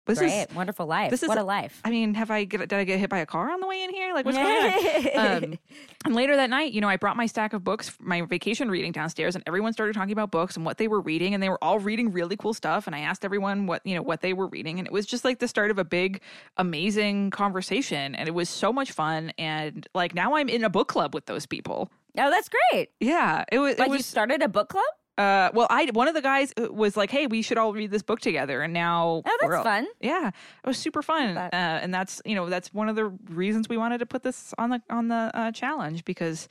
this 0.09 0.19
Great, 0.19 0.47
is 0.49 0.55
wonderful 0.55 0.87
life. 0.87 1.11
this 1.11 1.23
is- 1.23 1.29
what 1.29 1.39
a 1.39 1.43
life. 1.43 1.81
I 1.85 1.91
mean, 1.91 2.15
have 2.15 2.31
I 2.31 2.45
get, 2.45 2.61
did 2.61 2.73
I 2.73 2.85
get 2.85 2.99
hit 2.99 3.11
by 3.11 3.19
a 3.19 3.27
car 3.27 3.51
on 3.51 3.61
the 3.61 3.67
way 3.67 3.83
in 3.83 3.91
here? 3.91 4.13
Like, 4.15 4.25
what's 4.25 4.37
going 4.39 4.73
on? 5.17 5.39
Um, 5.49 5.59
and 6.05 6.15
later 6.15 6.37
that 6.37 6.49
night, 6.51 6.73
you 6.73 6.81
know, 6.81 6.89
I 6.89 6.97
brought 6.97 7.17
my 7.17 7.27
stack 7.27 7.53
of 7.53 7.65
books, 7.65 7.93
my 8.01 8.23
vacation 8.23 8.71
reading 8.71 8.93
downstairs, 8.93 9.35
and 9.35 9.45
everyone 9.47 9.73
started 9.73 9.95
talking 9.95 10.13
about 10.13 10.31
books 10.31 10.57
and 10.57 10.65
what 10.65 10.79
they 10.79 10.89
were 10.89 11.01
reading, 11.01 11.35
and 11.35 11.43
they 11.43 11.49
were 11.49 11.63
all 11.63 11.79
reading 11.79 12.13
really 12.13 12.37
cool 12.37 12.55
stuff. 12.55 12.87
And 12.87 12.95
I 12.97 13.01
asked 13.01 13.25
everyone 13.25 13.67
what 13.67 13.85
you 13.85 13.95
know 13.95 14.03
what 14.03 14.21
they 14.21 14.33
were 14.33 14.47
reading, 14.47 14.79
and 14.79 14.87
it 14.87 14.93
was 14.93 15.07
just 15.07 15.25
like 15.25 15.39
the 15.41 15.49
start 15.49 15.71
of 15.71 15.79
a 15.79 15.85
big, 15.85 16.21
amazing 16.57 17.31
conversation, 17.31 18.15
and 18.15 18.29
it 18.29 18.33
was 18.33 18.49
so 18.49 18.73
much 18.73 18.93
fun. 18.93 19.33
And 19.39 19.87
like 19.95 20.15
now, 20.15 20.35
I'm 20.35 20.49
in 20.49 20.65
a 20.65 20.71
book 20.71 20.89
club 20.89 21.15
with 21.15 21.27
those 21.27 21.47
people. 21.47 21.91
oh, 22.17 22.31
that's 22.31 22.49
great. 22.73 22.91
Yeah, 23.01 23.45
it 23.53 23.59
was. 23.59 23.79
Like 23.79 23.91
it 23.91 23.95
you 23.95 24.03
started 24.03 24.43
a 24.43 24.49
book 24.49 24.69
club. 24.69 24.85
Uh, 25.19 25.51
well, 25.53 25.67
I 25.69 25.91
one 25.93 26.07
of 26.07 26.15
the 26.15 26.23
guys 26.23 26.55
uh, 26.57 26.73
was 26.73 26.97
like, 26.97 27.11
"Hey, 27.11 27.27
we 27.27 27.43
should 27.43 27.59
all 27.59 27.73
read 27.73 27.91
this 27.91 28.03
book 28.03 28.21
together," 28.21 28.63
and 28.63 28.73
now 28.73 29.23
Oh, 29.27 29.39
that's 29.41 29.63
fun. 29.65 29.87
Yeah, 30.01 30.29
it 30.29 30.67
was 30.67 30.79
super 30.79 31.03
fun, 31.03 31.37
uh, 31.37 31.49
and 31.53 31.93
that's 31.93 32.23
you 32.25 32.37
know 32.37 32.49
that's 32.49 32.73
one 32.73 32.89
of 32.89 32.97
the 32.97 33.07
reasons 33.29 33.69
we 33.69 33.77
wanted 33.77 33.99
to 33.99 34.07
put 34.07 34.23
this 34.23 34.55
on 34.59 34.71
the 34.71 34.81
on 34.89 35.09
the 35.09 35.31
uh, 35.35 35.51
challenge 35.51 36.05
because 36.05 36.49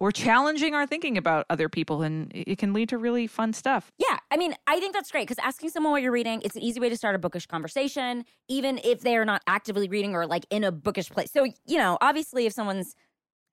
we're 0.00 0.10
challenging 0.10 0.74
our 0.74 0.84
thinking 0.86 1.16
about 1.16 1.46
other 1.48 1.68
people, 1.68 2.02
and 2.02 2.32
it 2.34 2.58
it 2.58 2.58
can 2.58 2.72
lead 2.72 2.88
to 2.88 2.98
really 2.98 3.28
fun 3.28 3.52
stuff. 3.52 3.92
Yeah, 3.98 4.18
I 4.32 4.36
mean, 4.36 4.54
I 4.66 4.80
think 4.80 4.94
that's 4.94 5.12
great 5.12 5.28
because 5.28 5.38
asking 5.42 5.70
someone 5.70 5.92
what 5.92 6.02
you're 6.02 6.10
reading, 6.10 6.42
it's 6.44 6.56
an 6.56 6.62
easy 6.62 6.80
way 6.80 6.88
to 6.88 6.96
start 6.96 7.14
a 7.14 7.18
bookish 7.18 7.46
conversation, 7.46 8.24
even 8.48 8.80
if 8.82 9.00
they 9.00 9.16
are 9.16 9.24
not 9.24 9.42
actively 9.46 9.88
reading 9.88 10.14
or 10.14 10.26
like 10.26 10.44
in 10.50 10.64
a 10.64 10.72
bookish 10.72 11.08
place. 11.08 11.30
So, 11.30 11.44
you 11.44 11.78
know, 11.78 11.96
obviously, 12.00 12.46
if 12.46 12.52
someone's 12.52 12.96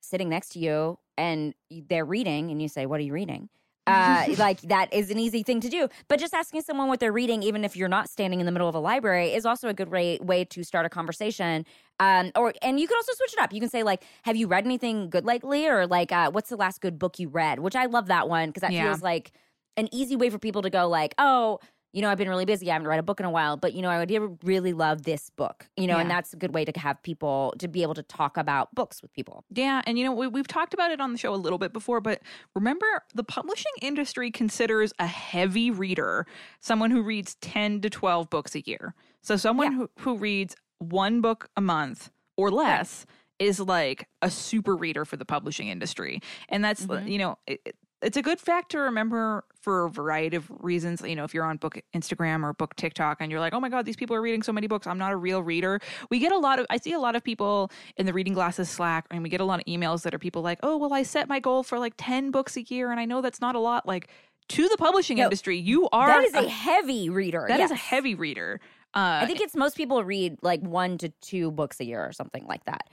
sitting 0.02 0.30
next 0.30 0.50
to 0.50 0.60
you 0.60 0.98
and 1.18 1.54
they're 1.70 2.06
reading 2.06 2.50
and 2.50 2.62
you 2.62 2.68
say, 2.68 2.88
What 2.88 3.00
are 3.00 3.04
you 3.04 3.14
reading? 3.14 3.50
Uh, 3.88 4.26
like 4.38 4.62
that 4.62 4.92
is 4.94 5.12
an 5.12 5.20
easy 5.20 5.44
thing 5.44 5.62
to 5.62 5.70
do. 5.70 5.88
But 6.08 6.20
just 6.20 6.34
asking 6.34 6.62
someone 6.62 6.88
what 6.88 7.00
they're 7.00 7.12
reading, 7.12 7.44
even 7.44 7.64
if 7.64 7.76
you're 7.76 7.90
not 7.90 8.10
standing 8.10 8.40
in 8.40 8.46
the 8.46 8.52
middle 8.52 8.68
of 8.70 8.76
a 8.76 8.80
library, 8.80 9.34
is 9.34 9.46
also 9.46 9.68
a 9.68 9.74
good 9.74 9.90
way, 9.90 10.18
way 10.22 10.44
to 10.46 10.64
start 10.64 10.86
a 10.86 10.90
conversation. 10.90 11.66
Um, 12.00 12.32
or 12.36 12.54
and 12.62 12.80
you 12.80 12.88
can 12.88 12.96
also 12.98 13.14
switch 13.14 13.34
it 13.34 13.40
up. 13.40 13.54
You 13.54 13.60
can 13.60 13.70
say 13.70 13.84
like, 13.84 14.04
"Have 14.24 14.36
you 14.36 14.48
read 14.48 14.66
anything 14.66 15.10
good 15.10 15.26
lately?" 15.26 15.68
Or 15.68 15.88
like, 15.88 16.12
uh, 16.12 16.32
"What's 16.32 16.50
the 16.50 16.58
last 16.58 16.82
good 16.82 17.00
book 17.00 17.20
you 17.20 17.30
read?" 17.30 17.60
Which 17.60 17.76
I 17.76 17.86
love 17.86 18.08
that 18.08 18.28
one 18.28 18.50
because 18.50 18.62
that 18.62 18.74
Yeah. 18.74 18.84
feels 18.86 19.02
like 19.02 19.32
an 19.78 19.94
easy 19.94 20.16
way 20.16 20.30
for 20.30 20.40
people 20.40 20.62
to 20.62 20.70
go 20.70 20.88
like, 20.88 21.14
oh, 21.18 21.60
you 21.96 22.02
know, 22.02 22.10
I've 22.10 22.18
been 22.18 22.28
really 22.28 22.44
busy. 22.44 22.70
I 22.70 22.74
haven't 22.74 22.90
read 22.90 23.00
a 23.00 23.04
book 23.04 23.22
in 23.22 23.26
a 23.26 23.30
while, 23.32 23.56
but 23.56 23.74
you 23.74 23.82
know, 23.82 23.90
I 23.90 23.98
would 23.98 24.38
really 24.44 24.74
love 24.74 25.04
this 25.04 25.30
book, 25.30 25.66
you 25.78 25.88
know, 25.88 25.98
and 25.98 26.12
that's 26.12 26.34
a 26.34 26.36
good 26.36 26.54
way 26.54 26.66
to 26.66 26.78
have 26.78 27.02
people 27.04 27.54
to 27.60 27.70
be 27.70 27.84
able 27.84 27.94
to 27.94 28.04
talk 28.04 28.36
about 28.36 28.76
books 28.76 29.02
with 29.02 29.14
people. 29.14 29.46
Yeah, 29.50 29.82
and 29.88 29.98
you 29.98 30.04
know 30.04 30.12
we, 30.12 30.28
we've 30.28 30.48
talked 30.48 30.74
about 30.74 30.92
it 30.92 31.00
on 31.00 31.14
the 31.14 31.18
show 31.18 31.34
a 31.34 31.38
little 31.38 31.58
bit 31.58 31.72
before, 31.72 32.02
but 32.02 32.22
remember 32.54 32.86
the 33.14 33.24
publishing 33.24 33.72
industry 33.82 34.30
considers 34.30 34.92
a 35.00 35.08
heavy 35.08 35.72
reader 35.72 36.28
someone 36.60 36.92
who 36.92 37.02
reads 37.02 37.36
ten 37.36 37.80
to 37.80 37.90
twelve 37.90 38.30
books 38.30 38.56
a 38.56 38.62
year. 38.62 38.94
So 39.22 39.38
someone 39.38 39.72
Yeah. 39.72 39.78
who, 39.78 39.90
who 40.00 40.18
reads 40.18 40.56
one 40.80 41.22
book 41.22 41.50
a 41.56 41.62
month 41.62 42.12
or 42.36 42.52
less 42.52 43.06
is 43.40 43.62
like 43.62 44.10
a 44.22 44.30
super 44.30 44.76
reader 44.76 45.06
for 45.06 45.16
the 45.16 45.26
publishing 45.26 45.70
industry, 45.70 46.20
and 46.50 46.62
that's 46.64 46.86
Mhm. 46.86 47.10
you 47.10 47.18
know. 47.20 47.38
It- 47.48 47.76
it's 48.06 48.18
a 48.18 48.22
good 48.22 48.40
fact 48.40 48.72
to 48.72 48.80
remember 48.80 49.44
for 49.62 49.86
a 49.86 49.90
variety 49.90 50.38
of 50.38 50.50
reasons. 50.50 51.02
You 51.02 51.16
know, 51.16 51.24
if 51.24 51.34
you're 51.34 51.44
on 51.44 51.58
book 51.58 51.80
Instagram 51.94 52.44
or 52.44 52.54
book 52.54 52.76
TikTok 52.76 53.18
and 53.20 53.32
you're 53.32 53.40
like, 53.40 53.54
oh 53.54 53.60
my 53.60 53.70
God, 53.70 53.86
these 53.86 53.96
people 53.96 54.16
are 54.16 54.22
reading 54.22 54.44
so 54.44 54.54
many 54.54 54.68
books. 54.68 54.86
I'm 54.86 54.98
not 55.00 55.12
a 55.12 55.18
real 55.18 55.42
reader. 55.42 55.80
We 56.10 56.20
get 56.20 56.32
a 56.32 56.38
lot 56.38 56.60
of, 56.60 56.68
I 56.70 56.78
see 56.78 56.94
a 56.94 57.00
lot 57.00 57.16
of 57.16 57.24
people 57.24 57.72
in 57.98 58.06
the 58.06 58.14
Reading 58.14 58.34
Glasses 58.34 58.70
Slack, 58.70 59.06
and 59.10 59.24
we 59.24 59.30
get 59.30 59.42
a 59.42 59.46
lot 59.46 59.60
of 59.60 59.66
emails 59.66 60.04
that 60.04 60.14
are 60.14 60.20
people 60.20 60.42
like, 60.44 60.60
oh, 60.64 60.78
well, 60.78 60.94
I 60.94 61.04
set 61.04 61.28
my 61.28 61.40
goal 61.40 61.64
for 61.64 61.80
like 61.80 61.94
10 61.98 62.32
books 62.32 62.56
a 62.56 62.62
year, 62.62 62.92
and 62.92 63.00
I 63.00 63.06
know 63.06 63.22
that's 63.22 63.42
not 63.42 63.56
a 63.56 63.60
lot. 63.60 63.88
Like, 63.88 64.08
to 64.50 64.70
the 64.70 64.78
publishing 64.78 65.18
No, 65.18 65.24
industry, 65.24 65.58
you 65.58 65.90
are 65.92 66.08
that 66.08 66.24
is 66.24 66.34
a 66.36 66.48
heavy 66.48 67.10
reader. 67.10 67.46
that 67.48 67.60
is 67.60 67.72
a 67.72 67.76
heavy 67.76 68.14
reader. 68.14 68.62
Uh, 68.94 69.20
I 69.24 69.26
think 69.26 69.42
it's 69.42 69.56
most 69.56 69.76
people 69.76 70.04
read 70.04 70.38
like 70.42 70.62
one 70.62 70.98
to 71.00 71.10
two 71.22 71.52
books 71.52 71.80
a 71.80 71.86
year 71.86 72.06
or 72.06 72.14
something 72.14 72.46
like 72.46 72.64
that. 72.66 72.88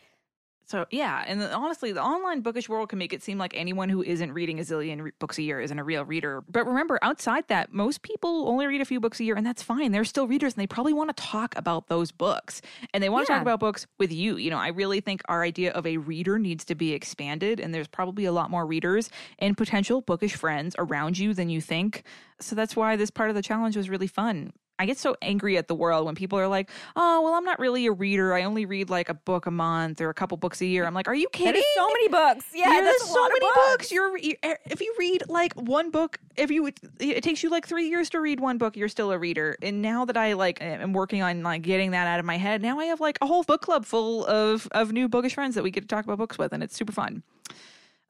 So 0.72 0.86
yeah, 0.90 1.22
and 1.26 1.42
honestly, 1.42 1.92
the 1.92 2.02
online 2.02 2.40
bookish 2.40 2.66
world 2.66 2.88
can 2.88 2.98
make 2.98 3.12
it 3.12 3.22
seem 3.22 3.36
like 3.36 3.52
anyone 3.54 3.90
who 3.90 4.02
isn't 4.02 4.32
reading 4.32 4.58
a 4.58 4.62
zillion 4.62 5.02
re- 5.02 5.12
books 5.18 5.36
a 5.36 5.42
year 5.42 5.60
isn't 5.60 5.78
a 5.78 5.84
real 5.84 6.02
reader. 6.02 6.42
But 6.48 6.66
remember, 6.66 6.98
outside 7.02 7.46
that, 7.48 7.74
most 7.74 8.00
people 8.00 8.48
only 8.48 8.66
read 8.66 8.80
a 8.80 8.86
few 8.86 8.98
books 8.98 9.20
a 9.20 9.24
year, 9.24 9.34
and 9.34 9.44
that's 9.46 9.62
fine. 9.62 9.92
They're 9.92 10.06
still 10.06 10.26
readers, 10.26 10.54
and 10.54 10.62
they 10.62 10.66
probably 10.66 10.94
want 10.94 11.14
to 11.14 11.22
talk 11.22 11.54
about 11.58 11.88
those 11.88 12.10
books, 12.10 12.62
and 12.94 13.02
they 13.02 13.10
want 13.10 13.26
to 13.26 13.30
Yeah. 13.32 13.36
talk 13.36 13.42
about 13.42 13.60
books 13.60 13.86
with 13.98 14.10
you. 14.10 14.38
You 14.38 14.48
know, 14.48 14.56
I 14.56 14.68
really 14.68 15.00
think 15.00 15.20
our 15.28 15.42
idea 15.42 15.72
of 15.72 15.86
a 15.86 15.98
reader 15.98 16.38
needs 16.38 16.64
to 16.64 16.74
be 16.74 16.94
expanded, 16.94 17.60
and 17.60 17.74
there's 17.74 17.86
probably 17.86 18.24
a 18.24 18.32
lot 18.32 18.50
more 18.50 18.64
readers 18.64 19.10
and 19.38 19.54
potential 19.58 20.00
bookish 20.00 20.36
friends 20.36 20.74
around 20.78 21.18
you 21.18 21.34
than 21.34 21.50
you 21.50 21.60
think. 21.60 22.02
So 22.42 22.54
that's 22.56 22.74
why 22.76 22.96
this 22.96 23.10
part 23.10 23.30
of 23.30 23.36
the 23.36 23.42
challenge 23.42 23.76
was 23.76 23.88
really 23.88 24.06
fun. 24.06 24.52
I 24.78 24.86
get 24.86 24.98
so 24.98 25.14
angry 25.22 25.56
at 25.58 25.68
the 25.68 25.76
world 25.76 26.06
when 26.06 26.16
people 26.16 26.36
are 26.40 26.48
like, 26.48 26.68
"Oh, 26.96 27.20
well, 27.22 27.34
I'm 27.34 27.44
not 27.44 27.60
really 27.60 27.86
a 27.86 27.92
reader. 27.92 28.34
I 28.34 28.42
only 28.42 28.66
read 28.66 28.90
like 28.90 29.08
a 29.08 29.14
book 29.14 29.46
a 29.46 29.50
month 29.50 30.00
or 30.00 30.08
a 30.08 30.14
couple 30.14 30.36
books 30.38 30.60
a 30.60 30.66
year." 30.66 30.84
I'm 30.86 30.94
like, 30.94 31.06
"Are 31.06 31.14
you 31.14 31.28
kidding?" 31.32 31.62
So 31.76 31.86
many 31.88 32.08
books. 32.08 32.46
Yeah, 32.52 32.68
You're- 32.68 32.80
there's 32.86 33.02
so 33.04 33.22
many 33.28 33.46
books. 33.54 33.92
You're 33.92 34.16
you- 34.18 34.34
if 34.42 34.80
you 34.80 34.92
read 34.98 35.24
like 35.28 35.52
one 35.54 35.90
book, 35.90 36.18
if 36.36 36.50
you 36.50 36.70
it 36.98 37.22
takes 37.22 37.44
you 37.44 37.50
like 37.50 37.64
three 37.68 37.88
years 37.88 38.10
to 38.10 38.20
read 38.20 38.40
one 38.40 38.58
book, 38.58 38.76
you're 38.76 38.88
still 38.88 39.12
a 39.12 39.18
reader. 39.18 39.56
And 39.62 39.82
now 39.82 40.04
that 40.06 40.16
I 40.16 40.32
like 40.32 40.60
am 40.60 40.92
working 40.94 41.22
on 41.22 41.44
like 41.44 41.62
getting 41.62 41.92
that 41.92 42.08
out 42.08 42.18
of 42.18 42.24
my 42.24 42.38
head, 42.38 42.60
now 42.60 42.80
I 42.80 42.86
have 42.86 42.98
like 43.00 43.18
a 43.20 43.26
whole 43.26 43.44
book 43.44 43.60
club 43.60 43.84
full 43.84 44.24
of 44.26 44.66
of 44.72 44.90
new 44.90 45.06
bookish 45.08 45.34
friends 45.34 45.54
that 45.54 45.62
we 45.62 45.70
get 45.70 45.82
to 45.82 45.86
talk 45.86 46.06
about 46.06 46.18
books 46.18 46.38
with, 46.38 46.52
and 46.52 46.60
it's 46.62 46.74
super 46.76 46.92
fun. 46.92 47.22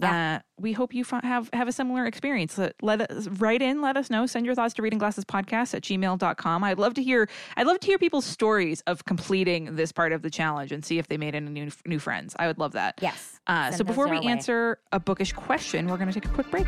Uh, 0.02 0.40
we 0.59 0.72
hope 0.72 0.94
you 0.94 1.05
fi- 1.05 1.20
have 1.22 1.48
have 1.52 1.68
a 1.68 1.72
similar 1.72 2.07
experience. 2.07 2.59
Let, 2.83 3.11
us 3.11 3.28
write 3.28 3.62
in, 3.62 3.81
let 3.81 3.96
us 3.96 4.11
know. 4.11 4.26
Send 4.26 4.46
your 4.46 4.55
thoughts 4.55 4.74
to 4.74 4.83
reading 4.83 4.98
glasses 4.98 5.24
podcast 5.24 5.74
at 5.74 5.83
gmail.com. 5.83 6.64
I'd 6.64 6.78
love 6.78 6.94
to 6.94 7.02
hear 7.02 7.28
I'd 7.57 7.66
love 7.66 7.78
to 7.81 7.87
hear 7.87 7.98
people's 7.98 8.24
stories 8.24 8.81
of 8.87 9.05
completing 9.05 9.76
this 9.76 9.92
part 9.92 10.12
of 10.12 10.22
the 10.22 10.31
challenge 10.31 10.72
and 10.72 10.85
see 10.85 10.98
if 10.98 11.09
they 11.09 11.16
made 11.16 11.35
any 11.35 11.50
new 11.50 11.70
new 11.87 11.98
friends. 11.98 12.35
I 12.38 12.46
would 12.46 12.59
love 12.59 12.72
that. 12.72 12.98
Yes. 13.00 13.40
Uh, 13.46 13.70
so 13.70 13.85
before 13.85 14.09
we 14.09 14.18
way. 14.18 14.26
answer 14.26 14.78
a 14.92 15.00
bookish 15.00 15.33
question, 15.33 15.87
we're 15.87 15.96
going 15.96 16.11
to 16.11 16.14
take 16.14 16.24
a 16.24 16.35
quick 16.35 16.50
break. 16.50 16.66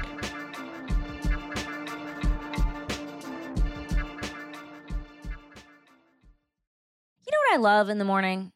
You 7.27 7.33
know 7.33 7.39
what 7.49 7.55
I 7.55 7.57
love 7.57 7.89
in 7.89 7.99
the 7.99 8.05
morning? 8.05 8.53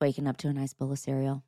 Waking 0.00 0.26
up 0.26 0.36
to 0.38 0.48
a 0.48 0.52
nice 0.52 0.74
bowl 0.74 0.92
of 0.92 0.98
cereal. 0.98 1.42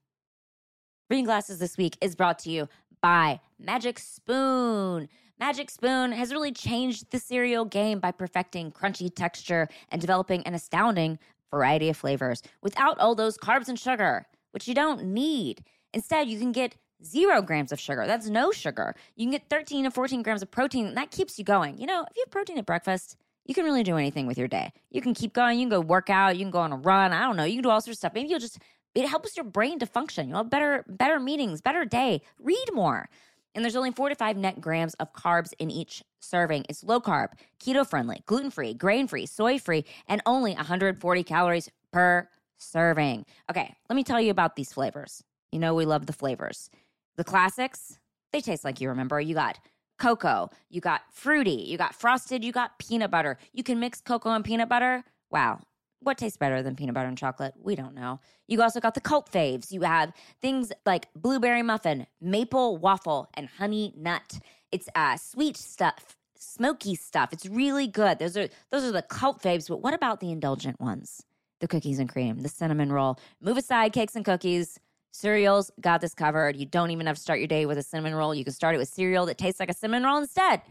Reading 1.10 1.24
Glasses 1.24 1.58
this 1.58 1.78
week 1.78 1.96
is 2.02 2.14
brought 2.14 2.38
to 2.40 2.50
you 2.50 2.68
by 3.00 3.40
Magic 3.58 3.98
Spoon. 3.98 5.08
Magic 5.40 5.70
Spoon 5.70 6.12
has 6.12 6.34
really 6.34 6.52
changed 6.52 7.10
the 7.10 7.18
cereal 7.18 7.64
game 7.64 7.98
by 7.98 8.10
perfecting 8.10 8.70
crunchy 8.70 9.10
texture 9.14 9.68
and 9.88 10.02
developing 10.02 10.42
an 10.42 10.52
astounding 10.52 11.18
variety 11.50 11.88
of 11.88 11.96
flavors 11.96 12.42
without 12.60 12.98
all 12.98 13.14
those 13.14 13.38
carbs 13.38 13.68
and 13.68 13.78
sugar, 13.78 14.26
which 14.50 14.68
you 14.68 14.74
don't 14.74 15.02
need. 15.02 15.64
Instead, 15.94 16.28
you 16.28 16.38
can 16.38 16.52
get 16.52 16.76
zero 17.02 17.40
grams 17.40 17.72
of 17.72 17.80
sugar. 17.80 18.06
That's 18.06 18.28
no 18.28 18.52
sugar. 18.52 18.94
You 19.16 19.24
can 19.24 19.32
get 19.32 19.48
13 19.48 19.84
to 19.84 19.90
14 19.90 20.20
grams 20.20 20.42
of 20.42 20.50
protein, 20.50 20.88
and 20.88 20.96
that 20.98 21.10
keeps 21.10 21.38
you 21.38 21.44
going. 21.46 21.78
You 21.78 21.86
know, 21.86 22.02
if 22.02 22.14
you 22.16 22.22
have 22.26 22.30
protein 22.30 22.58
at 22.58 22.66
breakfast, 22.66 23.16
you 23.46 23.54
can 23.54 23.64
really 23.64 23.82
do 23.82 23.96
anything 23.96 24.26
with 24.26 24.36
your 24.36 24.46
day. 24.46 24.74
You 24.90 25.00
can 25.00 25.14
keep 25.14 25.32
going. 25.32 25.58
You 25.58 25.64
can 25.64 25.70
go 25.70 25.80
work 25.80 26.10
out. 26.10 26.36
You 26.36 26.44
can 26.44 26.50
go 26.50 26.58
on 26.58 26.72
a 26.72 26.76
run. 26.76 27.14
I 27.14 27.22
don't 27.22 27.36
know. 27.36 27.44
You 27.44 27.54
can 27.54 27.62
do 27.62 27.70
all 27.70 27.80
sorts 27.80 27.96
of 27.96 27.98
stuff. 27.98 28.12
Maybe 28.14 28.28
you'll 28.28 28.38
just 28.40 28.58
it 28.94 29.08
helps 29.08 29.36
your 29.36 29.44
brain 29.44 29.78
to 29.78 29.86
function. 29.86 30.28
You'll 30.28 30.38
have 30.38 30.50
better 30.50 30.84
better 30.88 31.20
meetings, 31.20 31.60
better 31.60 31.84
day. 31.84 32.22
Read 32.38 32.66
more. 32.72 33.08
And 33.54 33.64
there's 33.64 33.76
only 33.76 33.90
four 33.90 34.08
to 34.08 34.14
five 34.14 34.36
net 34.36 34.60
grams 34.60 34.94
of 34.94 35.12
carbs 35.12 35.52
in 35.58 35.70
each 35.70 36.02
serving. 36.20 36.66
It's 36.68 36.84
low 36.84 37.00
carb, 37.00 37.30
keto 37.60 37.86
friendly, 37.86 38.22
gluten 38.26 38.50
free, 38.50 38.74
grain 38.74 39.08
free, 39.08 39.26
soy 39.26 39.58
free, 39.58 39.84
and 40.06 40.22
only 40.26 40.54
140 40.54 41.24
calories 41.24 41.70
per 41.92 42.28
serving. 42.58 43.24
Okay, 43.50 43.74
let 43.88 43.96
me 43.96 44.04
tell 44.04 44.20
you 44.20 44.30
about 44.30 44.56
these 44.56 44.72
flavors. 44.72 45.24
You 45.50 45.58
know, 45.58 45.74
we 45.74 45.86
love 45.86 46.06
the 46.06 46.12
flavors. 46.12 46.70
The 47.16 47.24
classics, 47.24 47.98
they 48.32 48.40
taste 48.40 48.64
like 48.64 48.80
you 48.80 48.90
remember. 48.90 49.20
You 49.20 49.34
got 49.34 49.58
cocoa, 49.98 50.50
you 50.68 50.80
got 50.80 51.02
fruity, 51.12 51.64
you 51.66 51.76
got 51.78 51.94
frosted, 51.94 52.44
you 52.44 52.52
got 52.52 52.78
peanut 52.78 53.10
butter. 53.10 53.38
You 53.52 53.64
can 53.64 53.80
mix 53.80 54.00
cocoa 54.00 54.30
and 54.30 54.44
peanut 54.44 54.68
butter. 54.68 55.04
Wow. 55.30 55.60
What 56.00 56.16
tastes 56.16 56.36
better 56.36 56.62
than 56.62 56.76
peanut 56.76 56.94
butter 56.94 57.08
and 57.08 57.18
chocolate? 57.18 57.54
We 57.60 57.74
don't 57.74 57.94
know. 57.94 58.20
You 58.46 58.62
also 58.62 58.80
got 58.80 58.94
the 58.94 59.00
cult 59.00 59.30
faves. 59.30 59.72
You 59.72 59.82
have 59.82 60.12
things 60.40 60.72
like 60.86 61.08
blueberry 61.14 61.62
muffin, 61.62 62.06
maple 62.20 62.76
waffle, 62.76 63.28
and 63.34 63.48
honey 63.58 63.92
nut. 63.96 64.38
It's 64.70 64.88
uh, 64.94 65.16
sweet 65.16 65.56
stuff, 65.56 66.16
smoky 66.36 66.94
stuff. 66.94 67.32
It's 67.32 67.46
really 67.46 67.88
good. 67.88 68.20
Those 68.20 68.36
are 68.36 68.48
those 68.70 68.84
are 68.84 68.92
the 68.92 69.02
cult 69.02 69.42
faves. 69.42 69.68
But 69.68 69.82
what 69.82 69.92
about 69.92 70.20
the 70.20 70.30
indulgent 70.30 70.80
ones? 70.80 71.24
The 71.60 71.66
cookies 71.66 71.98
and 71.98 72.08
cream, 72.08 72.40
the 72.40 72.48
cinnamon 72.48 72.92
roll. 72.92 73.18
Move 73.40 73.56
aside 73.56 73.92
cakes 73.92 74.14
and 74.14 74.24
cookies. 74.24 74.78
Cereals 75.10 75.72
got 75.80 76.00
this 76.00 76.14
covered. 76.14 76.56
You 76.56 76.66
don't 76.66 76.92
even 76.92 77.06
have 77.06 77.16
to 77.16 77.22
start 77.22 77.40
your 77.40 77.48
day 77.48 77.66
with 77.66 77.76
a 77.76 77.82
cinnamon 77.82 78.14
roll. 78.14 78.34
You 78.34 78.44
can 78.44 78.52
start 78.52 78.76
it 78.76 78.78
with 78.78 78.88
cereal 78.88 79.26
that 79.26 79.38
tastes 79.38 79.58
like 79.58 79.70
a 79.70 79.74
cinnamon 79.74 80.04
roll 80.04 80.18
instead. 80.18 80.62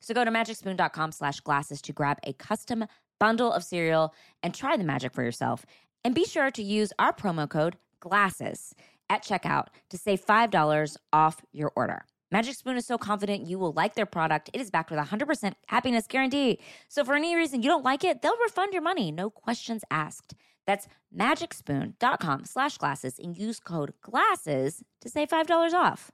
So 0.00 0.12
go 0.12 0.24
to 0.24 0.30
magicspoon.com 0.30 1.12
slash 1.12 1.40
glasses 1.40 1.80
to 1.82 1.92
grab 1.92 2.18
a 2.24 2.32
custom 2.34 2.84
bundle 3.24 3.50
of 3.50 3.64
cereal 3.64 4.12
and 4.42 4.54
try 4.54 4.76
the 4.76 4.84
magic 4.84 5.14
for 5.14 5.22
yourself. 5.22 5.64
And 6.04 6.14
be 6.14 6.26
sure 6.26 6.50
to 6.50 6.62
use 6.62 6.92
our 6.98 7.10
promo 7.10 7.48
code 7.48 7.76
GLASSES 8.00 8.74
at 9.08 9.24
checkout 9.24 9.68
to 9.88 9.96
save 9.96 10.26
$5 10.26 10.96
off 11.10 11.40
your 11.50 11.72
order. 11.74 12.04
Magic 12.30 12.54
Spoon 12.54 12.76
is 12.76 12.84
so 12.86 12.98
confident 12.98 13.46
you 13.46 13.58
will 13.58 13.72
like 13.72 13.94
their 13.94 14.04
product. 14.04 14.50
It 14.52 14.60
is 14.60 14.70
backed 14.70 14.90
with 14.90 15.00
a 15.00 15.04
100% 15.04 15.54
happiness 15.68 16.06
guarantee. 16.06 16.58
So 16.90 17.02
for 17.02 17.14
any 17.14 17.34
reason 17.34 17.62
you 17.62 17.70
don't 17.70 17.84
like 17.84 18.04
it, 18.04 18.20
they'll 18.20 18.36
refund 18.42 18.74
your 18.74 18.82
money, 18.82 19.10
no 19.10 19.30
questions 19.30 19.82
asked. 19.90 20.34
That's 20.66 20.86
magicspoon.com 21.16 22.44
slash 22.44 22.76
glasses 22.76 23.18
and 23.18 23.38
use 23.38 23.58
code 23.58 23.94
GLASSES 24.02 24.82
to 25.00 25.08
save 25.08 25.30
$5 25.30 25.72
off. 25.72 26.10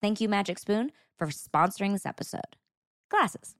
Thank 0.00 0.22
you, 0.22 0.30
Magic 0.30 0.58
Spoon, 0.58 0.92
for 1.18 1.26
sponsoring 1.26 1.92
this 1.92 2.06
episode. 2.06 2.56
Glasses. 3.10 3.54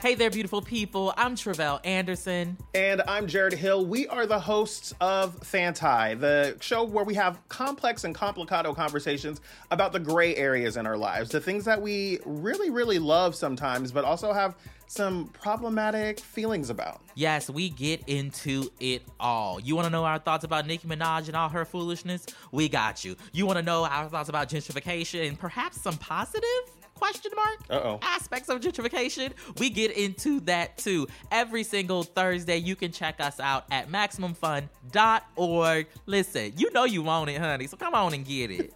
Hey 0.00 0.14
there, 0.14 0.30
beautiful 0.30 0.62
people. 0.62 1.12
I'm 1.16 1.34
Tre'vell 1.34 1.80
Anderson. 1.84 2.56
And 2.72 3.02
I'm 3.08 3.26
Jarrett 3.26 3.54
Hill. 3.54 3.84
We 3.84 4.06
are 4.06 4.26
the 4.26 4.38
hosts 4.38 4.94
of 5.00 5.40
FANTI, 5.40 6.20
the 6.20 6.56
show 6.60 6.84
where 6.84 7.04
we 7.04 7.14
have 7.14 7.40
complex 7.48 8.04
and 8.04 8.14
complicado 8.14 8.72
conversations 8.74 9.40
about 9.72 9.92
the 9.92 9.98
gray 9.98 10.36
areas 10.36 10.76
in 10.76 10.86
our 10.86 10.96
lives, 10.96 11.30
the 11.30 11.40
things 11.40 11.64
that 11.64 11.82
we 11.82 12.20
really, 12.24 12.70
really 12.70 13.00
love 13.00 13.34
sometimes, 13.34 13.90
but 13.90 14.04
also 14.04 14.32
have 14.32 14.54
some 14.86 15.26
problematic 15.30 16.20
feelings 16.20 16.70
about. 16.70 17.00
Yes, 17.16 17.50
we 17.50 17.68
get 17.68 18.00
into 18.06 18.70
it 18.78 19.02
all. 19.18 19.58
You 19.58 19.74
want 19.74 19.86
to 19.86 19.90
know 19.90 20.04
our 20.04 20.20
thoughts 20.20 20.44
about 20.44 20.64
Nicki 20.64 20.86
Minaj 20.86 21.26
and 21.26 21.34
all 21.34 21.48
her 21.48 21.64
foolishness? 21.64 22.24
We 22.52 22.68
got 22.68 23.04
you. 23.04 23.16
You 23.32 23.46
want 23.46 23.58
to 23.58 23.64
know 23.64 23.84
our 23.84 24.08
thoughts 24.08 24.28
about 24.28 24.48
gentrification 24.48 25.26
and 25.26 25.36
perhaps 25.36 25.80
some 25.80 25.96
positive 25.96 26.77
question 26.98 27.32
mark 27.34 27.58
Uh-oh. 27.70 27.98
aspects 28.02 28.48
of 28.48 28.60
gentrification? 28.60 29.32
We 29.58 29.70
get 29.70 29.92
into 29.92 30.40
that 30.40 30.76
too. 30.78 31.06
Every 31.30 31.62
single 31.64 32.02
Thursday, 32.02 32.56
you 32.58 32.76
can 32.76 32.92
check 32.92 33.20
us 33.20 33.38
out 33.40 33.64
at 33.70 33.88
maximumfun.org. 33.88 35.86
Listen, 36.06 36.52
you 36.56 36.70
know 36.72 36.84
you 36.84 37.02
want 37.02 37.30
it, 37.30 37.38
honey, 37.40 37.66
so 37.66 37.76
come 37.76 37.94
on 37.94 38.14
and 38.14 38.24
get 38.24 38.50
it. 38.50 38.72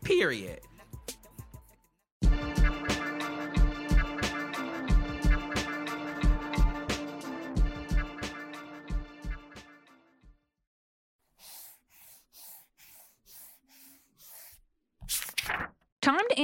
Period. 0.04 0.60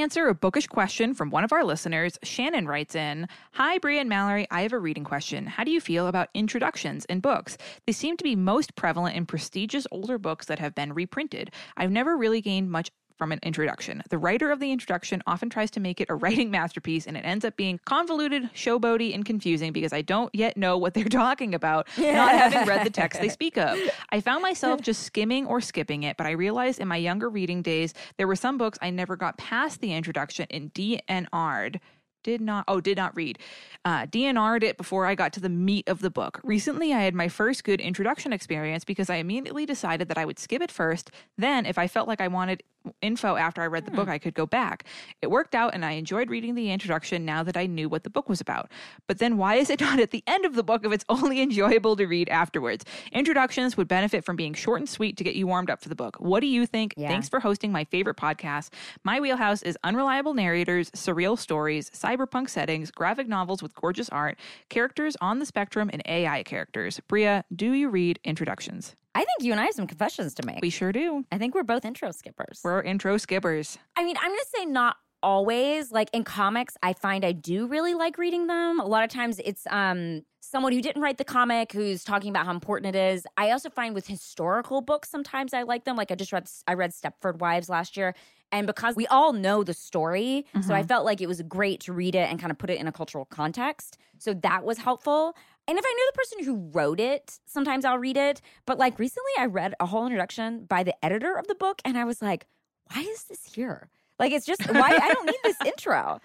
Answer 0.00 0.28
a 0.28 0.34
bookish 0.34 0.66
question 0.66 1.12
from 1.12 1.28
one 1.28 1.44
of 1.44 1.52
our 1.52 1.62
listeners. 1.62 2.18
Shannon 2.22 2.66
writes 2.66 2.94
in 2.94 3.28
Hi, 3.52 3.76
Brea 3.76 3.98
and 3.98 4.08
Mallory. 4.08 4.46
I 4.50 4.62
have 4.62 4.72
a 4.72 4.78
reading 4.78 5.04
question. 5.04 5.46
How 5.46 5.62
do 5.62 5.70
you 5.70 5.78
feel 5.78 6.06
about 6.06 6.30
introductions 6.32 7.04
in 7.04 7.20
books? 7.20 7.58
They 7.86 7.92
seem 7.92 8.16
to 8.16 8.24
be 8.24 8.34
most 8.34 8.74
prevalent 8.76 9.14
in 9.14 9.26
prestigious 9.26 9.86
older 9.90 10.16
books 10.16 10.46
that 10.46 10.58
have 10.58 10.74
been 10.74 10.94
reprinted. 10.94 11.50
I've 11.76 11.90
never 11.90 12.16
really 12.16 12.40
gained 12.40 12.70
much 12.70 12.90
from 13.20 13.32
an 13.32 13.38
introduction. 13.42 14.02
The 14.08 14.16
writer 14.16 14.50
of 14.50 14.60
the 14.60 14.72
introduction 14.72 15.22
often 15.26 15.50
tries 15.50 15.70
to 15.72 15.80
make 15.80 16.00
it 16.00 16.08
a 16.08 16.14
writing 16.14 16.50
masterpiece, 16.58 17.06
and 17.06 17.18
it 17.18 17.20
ends 17.20 17.44
up 17.44 17.54
being 17.54 17.78
convoluted, 17.84 18.48
showboaty, 18.54 19.14
and 19.14 19.26
confusing 19.26 19.74
because 19.74 19.92
I 19.92 20.00
don't 20.00 20.34
yet 20.34 20.56
know 20.56 20.78
what 20.78 20.94
they're 20.94 21.04
talking 21.24 21.54
about, 21.54 21.86
not 21.98 22.32
having 22.32 22.66
read 22.66 22.86
the 22.86 22.90
text 22.90 23.20
they 23.20 23.28
speak 23.28 23.58
of. 23.58 23.78
I 24.10 24.22
found 24.22 24.40
myself 24.40 24.80
just 24.80 25.02
skimming 25.02 25.44
or 25.44 25.60
skipping 25.60 26.04
it, 26.04 26.16
but 26.16 26.26
I 26.26 26.30
realized 26.30 26.80
in 26.80 26.88
my 26.88 26.96
younger 26.96 27.28
reading 27.28 27.60
days 27.60 27.92
there 28.16 28.26
were 28.26 28.36
some 28.36 28.56
books 28.56 28.78
I 28.80 28.88
never 28.88 29.16
got 29.16 29.36
past 29.36 29.82
the 29.82 29.92
introduction 29.92 30.46
and 30.50 30.72
DNR'd 30.72 31.78
did 32.22 32.40
not 32.40 32.64
oh 32.68 32.80
did 32.80 32.96
not 32.96 33.14
read 33.16 33.38
uh, 33.84 34.06
dnr'd 34.06 34.62
it 34.62 34.76
before 34.76 35.06
i 35.06 35.14
got 35.14 35.32
to 35.32 35.40
the 35.40 35.48
meat 35.48 35.88
of 35.88 36.00
the 36.00 36.10
book 36.10 36.40
recently 36.44 36.92
i 36.92 37.00
had 37.00 37.14
my 37.14 37.28
first 37.28 37.64
good 37.64 37.80
introduction 37.80 38.32
experience 38.32 38.84
because 38.84 39.08
i 39.08 39.16
immediately 39.16 39.64
decided 39.64 40.08
that 40.08 40.18
i 40.18 40.24
would 40.24 40.38
skip 40.38 40.60
it 40.60 40.70
first 40.70 41.10
then 41.38 41.64
if 41.66 41.78
i 41.78 41.86
felt 41.86 42.08
like 42.08 42.20
i 42.20 42.28
wanted 42.28 42.62
info 43.02 43.36
after 43.36 43.62
i 43.62 43.66
read 43.66 43.84
the 43.84 43.90
book 43.90 44.06
hmm. 44.06 44.12
i 44.12 44.18
could 44.18 44.34
go 44.34 44.46
back. 44.46 44.84
It 45.22 45.30
worked 45.30 45.54
out 45.54 45.74
and 45.74 45.84
i 45.84 45.92
enjoyed 45.92 46.30
reading 46.30 46.54
the 46.54 46.70
introduction 46.70 47.24
now 47.24 47.42
that 47.42 47.56
i 47.56 47.66
knew 47.66 47.88
what 47.88 48.04
the 48.04 48.10
book 48.10 48.28
was 48.28 48.40
about. 48.40 48.70
But 49.06 49.18
then 49.18 49.36
why 49.36 49.56
is 49.56 49.70
it 49.70 49.80
not 49.88 50.00
at 50.00 50.10
the 50.10 50.22
end 50.26 50.44
of 50.44 50.54
the 50.54 50.62
book 50.62 50.84
if 50.84 50.92
it's 50.92 51.04
only 51.08 51.40
enjoyable 51.40 51.96
to 51.96 52.06
read 52.06 52.28
afterwards? 52.28 52.84
Introductions 53.12 53.76
would 53.76 53.88
benefit 53.88 54.24
from 54.24 54.36
being 54.36 54.54
short 54.54 54.80
and 54.80 54.88
sweet 54.88 55.16
to 55.16 55.24
get 55.24 55.34
you 55.34 55.46
warmed 55.46 55.70
up 55.70 55.80
for 55.80 55.88
the 55.88 55.94
book. 55.94 56.16
What 56.18 56.40
do 56.40 56.46
you 56.46 56.66
think? 56.66 56.94
Yeah. 56.96 57.08
thanks 57.08 57.28
for 57.28 57.40
hosting 57.40 57.72
my 57.72 57.84
favorite 57.84 58.16
podcast. 58.16 58.70
My 59.04 59.20
wheelhouse 59.20 59.62
is 59.62 59.76
unreliable 59.84 60.34
narrators 60.34 60.90
surreal 60.92 61.38
stories 61.38 61.90
cyberpunk 61.90 62.48
settings 62.48 62.90
graphic 62.90 63.28
novels 63.28 63.62
with 63.62 63.74
gorgeous 63.74 64.08
art 64.10 64.38
characters 64.68 65.16
on 65.20 65.38
the 65.38 65.46
spectrum 65.46 65.90
and 65.92 66.02
ai 66.06 66.42
characters. 66.42 67.00
Brea 67.08 67.42
do 67.54 67.72
you 67.72 67.88
read 67.88 68.18
introductions 68.24 68.94
I 69.14 69.20
think 69.20 69.40
you 69.40 69.52
and 69.52 69.60
I 69.60 69.64
have 69.64 69.74
some 69.74 69.86
confessions 69.86 70.34
to 70.34 70.46
make. 70.46 70.60
we 70.62 70.70
sure 70.70 70.92
do 70.92 71.24
I 71.32 71.38
think 71.38 71.54
we're 71.54 71.62
both 71.62 71.84
intro 71.84 72.10
skippers. 72.12 72.60
we're 72.62 72.82
intro 72.82 73.16
skippers 73.16 73.78
I 73.96 74.04
mean, 74.04 74.16
I'm 74.20 74.30
going 74.30 74.38
to 74.38 74.46
say 74.56 74.64
not 74.66 74.96
always. 75.22 75.92
Like 75.92 76.08
in 76.12 76.24
comics, 76.24 76.76
I 76.82 76.92
find 76.92 77.24
I 77.24 77.32
do 77.32 77.66
really 77.66 77.94
like 77.94 78.18
reading 78.18 78.46
them. 78.46 78.80
A 78.80 78.86
lot 78.86 79.04
of 79.04 79.10
times 79.10 79.40
it's 79.44 79.66
um 79.70 80.22
someone 80.40 80.72
who 80.72 80.80
didn't 80.80 81.02
write 81.02 81.18
the 81.18 81.24
comic 81.24 81.72
who's 81.72 82.02
talking 82.02 82.30
about 82.30 82.46
how 82.46 82.52
important 82.52 82.94
it 82.94 82.98
is. 82.98 83.26
I 83.36 83.50
also 83.50 83.70
find 83.70 83.94
with 83.94 84.06
historical 84.06 84.80
books 84.80 85.10
sometimes 85.10 85.54
I 85.54 85.62
like 85.62 85.84
them. 85.84 85.96
Like 85.96 86.10
I 86.10 86.14
just 86.14 86.32
read 86.32 86.48
I 86.66 86.74
read 86.74 86.92
Stepford 86.92 87.38
Wives 87.38 87.68
last 87.68 87.96
year 87.96 88.14
and 88.52 88.66
because 88.66 88.96
we 88.96 89.06
all 89.06 89.32
know 89.32 89.62
the 89.62 89.74
story, 89.74 90.44
so 90.66 90.74
I 90.74 90.82
felt 90.82 91.04
like 91.04 91.20
it 91.20 91.28
was 91.28 91.40
great 91.42 91.78
to 91.82 91.92
read 91.92 92.16
it 92.16 92.28
and 92.28 92.40
kind 92.40 92.50
of 92.50 92.58
put 92.58 92.68
it 92.68 92.80
in 92.80 92.88
a 92.88 92.92
cultural 92.92 93.24
context. 93.24 93.96
So 94.18 94.34
that 94.34 94.64
was 94.64 94.78
helpful. 94.78 95.36
And 95.70 95.78
if 95.78 95.84
I 95.86 95.94
knew 95.94 96.10
the 96.10 96.18
person 96.18 96.44
who 96.44 96.68
wrote 96.72 96.98
it, 96.98 97.38
sometimes 97.46 97.84
I'll 97.84 97.96
read 97.96 98.16
it. 98.16 98.40
But 98.66 98.76
like 98.76 98.98
recently, 98.98 99.30
I 99.38 99.46
read 99.46 99.72
a 99.78 99.86
whole 99.86 100.04
introduction 100.04 100.64
by 100.64 100.82
the 100.82 101.04
editor 101.04 101.36
of 101.38 101.46
the 101.46 101.54
book, 101.54 101.80
and 101.84 101.96
I 101.96 102.04
was 102.04 102.20
like, 102.20 102.46
why 102.92 103.02
is 103.02 103.22
this 103.22 103.54
here? 103.54 103.88
Like, 104.18 104.32
it's 104.32 104.44
just, 104.44 104.68
why? 104.68 104.98
I 105.00 105.14
don't 105.14 105.26
need 105.26 105.38
this 105.44 105.56
intro. 105.64 106.20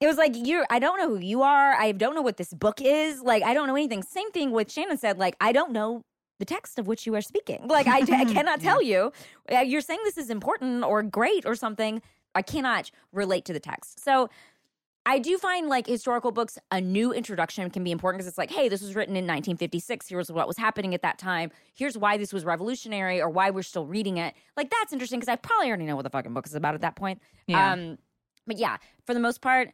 It 0.00 0.06
was 0.06 0.16
like, 0.16 0.32
you're, 0.34 0.64
I 0.70 0.78
don't 0.78 0.98
know 0.98 1.10
who 1.10 1.18
you 1.18 1.42
are. 1.42 1.74
I 1.74 1.92
don't 1.92 2.14
know 2.14 2.22
what 2.22 2.38
this 2.38 2.54
book 2.54 2.80
is. 2.80 3.20
Like, 3.20 3.42
I 3.42 3.52
don't 3.52 3.66
know 3.66 3.76
anything. 3.76 4.02
Same 4.02 4.30
thing 4.30 4.50
with 4.50 4.72
Shannon 4.72 4.96
said, 4.96 5.18
like, 5.18 5.36
I 5.42 5.52
don't 5.52 5.72
know 5.72 6.02
the 6.38 6.46
text 6.46 6.78
of 6.78 6.86
which 6.86 7.06
you 7.06 7.14
are 7.14 7.20
speaking. 7.20 7.68
Like, 7.68 7.86
I, 7.86 7.98
I 7.98 8.24
cannot 8.32 8.62
tell 8.62 8.82
you. 8.82 9.12
Uh, 9.52 9.58
You're 9.58 9.82
saying 9.82 10.00
this 10.04 10.16
is 10.16 10.30
important 10.30 10.84
or 10.84 11.02
great 11.02 11.44
or 11.44 11.54
something. 11.54 12.00
I 12.34 12.40
cannot 12.40 12.90
relate 13.12 13.44
to 13.44 13.52
the 13.52 13.60
text. 13.60 14.02
So, 14.02 14.30
I 15.06 15.18
do 15.18 15.38
find 15.38 15.68
like 15.68 15.86
historical 15.86 16.30
books, 16.30 16.58
a 16.70 16.80
new 16.80 17.12
introduction 17.12 17.68
can 17.70 17.82
be 17.82 17.90
important 17.90 18.18
because 18.18 18.28
it's 18.28 18.38
like, 18.38 18.50
hey, 18.50 18.68
this 18.68 18.82
was 18.82 18.94
written 18.94 19.16
in 19.16 19.24
1956. 19.24 20.08
Here's 20.08 20.30
what 20.30 20.46
was 20.46 20.58
happening 20.58 20.94
at 20.94 21.02
that 21.02 21.18
time. 21.18 21.50
Here's 21.74 21.96
why 21.96 22.18
this 22.18 22.32
was 22.32 22.44
revolutionary 22.44 23.20
or 23.20 23.30
why 23.30 23.50
we're 23.50 23.62
still 23.62 23.86
reading 23.86 24.18
it. 24.18 24.34
Like, 24.56 24.70
that's 24.70 24.92
interesting 24.92 25.18
because 25.18 25.32
I 25.32 25.36
probably 25.36 25.68
already 25.68 25.86
know 25.86 25.96
what 25.96 26.02
the 26.02 26.10
fucking 26.10 26.34
book 26.34 26.46
is 26.46 26.54
about 26.54 26.74
at 26.74 26.82
that 26.82 26.96
point. 26.96 27.20
Yeah. 27.46 27.72
Um, 27.72 27.98
but 28.46 28.58
yeah, 28.58 28.76
for 29.06 29.14
the 29.14 29.20
most 29.20 29.40
part, 29.40 29.70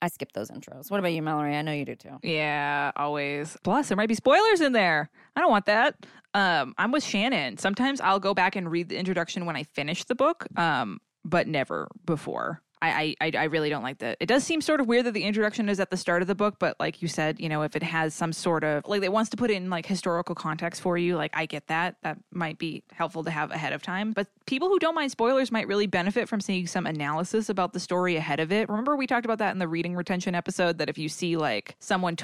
I 0.00 0.08
skip 0.08 0.32
those 0.32 0.50
intros. 0.50 0.90
What 0.90 0.98
about 1.00 1.12
you, 1.12 1.22
Mallory? 1.22 1.56
I 1.56 1.62
know 1.62 1.72
you 1.72 1.84
do 1.84 1.94
too. 1.96 2.18
Yeah, 2.22 2.92
always. 2.96 3.56
Plus, 3.64 3.88
there 3.88 3.96
might 3.96 4.08
be 4.08 4.14
spoilers 4.14 4.60
in 4.60 4.72
there. 4.72 5.10
I 5.36 5.40
don't 5.40 5.50
want 5.50 5.66
that. 5.66 5.94
Um, 6.34 6.74
I'm 6.78 6.92
with 6.92 7.04
Shannon. 7.04 7.58
Sometimes 7.58 8.00
I'll 8.00 8.20
go 8.20 8.34
back 8.34 8.54
and 8.54 8.70
read 8.70 8.88
the 8.88 8.96
introduction 8.96 9.46
when 9.46 9.56
I 9.56 9.64
finish 9.64 10.04
the 10.04 10.14
book, 10.14 10.46
um, 10.56 11.00
but 11.24 11.46
never 11.48 11.88
before. 12.04 12.62
I, 12.80 13.16
I 13.20 13.30
I 13.36 13.44
really 13.44 13.70
don't 13.70 13.82
like 13.82 13.98
that. 13.98 14.16
It 14.20 14.26
does 14.26 14.44
seem 14.44 14.60
sort 14.60 14.80
of 14.80 14.86
weird 14.86 15.06
that 15.06 15.12
the 15.12 15.24
introduction 15.24 15.68
is 15.68 15.80
at 15.80 15.90
the 15.90 15.96
start 15.96 16.22
of 16.22 16.28
the 16.28 16.34
book, 16.34 16.56
but 16.58 16.76
like 16.78 17.02
you 17.02 17.08
said, 17.08 17.40
you 17.40 17.48
know, 17.48 17.62
if 17.62 17.76
it 17.76 17.82
has 17.82 18.14
some 18.14 18.32
sort 18.32 18.64
of 18.64 18.86
like 18.86 19.02
it 19.02 19.12
wants 19.12 19.30
to 19.30 19.36
put 19.36 19.50
it 19.50 19.54
in 19.54 19.70
like 19.70 19.86
historical 19.86 20.34
context 20.34 20.80
for 20.80 20.96
you, 20.96 21.16
like 21.16 21.30
I 21.34 21.46
get 21.46 21.66
that. 21.68 21.96
That 22.02 22.18
might 22.32 22.58
be 22.58 22.82
helpful 22.92 23.24
to 23.24 23.30
have 23.30 23.50
ahead 23.50 23.72
of 23.72 23.82
time. 23.82 24.12
But 24.12 24.28
people 24.46 24.68
who 24.68 24.78
don't 24.78 24.94
mind 24.94 25.10
spoilers 25.10 25.50
might 25.50 25.66
really 25.66 25.86
benefit 25.86 26.28
from 26.28 26.40
seeing 26.40 26.66
some 26.66 26.86
analysis 26.86 27.48
about 27.48 27.72
the 27.72 27.80
story 27.80 28.16
ahead 28.16 28.40
of 28.40 28.52
it. 28.52 28.68
Remember 28.68 28.96
we 28.96 29.06
talked 29.06 29.24
about 29.24 29.38
that 29.38 29.52
in 29.52 29.58
the 29.58 29.68
reading 29.68 29.94
retention 29.94 30.34
episode 30.34 30.78
that 30.78 30.88
if 30.88 30.98
you 30.98 31.08
see 31.08 31.36
like 31.36 31.76
someone 31.78 32.16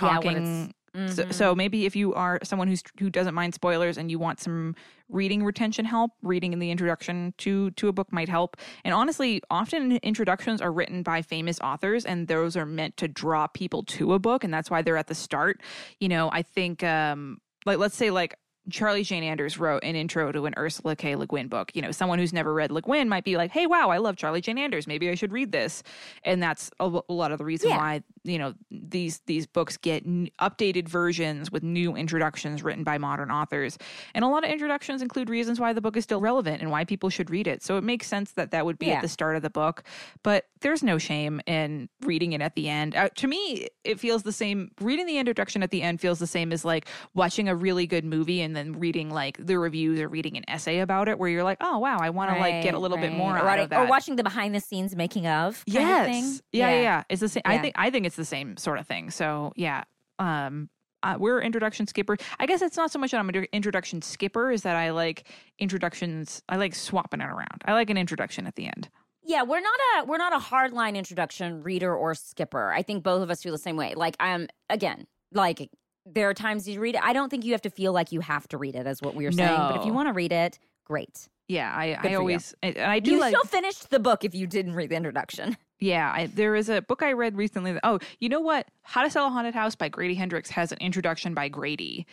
Yeah, 0.67 0.73
it's- 0.95 1.17
so, 1.17 1.31
so 1.31 1.55
maybe 1.55 1.87
if 1.87 1.97
you 1.97 2.15
are 2.15 2.39
someone 2.43 2.69
who's 2.69 2.83
who 2.99 3.11
doesn't 3.11 3.35
mind 3.35 3.55
spoilers 3.55 3.99
and 3.99 4.11
you 4.11 4.19
want 4.19 4.41
some 4.41 4.75
reading 5.09 5.45
retention 5.45 5.85
help, 5.85 6.13
reading 6.23 6.53
in 6.53 6.59
the 6.59 6.71
introduction 6.71 7.35
to 7.39 7.71
to 7.73 7.89
a 7.89 7.93
book 7.93 8.13
might 8.13 8.29
help. 8.29 8.57
And 8.85 8.95
honestly, 8.95 9.43
often 9.51 9.97
introductions 9.99 10.61
are 10.61 10.73
written 10.73 11.03
by 11.03 11.23
famous 11.23 11.61
authors, 11.61 12.05
and 12.05 12.29
those 12.29 12.57
are 12.57 12.67
meant 12.67 12.97
to 12.99 13.09
draw 13.09 13.47
people 13.47 13.83
to 13.85 14.15
a 14.15 14.19
book, 14.19 14.45
and 14.45 14.53
that's 14.55 14.71
why 14.71 14.83
they're 14.83 14.97
at 14.97 15.09
the 15.09 15.15
start. 15.15 15.61
You 16.01 16.09
know, 16.09 16.31
I 16.33 16.43
think 16.43 16.83
um, 16.85 17.39
like 17.67 17.79
let's 17.79 17.97
say 17.97 18.11
like. 18.11 18.37
Charlie 18.71 19.03
Jane 19.05 19.23
Anders 19.25 19.59
wrote 19.59 19.85
an 19.85 19.95
intro 19.95 20.33
to 20.33 20.47
an 20.47 20.55
Ursula 20.57 20.97
K. 20.97 21.17
Le 21.17 21.27
Guin 21.27 21.49
book. 21.49 21.71
You 21.75 21.83
know, 21.83 21.91
someone 21.91 22.19
who's 22.19 22.33
never 22.33 22.53
read 22.55 22.71
Le 22.71 22.81
Guin 22.81 23.09
might 23.09 23.25
be 23.25 23.37
like, 23.37 23.51
"Hey, 23.51 23.67
wow, 23.67 23.91
I 23.91 23.99
love 23.99 24.17
Charlie 24.17 24.41
Jane 24.41 24.59
Anders. 24.59 24.87
Maybe 24.87 25.09
I 25.11 25.15
should 25.15 25.33
read 25.33 25.53
this." 25.53 25.83
And 26.25 26.43
that's 26.43 26.71
a, 26.81 27.01
a 27.09 27.13
lot 27.13 27.33
of 27.33 27.39
the 27.39 27.45
reason 27.45 27.71
Yeah. 27.71 27.77
why 27.79 28.03
you 28.27 28.39
know 28.39 28.55
these 28.71 29.21
these 29.27 29.47
books 29.47 29.77
get 29.77 30.05
n- 30.07 30.31
updated 30.41 30.89
versions 30.89 31.53
with 31.53 31.63
new 31.63 31.95
introductions 31.95 32.63
written 32.63 32.83
by 32.83 32.97
modern 32.97 33.31
authors 33.31 33.77
and 34.15 34.25
a 34.25 34.29
lot 34.29 34.45
of 34.45 34.49
introductions 34.51 35.03
include 35.03 35.29
reasons 35.29 35.61
why 35.61 35.75
the 35.75 35.81
book 35.83 35.95
is 35.95 36.05
still 36.05 36.23
relevant 36.23 36.63
and 36.63 36.71
why 36.71 36.87
people 36.87 37.11
should 37.11 37.29
read 37.29 37.47
it 37.47 37.63
so 37.63 37.77
it 37.77 37.85
makes 37.85 38.07
sense 38.07 38.33
that 38.33 38.51
that 38.51 38.65
would 38.65 38.79
be 38.79 38.87
Yeah. 38.87 38.95
at 38.95 39.03
the 39.03 39.09
start 39.09 39.37
of 39.37 39.43
the 39.43 39.51
book 39.51 39.83
but 40.23 40.47
there's 40.61 40.83
no 40.83 40.97
shame 40.97 41.43
in 41.47 41.91
reading 42.01 42.33
it 42.33 42.41
at 42.41 42.55
the 42.55 42.67
end 42.71 42.97
uh, 42.97 43.11
to 43.17 43.27
me 43.27 43.69
it 43.85 44.01
feels 44.01 44.23
the 44.23 44.33
same 44.33 44.71
reading 44.81 45.05
the 45.05 45.19
introduction 45.19 45.63
at 45.63 45.71
the 45.71 45.83
end 45.83 46.01
feels 46.01 46.19
the 46.19 46.27
same 46.27 46.51
as 46.51 46.65
like 46.65 46.89
watching 47.13 47.47
a 47.51 47.55
really 47.55 47.87
good 47.87 48.07
movie 48.07 48.41
and 48.41 48.54
then 48.57 48.73
reading 48.79 49.11
like 49.11 49.37
the 49.45 49.59
reviews 49.59 50.01
or 50.01 50.09
reading 50.09 50.37
an 50.37 50.45
essay 50.49 50.81
about 50.81 51.09
it 51.09 51.19
where 51.19 51.29
you're 51.29 51.45
like 51.45 51.59
oh 51.61 51.79
wow 51.79 51.99
i 52.01 52.11
want 52.11 52.33
to 52.33 52.39
like 52.39 52.63
get 52.63 52.75
a 52.75 52.77
Right, 52.77 52.83
little 52.83 52.99
bit 52.99 53.13
more 53.13 53.37
or, 53.37 53.49
out 53.49 53.59
of 53.59 53.71
that. 53.71 53.81
or 53.81 53.87
watching 53.87 54.17
the 54.17 54.23
behind 54.23 54.55
the 54.55 54.61
scenes 54.61 54.95
making 54.97 55.27
of. 55.27 55.63
Yes. 55.67 56.37
Of. 56.37 56.43
Yeah, 56.53 56.71
yeah 56.71 56.81
yeah. 56.83 57.03
it's 57.09 57.21
the 57.21 57.29
same 57.29 57.43
i 57.45 57.59
think 57.59 57.75
i 57.79 57.91
think 57.91 58.07
it's 58.07 58.17
the 58.17 58.25
same 58.25 58.57
sort 58.57 58.79
of 58.79 58.87
thing. 58.87 59.11
So 59.11 59.53
yeah 59.57 59.85
um 60.19 60.69
uh, 61.03 61.17
we're 61.19 61.39
introduction 61.43 61.87
skipper. 61.87 62.17
I 62.41 62.47
guess 62.47 62.63
it's 62.63 62.79
not 62.79 62.91
so 62.91 62.99
much 62.99 63.11
that 63.11 63.19
i'm 63.21 63.29
an 63.29 63.45
introduction 63.53 64.01
skipper 64.01 64.51
is 64.51 64.63
that 64.63 64.75
i 64.77 64.91
like 64.91 65.29
introductions 65.59 66.43
i 66.49 66.57
like 66.57 66.75
swapping 66.75 67.21
it 67.21 67.27
around. 67.27 67.63
I 67.65 67.73
like 67.73 67.91
an 67.91 67.97
introduction 67.99 68.47
at 68.47 68.55
the 68.55 68.67
end. 68.67 68.89
Yeah, 69.27 69.43
we're 69.43 69.61
not 69.61 69.79
a 69.99 70.05
we're 70.05 70.19
not 70.19 70.35
a 70.35 70.39
hardline 70.39 70.97
introduction 70.97 71.63
reader 71.63 71.95
or 71.95 72.15
skipper. 72.15 72.73
I 72.73 72.83
think 72.83 73.03
both 73.03 73.23
of 73.23 73.31
us 73.31 73.43
feel 73.43 73.53
the 73.53 73.59
same 73.59 73.77
way. 73.77 73.95
Like 73.95 74.17
I'm 74.21 74.49
again, 74.71 75.07
like 75.33 75.71
there 76.07 76.29
are 76.29 76.35
times 76.35 76.69
you 76.69 76.81
read 76.81 76.95
it. 76.95 77.03
I 77.03 77.13
don't 77.13 77.31
think 77.31 77.45
you 77.45 77.53
have 77.53 77.63
to 77.63 77.71
feel 77.71 77.93
like 77.93 78.13
you 78.13 78.21
have 78.21 78.47
to 78.49 78.59
read 78.59 78.75
it, 78.75 78.87
as 78.87 79.01
what 79.01 79.15
we 79.15 79.25
were 79.25 79.33
saying. 79.33 79.57
But 79.57 79.77
if 79.79 79.87
you 79.87 79.93
want 79.93 80.09
to 80.09 80.13
read 80.13 80.33
it, 80.33 80.59
great. 80.85 81.29
yeah 81.49 81.73
i, 81.75 81.99
I 82.03 82.15
always 82.15 82.55
and 82.63 82.79
i 82.79 83.01
do 83.01 83.13
You 83.13 83.21
like 83.21 83.35
still 83.35 83.45
finished 83.45 83.91
the 83.91 83.99
book 83.99 84.25
if 84.25 84.35
you 84.35 84.47
didn't 84.47 84.75
read 84.75 84.91
the 84.91 84.97
introduction. 84.97 85.57
Yeah, 85.81 86.11
I, 86.15 86.27
there 86.27 86.55
is 86.55 86.71
a 86.71 86.81
book 86.81 87.03
I 87.03 87.13
read 87.13 87.37
recently. 87.37 87.73
That, 87.73 87.81
oh, 87.85 87.99
you 88.19 88.29
know 88.29 88.41
what? 88.41 88.69
How 88.83 89.03
to 89.03 89.11
Sell 89.11 89.27
a 89.27 89.31
Haunted 89.31 89.55
House 89.55 89.75
by 89.75 89.89
Grady 89.89 90.15
Hendrix 90.15 90.49
has 90.51 90.73
an 90.73 90.79
introduction 90.79 91.35
by 91.35 91.49
Grady, 91.49 92.07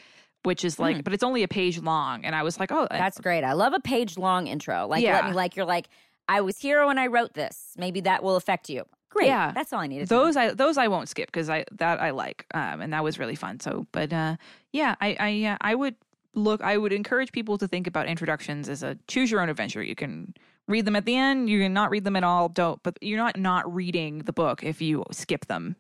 which 0.43 0.65
is 0.65 0.77
like, 0.77 0.97
hmm. 0.97 1.01
but 1.03 1.13
it's 1.13 1.23
only 1.23 1.43
a 1.43 1.47
page 1.47 1.79
long. 1.79 2.25
And 2.25 2.35
I 2.35 2.43
was 2.43 2.59
like, 2.59 2.71
oh. 2.71 2.87
That's 2.89 3.19
uh, 3.19 3.21
great. 3.21 3.43
I 3.43 3.53
love 3.53 3.73
a 3.73 3.79
page 3.79 4.17
long 4.17 4.47
intro. 4.47 4.87
Like 4.87 5.05
let 5.05 5.25
me 5.25 5.33
like 5.33 5.55
you're 5.55 5.65
like 5.65 5.87
I 6.27 6.41
was 6.41 6.57
here 6.57 6.85
when 6.85 6.97
I 6.97 7.07
wrote 7.07 7.33
this. 7.33 7.73
Maybe 7.77 8.01
that 8.01 8.23
will 8.23 8.35
affect 8.35 8.69
you. 8.69 8.85
Great. 9.11 9.27
Yeah. 9.27 9.51
That's 9.51 9.71
all 9.73 9.79
I 9.79 9.87
needed. 9.87 10.07
those 10.07 10.37
I 10.37 10.53
those 10.53 10.77
I 10.77 10.87
won't 10.87 11.09
skip 11.09 11.27
because 11.27 11.49
I 11.49 11.65
that 11.73 12.01
I 12.01 12.11
like, 12.11 12.45
um, 12.53 12.81
and 12.81 12.93
that 12.93 13.03
was 13.03 13.19
really 13.19 13.35
fun. 13.35 13.59
So, 13.59 13.85
but 13.91 14.11
uh, 14.11 14.37
yeah, 14.71 14.95
I 15.01 15.17
I 15.19 15.45
uh, 15.51 15.57
I 15.61 15.75
would 15.75 15.95
look. 16.33 16.61
I 16.61 16.77
would 16.77 16.93
encourage 16.93 17.33
people 17.33 17.57
to 17.57 17.67
think 17.67 17.87
about 17.87 18.07
introductions 18.07 18.69
as 18.69 18.83
a 18.83 18.97
choose 19.07 19.29
your 19.29 19.41
own 19.41 19.49
adventure. 19.49 19.83
You 19.83 19.95
can 19.95 20.33
read 20.67 20.85
them 20.85 20.95
at 20.95 21.03
the 21.03 21.15
end. 21.15 21.49
You 21.49 21.59
can 21.59 21.73
not 21.73 21.91
read 21.91 22.05
them 22.05 22.15
at 22.15 22.23
all. 22.23 22.47
Don't. 22.47 22.81
But 22.83 22.97
you're 23.01 23.17
not 23.17 23.37
not 23.37 23.71
reading 23.73 24.19
the 24.19 24.33
book 24.33 24.63
if 24.63 24.81
you 24.81 25.03
skip 25.11 25.45
them. 25.47 25.75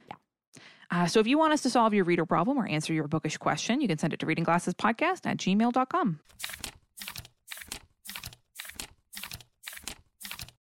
Uh, 0.91 1.07
so 1.07 1.21
if 1.21 1.27
you 1.27 1.37
want 1.37 1.53
us 1.53 1.61
to 1.61 1.69
solve 1.69 1.93
your 1.93 2.03
reader 2.03 2.25
problem 2.25 2.57
or 2.57 2.67
answer 2.67 2.91
your 2.91 3.07
bookish 3.07 3.37
question, 3.37 3.79
you 3.79 3.87
can 3.87 3.97
send 3.97 4.11
it 4.11 4.19
to 4.19 4.25
readingglassespodcast 4.25 5.25
at 5.25 5.37
gmail.com. 5.37 6.19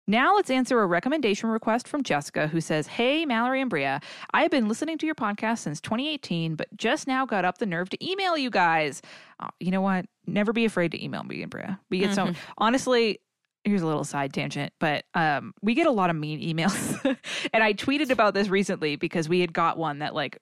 Now 0.08 0.34
let's 0.36 0.48
answer 0.48 0.80
a 0.80 0.86
recommendation 0.86 1.50
request 1.50 1.86
from 1.86 2.02
Jessica 2.02 2.48
who 2.48 2.62
says, 2.62 2.86
Hey, 2.86 3.26
Mallory 3.26 3.60
and 3.60 3.68
Brea, 3.68 3.98
I 4.32 4.42
have 4.42 4.50
been 4.50 4.66
listening 4.66 4.96
to 4.98 5.06
your 5.06 5.14
podcast 5.14 5.58
since 5.58 5.82
2018, 5.82 6.54
but 6.54 6.74
just 6.74 7.06
now 7.06 7.26
got 7.26 7.44
up 7.44 7.58
the 7.58 7.66
nerve 7.66 7.90
to 7.90 8.10
email 8.10 8.36
you 8.36 8.48
guys. 8.48 9.02
Oh, 9.38 9.50
you 9.60 9.70
know 9.70 9.82
what? 9.82 10.06
Never 10.26 10.54
be 10.54 10.64
afraid 10.64 10.92
to 10.92 11.04
email 11.04 11.22
me 11.22 11.42
and 11.42 11.50
Brea. 11.50 11.76
We 11.90 11.98
get 11.98 12.14
so, 12.14 12.32
honestly, 12.56 13.20
here's 13.64 13.82
a 13.82 13.86
little 13.86 14.02
side 14.02 14.32
tangent, 14.32 14.72
but 14.80 15.04
um, 15.14 15.52
we 15.60 15.74
get 15.74 15.86
a 15.86 15.90
lot 15.90 16.08
of 16.08 16.16
mean 16.16 16.40
emails. 16.40 17.04
and 17.52 17.62
I 17.62 17.74
tweeted 17.74 18.08
about 18.08 18.32
this 18.32 18.48
recently 18.48 18.96
because 18.96 19.28
we 19.28 19.40
had 19.40 19.52
got 19.52 19.76
one 19.76 19.98
that 19.98 20.14
like 20.14 20.38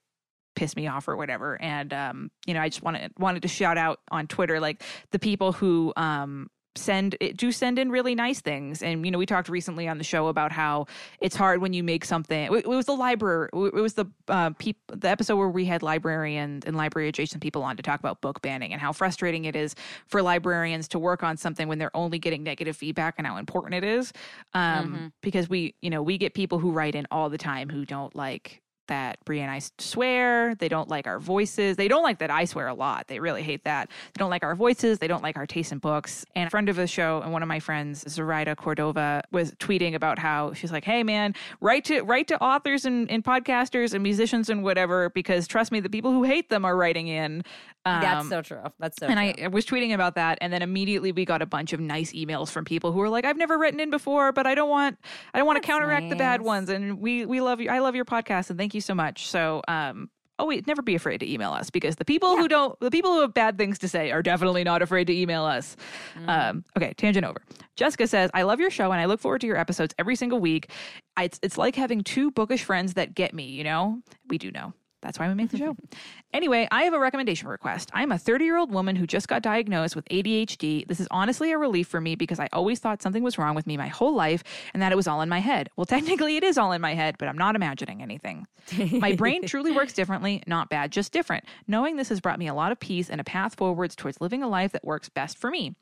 pissed 0.54 0.76
me 0.76 0.86
off 0.86 1.08
or 1.08 1.16
whatever. 1.16 1.60
And 1.60 1.92
um, 1.92 2.30
you 2.46 2.54
know, 2.54 2.60
I 2.60 2.68
just 2.68 2.82
wanted 2.82 3.12
wanted 3.18 3.42
to 3.42 3.48
shout 3.48 3.78
out 3.78 3.98
on 4.12 4.28
Twitter 4.28 4.60
like 4.60 4.82
the 5.10 5.18
people 5.18 5.52
who 5.52 5.92
um 5.96 6.48
send 6.76 7.16
it 7.20 7.36
do 7.36 7.52
send 7.52 7.78
in 7.78 7.90
really 7.90 8.14
nice 8.14 8.40
things. 8.40 8.82
And 8.82 9.04
you 9.04 9.10
know 9.10 9.18
we 9.18 9.26
talked 9.26 9.48
recently 9.48 9.88
on 9.88 9.98
the 9.98 10.04
show 10.04 10.28
about 10.28 10.52
how 10.52 10.86
it's 11.20 11.36
hard 11.36 11.60
when 11.60 11.72
you 11.72 11.82
make 11.82 12.04
something. 12.04 12.44
It, 12.44 12.52
it 12.52 12.66
was 12.66 12.86
the 12.86 12.94
library 12.94 13.48
it 13.52 13.74
was 13.74 13.94
the 13.94 14.06
uh 14.28 14.50
peop, 14.58 14.76
the 14.88 15.08
episode 15.08 15.36
where 15.36 15.48
we 15.48 15.64
had 15.64 15.82
librarians 15.82 16.64
and 16.64 16.76
library 16.76 17.08
adjacent 17.08 17.42
people 17.42 17.62
on 17.62 17.76
to 17.76 17.82
talk 17.82 18.00
about 18.00 18.20
book 18.20 18.42
banning 18.42 18.72
and 18.72 18.80
how 18.80 18.92
frustrating 18.92 19.44
it 19.44 19.56
is 19.56 19.74
for 20.06 20.22
librarians 20.22 20.88
to 20.88 20.98
work 20.98 21.22
on 21.22 21.36
something 21.36 21.68
when 21.68 21.78
they're 21.78 21.96
only 21.96 22.18
getting 22.18 22.42
negative 22.42 22.76
feedback 22.76 23.14
and 23.18 23.26
how 23.26 23.36
important 23.36 23.74
it 23.74 23.84
is. 23.84 24.12
Um 24.54 25.12
because 25.22 25.48
we 25.48 25.74
you 25.80 25.90
know 25.90 26.02
we 26.02 26.18
get 26.18 26.34
people 26.34 26.58
who 26.58 26.70
write 26.70 26.94
in 26.94 27.06
all 27.10 27.28
the 27.28 27.38
time 27.38 27.68
who 27.68 27.84
don't 27.84 28.14
like 28.14 28.62
that 28.88 29.18
Brea 29.24 29.40
and 29.40 29.50
I 29.50 29.60
swear. 29.78 30.54
They 30.54 30.68
don't 30.68 30.88
like 30.88 31.06
our 31.06 31.18
voices. 31.18 31.76
They 31.76 31.88
don't 31.88 32.02
like 32.02 32.18
that 32.18 32.30
I 32.30 32.44
swear 32.44 32.68
a 32.68 32.74
lot. 32.74 33.08
They 33.08 33.20
really 33.20 33.42
hate 33.42 33.64
that. 33.64 33.88
They 34.14 34.18
don't 34.18 34.30
like 34.30 34.42
our 34.44 34.54
voices. 34.54 34.98
They 34.98 35.08
don't 35.08 35.22
like 35.22 35.36
our 35.36 35.46
taste 35.46 35.72
in 35.72 35.78
books. 35.78 36.24
And 36.34 36.46
a 36.46 36.50
friend 36.50 36.68
of 36.68 36.76
the 36.76 36.86
show 36.86 37.20
and 37.22 37.32
one 37.32 37.42
of 37.42 37.48
my 37.48 37.60
friends, 37.60 38.04
Zoraida 38.08 38.54
Cordova, 38.56 39.22
was 39.32 39.52
tweeting 39.52 39.94
about 39.94 40.18
how 40.18 40.52
she's 40.52 40.72
like, 40.72 40.84
"Hey 40.84 41.02
man, 41.02 41.34
write 41.60 41.84
to 41.86 42.02
write 42.02 42.28
to 42.28 42.40
authors 42.42 42.84
and, 42.84 43.10
and 43.10 43.24
podcasters 43.24 43.94
and 43.94 44.02
musicians 44.02 44.48
and 44.50 44.62
whatever 44.62 45.10
because 45.10 45.46
trust 45.46 45.72
me, 45.72 45.80
the 45.80 45.90
people 45.90 46.10
who 46.12 46.22
hate 46.24 46.48
them 46.50 46.64
are 46.64 46.76
writing 46.76 47.08
in." 47.08 47.42
That's 47.84 48.22
Um, 48.22 48.28
so 48.28 48.42
true. 48.42 48.62
That's 48.80 48.96
so 48.98 49.06
and 49.06 49.36
true. 49.36 49.44
I 49.44 49.48
was 49.48 49.64
tweeting 49.64 49.94
about 49.94 50.16
that, 50.16 50.38
and 50.40 50.52
then 50.52 50.60
immediately 50.60 51.12
we 51.12 51.24
got 51.24 51.40
a 51.40 51.46
bunch 51.46 51.72
of 51.72 51.78
nice 51.78 52.12
emails 52.12 52.50
from 52.50 52.64
people 52.64 52.90
who 52.90 52.98
were 52.98 53.08
like, 53.08 53.24
"I've 53.24 53.36
never 53.36 53.56
written 53.56 53.78
in 53.78 53.90
before, 53.90 54.32
but 54.32 54.44
I 54.44 54.56
don't 54.56 54.68
want, 54.68 54.98
I 55.32 55.38
don't 55.38 55.46
want 55.46 55.56
to 55.56 55.60
That's 55.60 55.70
counteract 55.78 56.08
the 56.10 56.16
bad 56.16 56.42
ones." 56.42 56.68
And 56.68 56.98
we 56.98 57.24
we 57.26 57.40
love 57.40 57.60
you. 57.60 57.70
I 57.70 57.78
love 57.78 57.94
your 57.94 58.04
podcast, 58.04 58.50
and 58.50 58.58
thank 58.58 58.74
you 58.74 58.75
so 58.80 58.94
much. 58.94 59.28
So, 59.28 59.62
um, 59.68 60.10
oh 60.38 60.46
wait, 60.46 60.66
never 60.66 60.82
be 60.82 60.94
afraid 60.94 61.18
to 61.18 61.30
email 61.30 61.52
us 61.52 61.70
because 61.70 61.96
the 61.96 62.04
people 62.04 62.36
who 62.36 62.48
don't, 62.48 62.78
the 62.80 62.90
people 62.90 63.12
who 63.12 63.20
have 63.20 63.34
bad 63.34 63.58
things 63.58 63.78
to 63.80 63.88
say, 63.88 64.10
are 64.10 64.22
definitely 64.22 64.64
not 64.64 64.82
afraid 64.82 65.06
to 65.06 65.16
email 65.16 65.44
us. 65.44 65.76
Mm. 66.18 66.28
Um, 66.28 66.64
okay, 66.76 66.92
tangent 66.96 67.24
over. 67.24 67.40
Jessica 67.76 68.06
says, 68.06 68.30
"I 68.34 68.42
love 68.42 68.60
your 68.60 68.70
show, 68.70 68.92
and 68.92 69.00
I 69.00 69.06
look 69.06 69.20
forward 69.20 69.40
to 69.42 69.46
your 69.46 69.56
episodes 69.56 69.94
every 69.98 70.16
single 70.16 70.40
week. 70.40 70.70
I, 71.16 71.24
it's 71.24 71.38
it's 71.42 71.58
like 71.58 71.76
having 71.76 72.02
two 72.02 72.30
bookish 72.30 72.64
friends 72.64 72.94
that 72.94 73.14
get 73.14 73.34
me. 73.34 73.44
You 73.44 73.64
know, 73.64 74.02
we 74.28 74.38
do 74.38 74.50
know." 74.50 74.72
That's 75.02 75.18
why 75.18 75.28
we 75.28 75.34
make 75.34 75.50
the 75.50 75.58
show. 75.58 75.76
anyway, 76.32 76.66
I 76.70 76.82
have 76.82 76.94
a 76.94 76.98
recommendation 76.98 77.48
request. 77.48 77.90
I'm 77.92 78.12
a 78.12 78.18
30 78.18 78.44
year 78.44 78.56
old 78.56 78.72
woman 78.72 78.96
who 78.96 79.06
just 79.06 79.28
got 79.28 79.42
diagnosed 79.42 79.94
with 79.94 80.04
ADHD. 80.08 80.86
This 80.86 81.00
is 81.00 81.08
honestly 81.10 81.52
a 81.52 81.58
relief 81.58 81.86
for 81.88 82.00
me 82.00 82.16
because 82.16 82.40
I 82.40 82.48
always 82.52 82.78
thought 82.78 83.02
something 83.02 83.22
was 83.22 83.38
wrong 83.38 83.54
with 83.54 83.66
me 83.66 83.76
my 83.76 83.88
whole 83.88 84.14
life 84.14 84.42
and 84.74 84.82
that 84.82 84.92
it 84.92 84.96
was 84.96 85.06
all 85.06 85.20
in 85.20 85.28
my 85.28 85.38
head. 85.38 85.70
Well, 85.76 85.84
technically, 85.86 86.36
it 86.36 86.44
is 86.44 86.58
all 86.58 86.72
in 86.72 86.80
my 86.80 86.94
head, 86.94 87.16
but 87.18 87.28
I'm 87.28 87.38
not 87.38 87.56
imagining 87.56 88.02
anything. 88.02 88.46
my 88.92 89.14
brain 89.14 89.46
truly 89.46 89.72
works 89.72 89.92
differently, 89.92 90.42
not 90.46 90.68
bad, 90.70 90.90
just 90.90 91.12
different. 91.12 91.44
Knowing 91.68 91.96
this 91.96 92.08
has 92.08 92.20
brought 92.20 92.38
me 92.38 92.48
a 92.48 92.54
lot 92.54 92.72
of 92.72 92.80
peace 92.80 93.10
and 93.10 93.20
a 93.20 93.24
path 93.24 93.54
forwards 93.54 93.94
towards 93.94 94.20
living 94.20 94.42
a 94.42 94.48
life 94.48 94.72
that 94.72 94.84
works 94.84 95.08
best 95.08 95.38
for 95.38 95.50
me. 95.50 95.74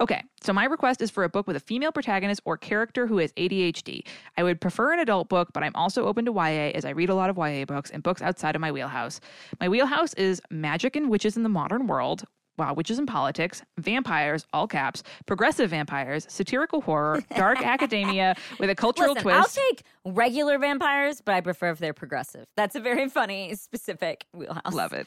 Okay, 0.00 0.22
so 0.40 0.52
my 0.52 0.64
request 0.64 1.00
is 1.00 1.10
for 1.10 1.24
a 1.24 1.28
book 1.28 1.46
with 1.46 1.56
a 1.56 1.60
female 1.60 1.92
protagonist 1.92 2.40
or 2.44 2.56
character 2.56 3.06
who 3.06 3.18
has 3.18 3.32
ADHD. 3.34 4.04
I 4.36 4.42
would 4.42 4.60
prefer 4.60 4.92
an 4.92 4.98
adult 4.98 5.28
book, 5.28 5.50
but 5.52 5.62
I'm 5.62 5.74
also 5.74 6.06
open 6.06 6.24
to 6.24 6.32
YA 6.32 6.72
as 6.74 6.84
I 6.84 6.90
read 6.90 7.10
a 7.10 7.14
lot 7.14 7.30
of 7.30 7.36
YA 7.36 7.64
books 7.64 7.90
and 7.90 8.02
books 8.02 8.22
outside 8.22 8.54
of 8.54 8.60
my 8.60 8.71
wheelhouse. 8.72 9.20
My 9.60 9.68
wheelhouse 9.68 10.14
is 10.14 10.40
magic 10.50 10.96
and 10.96 11.08
witches 11.10 11.36
in 11.36 11.42
the 11.42 11.48
modern 11.48 11.86
world. 11.86 12.24
Wow, 12.58 12.74
witches 12.74 12.98
in 12.98 13.06
politics, 13.06 13.62
vampires, 13.78 14.46
all 14.52 14.68
caps, 14.68 15.02
progressive 15.24 15.70
vampires, 15.70 16.26
satirical 16.28 16.82
horror, 16.82 17.22
dark 17.34 17.62
academia 17.64 18.36
with 18.60 18.68
a 18.68 18.74
cultural 18.74 19.14
Listen, 19.14 19.30
I'll 19.30 19.44
twist. 19.44 19.56
take 19.56 19.82
regular 20.04 20.58
vampires, 20.58 21.22
but 21.24 21.34
I 21.34 21.40
prefer 21.40 21.70
if 21.70 21.78
they're 21.78 21.94
progressive. 21.94 22.44
That's 22.54 22.76
a 22.76 22.80
very 22.80 23.08
funny, 23.08 23.54
specific 23.54 24.26
wheelhouse. 24.34 24.74
Love 24.74 24.92
it. 24.92 25.06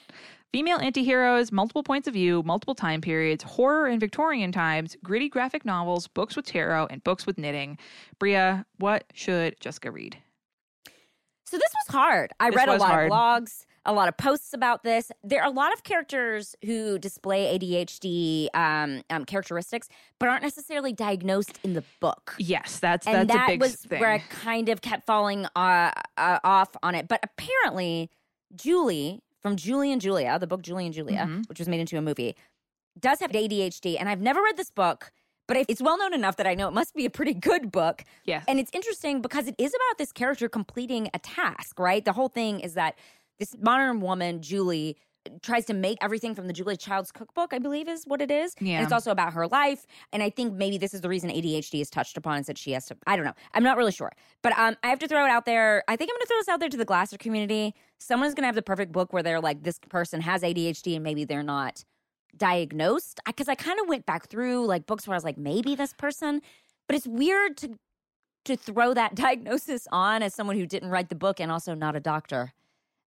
Female 0.52 0.80
antiheroes, 0.80 1.52
multiple 1.52 1.84
points 1.84 2.08
of 2.08 2.16
view, 2.16 2.42
multiple 2.44 2.74
time 2.76 3.00
periods, 3.00 3.44
horror 3.44 3.88
in 3.88 4.00
Victorian 4.00 4.52
times, 4.52 4.98
gritty 5.04 5.30
graphic 5.30 5.66
novels, 5.66 6.08
books 6.08 6.36
with 6.36 6.48
tarot, 6.48 6.88
and 6.88 7.04
books 7.04 7.28
with 7.28 7.38
knitting. 7.38 7.78
Brea, 8.18 8.64
what 8.80 9.04
should 9.14 9.56
Jessica 9.60 9.92
read? 9.92 10.18
So 11.46 11.58
this 11.58 11.72
was 11.88 11.96
hard. 11.96 12.32
I 12.40 12.50
This 12.50 12.58
read 12.58 12.70
a 12.70 12.78
lot 12.78 12.90
hard. 12.90 13.12
of 13.12 13.18
blogs, 13.18 13.66
a 13.86 13.94
lot 13.94 14.08
of 14.08 14.18
posts 14.18 14.52
about 14.54 14.84
this. 14.84 15.12
There 15.24 15.42
are 15.44 15.48
a 15.48 15.52
lot 15.54 15.74
of 15.74 15.84
characters 15.84 16.56
who 16.66 16.98
display 16.98 17.58
ADHD 17.58 18.48
um, 18.56 19.04
um, 19.12 19.26
characteristics, 19.26 19.88
but 20.20 20.28
aren't 20.28 20.42
necessarily 20.42 20.92
diagnosed 20.92 21.60
in 21.64 21.74
the 21.74 21.84
book. 22.02 22.36
Yes, 22.40 22.80
that's 22.80 23.06
and 23.06 23.30
that's 23.30 23.38
that 23.38 23.50
a 23.50 23.54
big 23.54 23.62
was 23.62 23.76
thing. 23.76 24.00
where 24.02 24.12
I 24.12 24.20
kind 24.30 24.70
of 24.70 24.82
kept 24.82 25.06
falling 25.06 25.46
uh, 25.56 25.92
uh, 26.18 26.40
off 26.44 26.76
on 26.82 26.96
it. 26.96 27.08
But 27.08 27.20
apparently, 27.24 28.10
Julie 28.56 29.22
from 29.42 29.56
Julie 29.56 29.92
and 29.92 30.02
Julia, 30.02 30.40
the 30.40 30.48
book 30.48 30.64
Julie 30.64 30.86
and 30.86 30.94
Julia, 30.96 31.28
Mhm. 31.30 31.48
which 31.48 31.60
was 31.60 31.68
made 31.68 31.80
into 31.80 31.96
a 31.98 32.02
movie, 32.02 32.36
does 33.00 33.20
have 33.20 33.32
ADHD. 33.32 34.00
And 34.00 34.10
I've 34.10 34.22
never 34.22 34.42
read 34.42 34.58
this 34.58 34.72
book, 34.72 35.12
but 35.48 35.58
it's 35.70 35.82
well 35.82 35.98
known 35.98 36.14
enough 36.14 36.38
that 36.38 36.48
I 36.48 36.56
know 36.56 36.68
it 36.68 36.74
must 36.74 36.96
be 36.96 37.06
a 37.06 37.10
pretty 37.10 37.34
good 37.34 37.72
book. 37.72 38.04
yes. 38.26 38.44
And 38.48 38.60
it's 38.60 38.72
interesting 38.74 39.22
because 39.22 39.48
it 39.48 39.56
is 39.58 39.72
about 39.72 39.98
this 39.98 40.12
character 40.12 40.50
completing 40.50 41.10
a 41.14 41.20
task, 41.20 41.80
right? 41.80 42.04
The 42.04 42.14
whole 42.14 42.30
thing 42.30 42.60
is 42.60 42.74
that 42.74 42.96
this 43.40 43.56
modern 43.60 44.02
woman, 44.02 44.42
Julie, 44.42 44.98
tries 45.42 45.66
to 45.66 45.74
make 45.74 45.98
everything 46.02 46.36
from 46.36 46.48
the 46.48 46.54
Julia 46.54 46.78
Child's 46.78 47.12
cookbook, 47.12 47.54
I 47.54 47.60
believe 47.60 47.88
is 47.88 48.04
what 48.06 48.22
it 48.22 48.30
is. 48.30 48.56
Yeah. 48.60 48.76
And 48.76 48.84
it's 48.84 48.94
also 48.94 49.12
about 49.12 49.34
her 49.34 49.48
life. 49.48 49.86
And 50.14 50.22
I 50.22 50.30
think 50.30 50.54
maybe 50.54 50.78
this 50.78 50.94
is 50.94 51.02
the 51.02 51.10
reason 51.10 51.30
ADHD 51.30 51.82
is 51.82 51.90
touched 51.90 52.18
upon 52.18 52.40
is 52.40 52.46
that 52.46 52.58
she 52.58 52.72
has 52.72 52.86
to, 52.88 52.98
I 53.08 53.16
don't 53.16 53.26
know. 53.26 53.34
I'm 53.54 53.64
not 53.64 53.78
really 53.78 53.92
sure. 53.92 54.12
But 54.44 54.58
um, 54.58 54.76
I 54.84 54.90
have 54.90 55.00
to 55.00 55.08
throw 55.08 55.26
it 55.26 55.30
out 55.30 55.46
there. 55.46 55.84
I 55.88 55.96
think 55.96 56.12
I'm 56.12 56.16
going 56.16 56.22
to 56.22 56.28
throw 56.28 56.38
this 56.38 56.50
out 56.50 56.60
there 56.60 56.70
to 56.70 56.78
the 56.78 56.86
Glasser 56.86 57.18
community. 57.18 57.74
Someone's 57.98 58.36
going 58.36 58.44
to 58.44 58.48
have 58.48 58.56
the 58.56 58.62
perfect 58.62 58.92
book 58.92 59.14
where 59.14 59.24
they're 59.24 59.42
like, 59.42 59.64
this 59.64 59.80
person 59.90 60.22
has 60.22 60.44
ADHD 60.44 60.96
and 60.96 61.04
maybe 61.04 61.26
they're 61.26 61.44
not 61.44 61.84
diagnosed. 62.38 63.20
Because 63.26 63.48
I, 63.48 63.56
kind 63.56 63.80
of 63.80 63.88
went 63.88 64.06
back 64.06 64.28
through 64.28 64.66
like 64.66 64.86
books 64.86 65.08
where 65.08 65.16
I 65.16 65.18
was 65.18 65.24
like, 65.24 65.38
maybe 65.38 65.76
this 65.76 65.94
person. 65.94 66.42
But 66.88 66.96
it's 66.96 67.08
weird 67.08 67.58
to 67.58 67.78
to 68.46 68.56
throw 68.56 68.94
that 68.94 69.16
diagnosis 69.26 69.88
on 69.92 70.22
as 70.24 70.34
someone 70.34 70.56
who 70.56 70.66
didn't 70.66 70.90
write 70.90 71.10
the 71.10 71.16
book 71.16 71.40
and 71.40 71.52
also 71.52 71.74
not 71.74 71.96
a 71.96 72.00
doctor. 72.00 72.54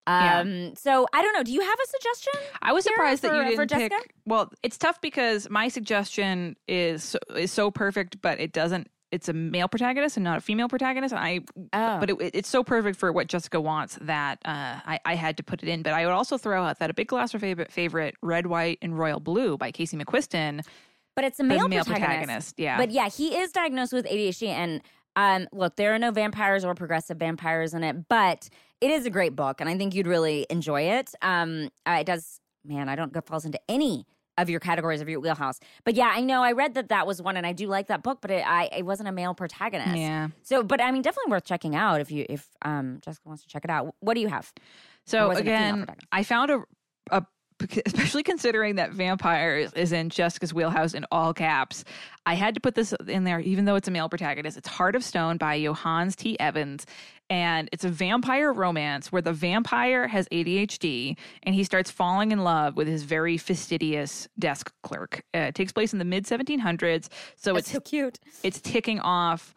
Yeah. 0.06 0.40
Um, 0.40 0.74
so 0.74 1.06
I 1.12 1.22
don't 1.22 1.34
know. 1.34 1.42
Do 1.42 1.52
you 1.52 1.60
have 1.60 1.78
a 1.78 1.88
suggestion? 1.88 2.32
I 2.62 2.72
was 2.72 2.84
surprised 2.84 3.22
that 3.22 3.50
you 3.50 3.56
didn't 3.66 3.90
pick. 3.90 4.14
Well, 4.24 4.50
it's 4.62 4.78
tough 4.78 5.00
because 5.02 5.50
my 5.50 5.68
suggestion 5.68 6.56
is 6.66 7.04
so, 7.04 7.18
is 7.36 7.52
so 7.52 7.70
perfect, 7.70 8.22
but 8.22 8.40
it 8.40 8.52
doesn't. 8.52 8.88
It's 9.10 9.28
a 9.28 9.32
male 9.32 9.68
protagonist 9.68 10.16
and 10.18 10.24
not 10.24 10.38
a 10.38 10.40
female 10.40 10.68
protagonist. 10.68 11.14
And 11.14 11.24
I, 11.24 11.40
Oh. 11.72 11.98
but 12.00 12.10
it, 12.10 12.16
it's 12.34 12.48
so 12.48 12.62
perfect 12.62 12.98
for 12.98 13.10
what 13.12 13.26
Jessica 13.26 13.60
wants 13.60 13.98
that 14.02 14.38
uh, 14.44 14.80
I, 14.84 15.00
I 15.04 15.14
had 15.14 15.36
to 15.38 15.42
put 15.42 15.62
it 15.62 15.68
in. 15.68 15.82
But 15.82 15.94
I 15.94 16.04
would 16.04 16.12
also 16.12 16.36
throw 16.36 16.62
out 16.62 16.78
that 16.80 16.90
a 16.90 16.94
big 16.94 17.08
Glasser 17.08 17.38
favorite, 17.38 17.72
favorite, 17.72 18.16
Red, 18.22 18.46
White, 18.46 18.78
and 18.82 18.98
Royal 18.98 19.20
Blue 19.20 19.56
by 19.56 19.70
Casey 19.72 19.96
McQuiston, 19.96 20.62
But 21.16 21.24
it's 21.24 21.40
a 21.40 21.44
male, 21.44 21.68
male 21.68 21.84
protagonist. 21.84 21.88
protagonist. 22.10 22.54
Yeah, 22.58 22.76
But 22.76 22.90
yeah, 22.90 23.08
he 23.08 23.36
is 23.36 23.50
diagnosed 23.52 23.92
with 23.94 24.04
ADHD. 24.06 24.48
And 24.48 24.82
um, 25.16 25.48
look, 25.52 25.76
there 25.76 25.94
are 25.94 25.98
no 25.98 26.10
vampires 26.10 26.64
or 26.64 26.74
progressive 26.74 27.16
vampires 27.16 27.72
in 27.74 27.82
it, 27.84 28.08
but 28.08 28.48
it 28.80 28.90
is 28.90 29.06
a 29.06 29.10
great 29.10 29.34
book, 29.34 29.60
and 29.60 29.68
I 29.68 29.76
think 29.76 29.94
you'd 29.94 30.06
really 30.06 30.46
enjoy 30.50 30.82
it. 30.82 31.12
Um, 31.22 31.70
uh, 31.86 31.96
it 32.00 32.06
does, 32.06 32.38
man. 32.64 32.88
I 32.88 32.94
don't 32.94 33.12
go 33.12 33.20
falls 33.20 33.44
into 33.44 33.58
any 33.68 34.06
of 34.38 34.48
your 34.48 34.60
categories 34.60 35.00
of 35.00 35.08
your 35.08 35.20
wheelhouse, 35.20 35.60
but 35.84 35.94
yeah, 35.94 36.12
I 36.14 36.20
know. 36.20 36.42
I 36.42 36.52
read 36.52 36.74
that 36.74 36.88
that 36.88 37.06
was 37.06 37.20
one, 37.20 37.36
and 37.36 37.46
I 37.46 37.52
do 37.52 37.66
like 37.66 37.88
that 37.88 38.02
book, 38.02 38.18
but 38.20 38.30
it, 38.30 38.46
I 38.46 38.68
it 38.76 38.84
wasn't 38.84 39.08
a 39.08 39.12
male 39.12 39.34
protagonist. 39.34 39.96
yeah. 39.96 40.28
So, 40.42 40.62
but 40.62 40.80
I 40.80 40.90
mean, 40.90 41.02
definitely 41.02 41.30
worth 41.30 41.44
checking 41.44 41.74
out 41.74 42.00
if 42.00 42.10
you 42.10 42.24
if 42.28 42.46
um 42.62 42.98
Jessica 43.04 43.28
wants 43.28 43.42
to 43.42 43.48
check 43.48 43.64
it 43.64 43.70
out. 43.70 43.94
What 44.00 44.14
do 44.14 44.20
you 44.20 44.28
have? 44.28 44.52
So 45.04 45.28
wasn't 45.28 45.48
a 45.48 45.50
female 45.50 45.82
again. 45.82 45.96
I 46.12 46.22
found 46.22 46.50
a, 46.50 46.62
a 47.10 47.24
especially 47.86 48.22
considering 48.22 48.76
that 48.76 48.92
vampires 48.92 49.72
is 49.72 49.92
in 49.92 50.10
Jessica's 50.10 50.54
wheelhouse 50.54 50.94
in 50.94 51.04
all 51.10 51.34
caps. 51.34 51.84
I 52.26 52.34
had 52.34 52.54
to 52.54 52.60
put 52.60 52.74
this 52.74 52.92
in 53.06 53.24
there, 53.24 53.40
even 53.40 53.64
though 53.64 53.76
it's 53.76 53.88
a 53.88 53.90
male 53.90 54.08
protagonist. 54.08 54.56
It's 54.56 54.68
Heart 54.68 54.96
of 54.96 55.04
Stone 55.04 55.38
by 55.38 55.60
Johannes 55.60 56.14
T. 56.16 56.38
Evans. 56.38 56.86
And 57.30 57.68
it's 57.72 57.84
a 57.84 57.88
vampire 57.90 58.52
romance 58.52 59.12
where 59.12 59.20
the 59.20 59.32
vampire 59.32 60.08
has 60.08 60.26
ADHD 60.30 61.16
and 61.42 61.54
he 61.54 61.62
starts 61.62 61.90
falling 61.90 62.32
in 62.32 62.38
love 62.38 62.76
with 62.76 62.88
his 62.88 63.02
very 63.02 63.36
fastidious 63.36 64.28
desk 64.38 64.72
clerk. 64.82 65.22
Uh, 65.34 65.40
it 65.40 65.54
takes 65.54 65.72
place 65.72 65.92
in 65.92 65.98
the 65.98 66.04
mid 66.06 66.24
1700s. 66.24 67.08
So 67.36 67.54
That's 67.54 67.66
it's 67.66 67.72
so 67.72 67.80
cute. 67.80 68.18
it's 68.42 68.60
ticking 68.60 69.00
off 69.00 69.54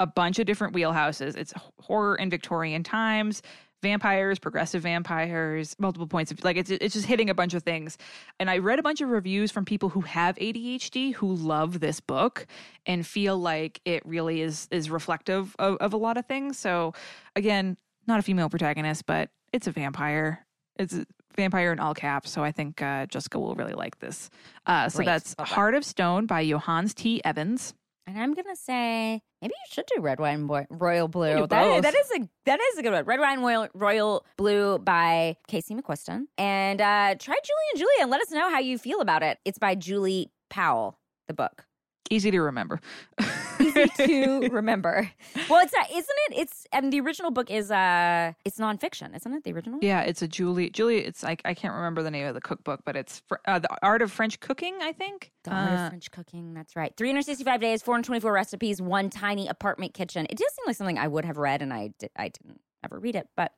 a 0.00 0.06
bunch 0.06 0.38
of 0.38 0.46
different 0.46 0.74
wheelhouses. 0.74 1.36
It's 1.36 1.52
horror 1.80 2.16
in 2.16 2.30
Victorian 2.30 2.82
times, 2.82 3.42
vampires, 3.82 4.38
progressive 4.38 4.82
vampires, 4.82 5.76
multiple 5.78 6.06
points 6.06 6.30
of 6.30 6.42
like 6.44 6.56
it's 6.56 6.70
it's 6.70 6.94
just 6.94 7.06
hitting 7.06 7.28
a 7.28 7.34
bunch 7.34 7.52
of 7.54 7.62
things. 7.62 7.98
And 8.40 8.48
I 8.48 8.58
read 8.58 8.78
a 8.78 8.82
bunch 8.82 9.00
of 9.00 9.08
reviews 9.10 9.50
from 9.50 9.64
people 9.64 9.88
who 9.90 10.00
have 10.02 10.36
ADHD 10.36 11.14
who 11.14 11.34
love 11.34 11.80
this 11.80 12.00
book 12.00 12.46
and 12.86 13.06
feel 13.06 13.36
like 13.38 13.80
it 13.84 14.04
really 14.06 14.40
is 14.40 14.68
is 14.70 14.88
reflective 14.90 15.54
of, 15.58 15.76
of 15.78 15.92
a 15.92 15.96
lot 15.96 16.16
of 16.16 16.26
things. 16.26 16.58
So 16.58 16.94
again, 17.36 17.76
not 18.06 18.18
a 18.18 18.22
female 18.22 18.48
protagonist, 18.48 19.04
but 19.06 19.30
it's 19.52 19.66
a 19.66 19.72
vampire. 19.72 20.46
It's 20.78 20.94
a 20.94 21.04
vampire 21.36 21.72
in 21.72 21.78
all 21.80 21.94
caps. 21.94 22.30
So 22.30 22.42
I 22.42 22.52
think 22.52 22.80
uh, 22.80 23.06
Jessica 23.06 23.38
will 23.38 23.54
really 23.54 23.74
like 23.74 23.98
this. 23.98 24.30
Uh, 24.66 24.88
so 24.88 24.96
Great. 24.98 25.06
that's 25.06 25.34
Okay. 25.38 25.54
Heart 25.54 25.74
of 25.74 25.84
Stone 25.84 26.26
by 26.26 26.48
Johannes 26.48 26.94
T. 26.94 27.20
Evans. 27.24 27.74
And 28.06 28.18
I'm 28.18 28.32
gonna 28.34 28.56
say 28.56 29.22
maybe 29.42 29.52
you 29.52 29.72
should 29.72 29.84
do 29.94 30.00
red 30.00 30.20
wine 30.20 30.46
Boy- 30.46 30.66
royal 30.70 31.08
blue. 31.08 31.46
That 31.46 31.66
is, 31.66 31.82
that 31.82 31.94
is 31.94 32.10
a 32.16 32.28
that 32.46 32.60
is 32.60 32.78
a 32.78 32.82
good 32.82 32.92
one. 32.92 33.04
Red 33.04 33.20
wine 33.20 33.40
royal, 33.40 33.68
royal 33.74 34.24
blue 34.38 34.78
by 34.78 35.36
Casey 35.48 35.74
McQuiston. 35.74 36.26
And 36.38 36.80
uh, 36.80 37.16
try 37.18 37.36
Julie 37.44 37.68
and 37.72 37.78
Julia 37.78 38.02
and 38.02 38.10
let 38.10 38.22
us 38.22 38.30
know 38.30 38.48
how 38.48 38.60
you 38.60 38.78
feel 38.78 39.00
about 39.00 39.22
it. 39.22 39.38
It's 39.44 39.58
by 39.58 39.74
Julie 39.74 40.30
Powell. 40.48 40.98
The 41.28 41.34
book 41.34 41.66
Easy 42.10 42.30
to 42.30 42.40
remember. 42.42 42.80
easy 43.98 44.06
to 44.24 44.48
remember. 44.50 45.10
Well, 45.48 45.62
it's 45.64 45.72
not, 45.72 45.90
isn't 45.90 46.06
it? 46.30 46.38
It's 46.38 46.66
and 46.72 46.92
the 46.92 47.00
original 47.00 47.30
book 47.30 47.50
is 47.50 47.70
uh 47.70 48.32
it's 48.44 48.58
nonfiction, 48.58 49.14
isn't 49.16 49.32
it? 49.32 49.44
The 49.44 49.52
original. 49.52 49.78
Yeah, 49.82 50.00
it's 50.02 50.22
a 50.22 50.28
Julie. 50.28 50.70
Julie, 50.70 50.98
it's 51.04 51.22
like 51.22 51.42
I 51.44 51.54
can't 51.54 51.74
remember 51.74 52.02
the 52.02 52.10
name 52.10 52.26
of 52.26 52.34
the 52.34 52.40
cookbook, 52.40 52.80
but 52.84 52.96
it's 52.96 53.22
fr- 53.28 53.36
uh, 53.46 53.58
the 53.58 53.68
Art 53.82 54.02
of 54.02 54.10
French 54.12 54.40
Cooking. 54.40 54.76
I 54.82 54.92
think. 54.92 55.32
The 55.44 55.50
art 55.52 55.72
of 55.72 55.78
Uh, 55.80 55.88
French 55.90 56.10
cooking. 56.10 56.54
That's 56.54 56.76
right. 56.76 56.92
365 56.96 57.60
days, 57.60 57.82
424 57.82 58.32
recipes, 58.32 58.80
one 58.82 59.10
tiny 59.10 59.48
apartment 59.48 59.94
kitchen. 59.94 60.26
It 60.30 60.38
does 60.38 60.52
seem 60.54 60.64
like 60.66 60.76
something 60.76 60.98
I 60.98 61.08
would 61.08 61.24
have 61.24 61.36
read, 61.36 61.62
and 61.62 61.72
I 61.72 61.92
did, 61.98 62.10
I 62.16 62.28
didn't 62.28 62.60
ever 62.84 62.98
read 62.98 63.16
it, 63.16 63.28
but 63.36 63.52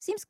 seems. 0.00 0.26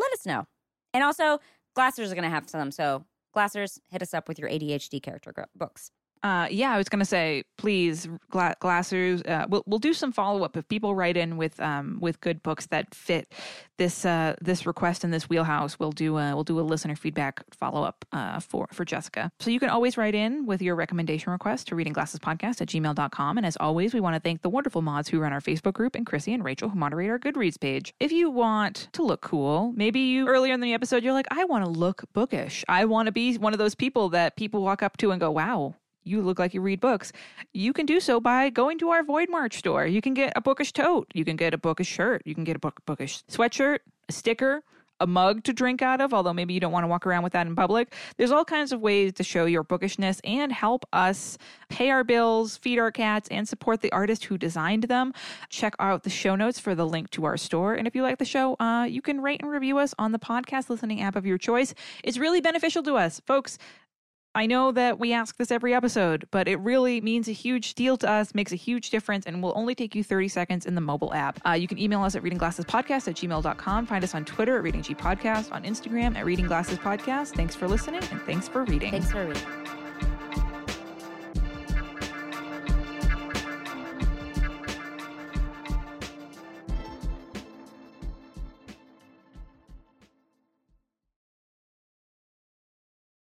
Let 0.00 0.12
us 0.12 0.26
know. 0.26 0.46
And 0.92 1.04
also, 1.04 1.38
Glassers 1.76 2.10
are 2.10 2.14
going 2.14 2.22
to 2.24 2.28
have 2.30 2.48
some. 2.48 2.70
So, 2.72 3.04
Glassers, 3.36 3.78
hit 3.90 4.02
us 4.02 4.12
up 4.14 4.28
with 4.28 4.38
your 4.38 4.48
ADHD 4.48 5.00
character 5.02 5.32
books. 5.56 5.90
Uh, 6.24 6.48
yeah, 6.50 6.72
I 6.72 6.78
was 6.78 6.88
gonna 6.88 7.04
say, 7.04 7.44
please, 7.58 8.08
gla- 8.30 8.56
Glassers. 8.58 9.28
Uh, 9.28 9.46
we'll 9.46 9.62
we'll 9.66 9.78
do 9.78 9.92
some 9.92 10.10
follow 10.10 10.42
up 10.42 10.56
if 10.56 10.66
people 10.68 10.94
write 10.94 11.18
in 11.18 11.36
with 11.36 11.60
um 11.60 11.98
with 12.00 12.18
good 12.22 12.42
books 12.42 12.64
that 12.68 12.94
fit 12.94 13.30
this 13.76 14.06
uh 14.06 14.34
this 14.40 14.64
request 14.64 15.04
in 15.04 15.10
this 15.10 15.28
wheelhouse. 15.28 15.78
We'll 15.78 15.92
do 15.92 16.16
uh, 16.16 16.34
we'll 16.34 16.42
do 16.42 16.58
a 16.58 16.62
listener 16.62 16.96
feedback 16.96 17.44
follow 17.52 17.82
up 17.82 18.06
uh 18.10 18.40
for 18.40 18.66
for 18.72 18.86
Jessica. 18.86 19.30
So 19.38 19.50
you 19.50 19.60
can 19.60 19.68
always 19.68 19.98
write 19.98 20.14
in 20.14 20.46
with 20.46 20.62
your 20.62 20.76
recommendation 20.76 21.30
request 21.30 21.68
to 21.68 21.76
Reading 21.76 21.92
Glasses 21.92 22.20
Podcast 22.20 22.62
at 22.62 22.68
gmail.com. 22.68 23.36
And 23.36 23.46
as 23.46 23.58
always, 23.60 23.92
we 23.92 24.00
want 24.00 24.16
to 24.16 24.20
thank 24.20 24.40
the 24.40 24.48
wonderful 24.48 24.80
mods 24.80 25.10
who 25.10 25.20
run 25.20 25.34
our 25.34 25.42
Facebook 25.42 25.74
group 25.74 25.94
and 25.94 26.06
Chrissy 26.06 26.32
and 26.32 26.42
Rachel 26.42 26.70
who 26.70 26.78
moderate 26.78 27.10
our 27.10 27.18
Goodreads 27.18 27.60
page. 27.60 27.92
If 28.00 28.12
you 28.12 28.30
want 28.30 28.88
to 28.92 29.02
look 29.02 29.20
cool, 29.20 29.74
maybe 29.76 30.00
you 30.00 30.26
earlier 30.26 30.54
in 30.54 30.60
the 30.60 30.72
episode 30.72 31.04
you're 31.04 31.12
like, 31.12 31.28
I 31.30 31.44
want 31.44 31.66
to 31.66 31.70
look 31.70 32.04
bookish. 32.14 32.64
I 32.66 32.86
want 32.86 33.08
to 33.08 33.12
be 33.12 33.36
one 33.36 33.52
of 33.52 33.58
those 33.58 33.74
people 33.74 34.08
that 34.10 34.36
people 34.36 34.62
walk 34.62 34.82
up 34.82 34.96
to 34.96 35.10
and 35.10 35.20
go, 35.20 35.30
wow 35.30 35.74
you 36.04 36.22
look 36.22 36.38
like 36.38 36.54
you 36.54 36.60
read 36.60 36.80
books. 36.80 37.12
You 37.52 37.72
can 37.72 37.86
do 37.86 38.00
so 38.00 38.20
by 38.20 38.50
going 38.50 38.78
to 38.78 38.90
our 38.90 39.02
Void 39.02 39.28
March 39.30 39.58
store. 39.58 39.86
You 39.86 40.00
can 40.00 40.14
get 40.14 40.32
a 40.36 40.40
bookish 40.40 40.72
tote. 40.72 41.10
You 41.14 41.24
can 41.24 41.36
get 41.36 41.54
a 41.54 41.58
bookish 41.58 41.88
shirt. 41.88 42.22
You 42.24 42.34
can 42.34 42.44
get 42.44 42.56
a 42.56 42.60
book, 42.60 42.80
bookish 42.86 43.24
sweatshirt, 43.24 43.80
a 44.08 44.12
sticker, 44.12 44.62
a 45.00 45.06
mug 45.06 45.42
to 45.44 45.52
drink 45.52 45.82
out 45.82 46.00
of, 46.00 46.14
although 46.14 46.32
maybe 46.32 46.54
you 46.54 46.60
don't 46.60 46.72
want 46.72 46.84
to 46.84 46.88
walk 46.88 47.06
around 47.06 47.22
with 47.22 47.32
that 47.32 47.46
in 47.46 47.56
public. 47.56 47.92
There's 48.16 48.30
all 48.30 48.44
kinds 48.44 48.72
of 48.72 48.80
ways 48.80 49.12
to 49.14 49.24
show 49.24 49.44
your 49.44 49.62
bookishness 49.62 50.20
and 50.24 50.52
help 50.52 50.86
us 50.92 51.36
pay 51.68 51.90
our 51.90 52.04
bills, 52.04 52.56
feed 52.56 52.78
our 52.78 52.92
cats, 52.92 53.28
and 53.30 53.48
support 53.48 53.80
the 53.80 53.90
artist 53.92 54.24
who 54.24 54.38
designed 54.38 54.84
them. 54.84 55.12
Check 55.48 55.74
out 55.78 56.04
the 56.04 56.10
show 56.10 56.36
notes 56.36 56.60
for 56.60 56.74
the 56.74 56.86
link 56.86 57.10
to 57.10 57.24
our 57.24 57.36
store. 57.36 57.74
And 57.74 57.86
if 57.86 57.94
you 57.94 58.02
like 58.02 58.18
the 58.18 58.24
show, 58.24 58.54
uh, 58.60 58.84
you 58.84 59.02
can 59.02 59.20
rate 59.20 59.42
and 59.42 59.50
review 59.50 59.78
us 59.78 59.94
on 59.98 60.12
the 60.12 60.18
podcast 60.18 60.70
listening 60.70 61.00
app 61.00 61.16
of 61.16 61.26
your 61.26 61.38
choice. 61.38 61.74
It's 62.04 62.18
really 62.18 62.40
beneficial 62.40 62.82
to 62.84 62.94
us. 62.94 63.20
Folks, 63.26 63.58
I 64.34 64.46
know 64.46 64.72
that 64.72 64.98
we 64.98 65.12
ask 65.12 65.36
this 65.36 65.50
every 65.50 65.74
episode, 65.74 66.26
but 66.30 66.48
it 66.48 66.56
really 66.56 67.00
means 67.00 67.28
a 67.28 67.32
huge 67.32 67.74
deal 67.74 67.96
to 67.98 68.10
us, 68.10 68.34
makes 68.34 68.52
a 68.52 68.56
huge 68.56 68.90
difference, 68.90 69.26
and 69.26 69.42
will 69.42 69.52
only 69.54 69.74
take 69.74 69.94
you 69.94 70.02
30 70.02 70.28
seconds 70.28 70.66
in 70.66 70.74
the 70.74 70.80
mobile 70.80 71.14
app. 71.14 71.38
Uh, 71.46 71.52
you 71.52 71.68
can 71.68 71.78
email 71.78 72.02
us 72.02 72.16
at 72.16 72.22
readingglassespodcast 72.22 73.08
at 73.08 73.14
gmail.com. 73.14 73.86
Find 73.86 74.02
us 74.02 74.14
on 74.14 74.24
Twitter 74.24 74.56
at 74.56 74.62
Reading 74.62 74.82
G 74.82 74.94
Podcast, 74.94 75.52
on 75.52 75.62
Instagram 75.62 76.16
at 76.16 76.24
Reading 76.24 76.46
Glasses 76.46 76.78
Podcast. 76.78 77.34
Thanks 77.34 77.54
for 77.54 77.68
listening 77.68 78.02
and 78.10 78.20
thanks 78.22 78.48
for 78.48 78.64
reading. 78.64 78.90
Thanks 78.90 79.10
for 79.10 79.26
reading. 79.26 79.83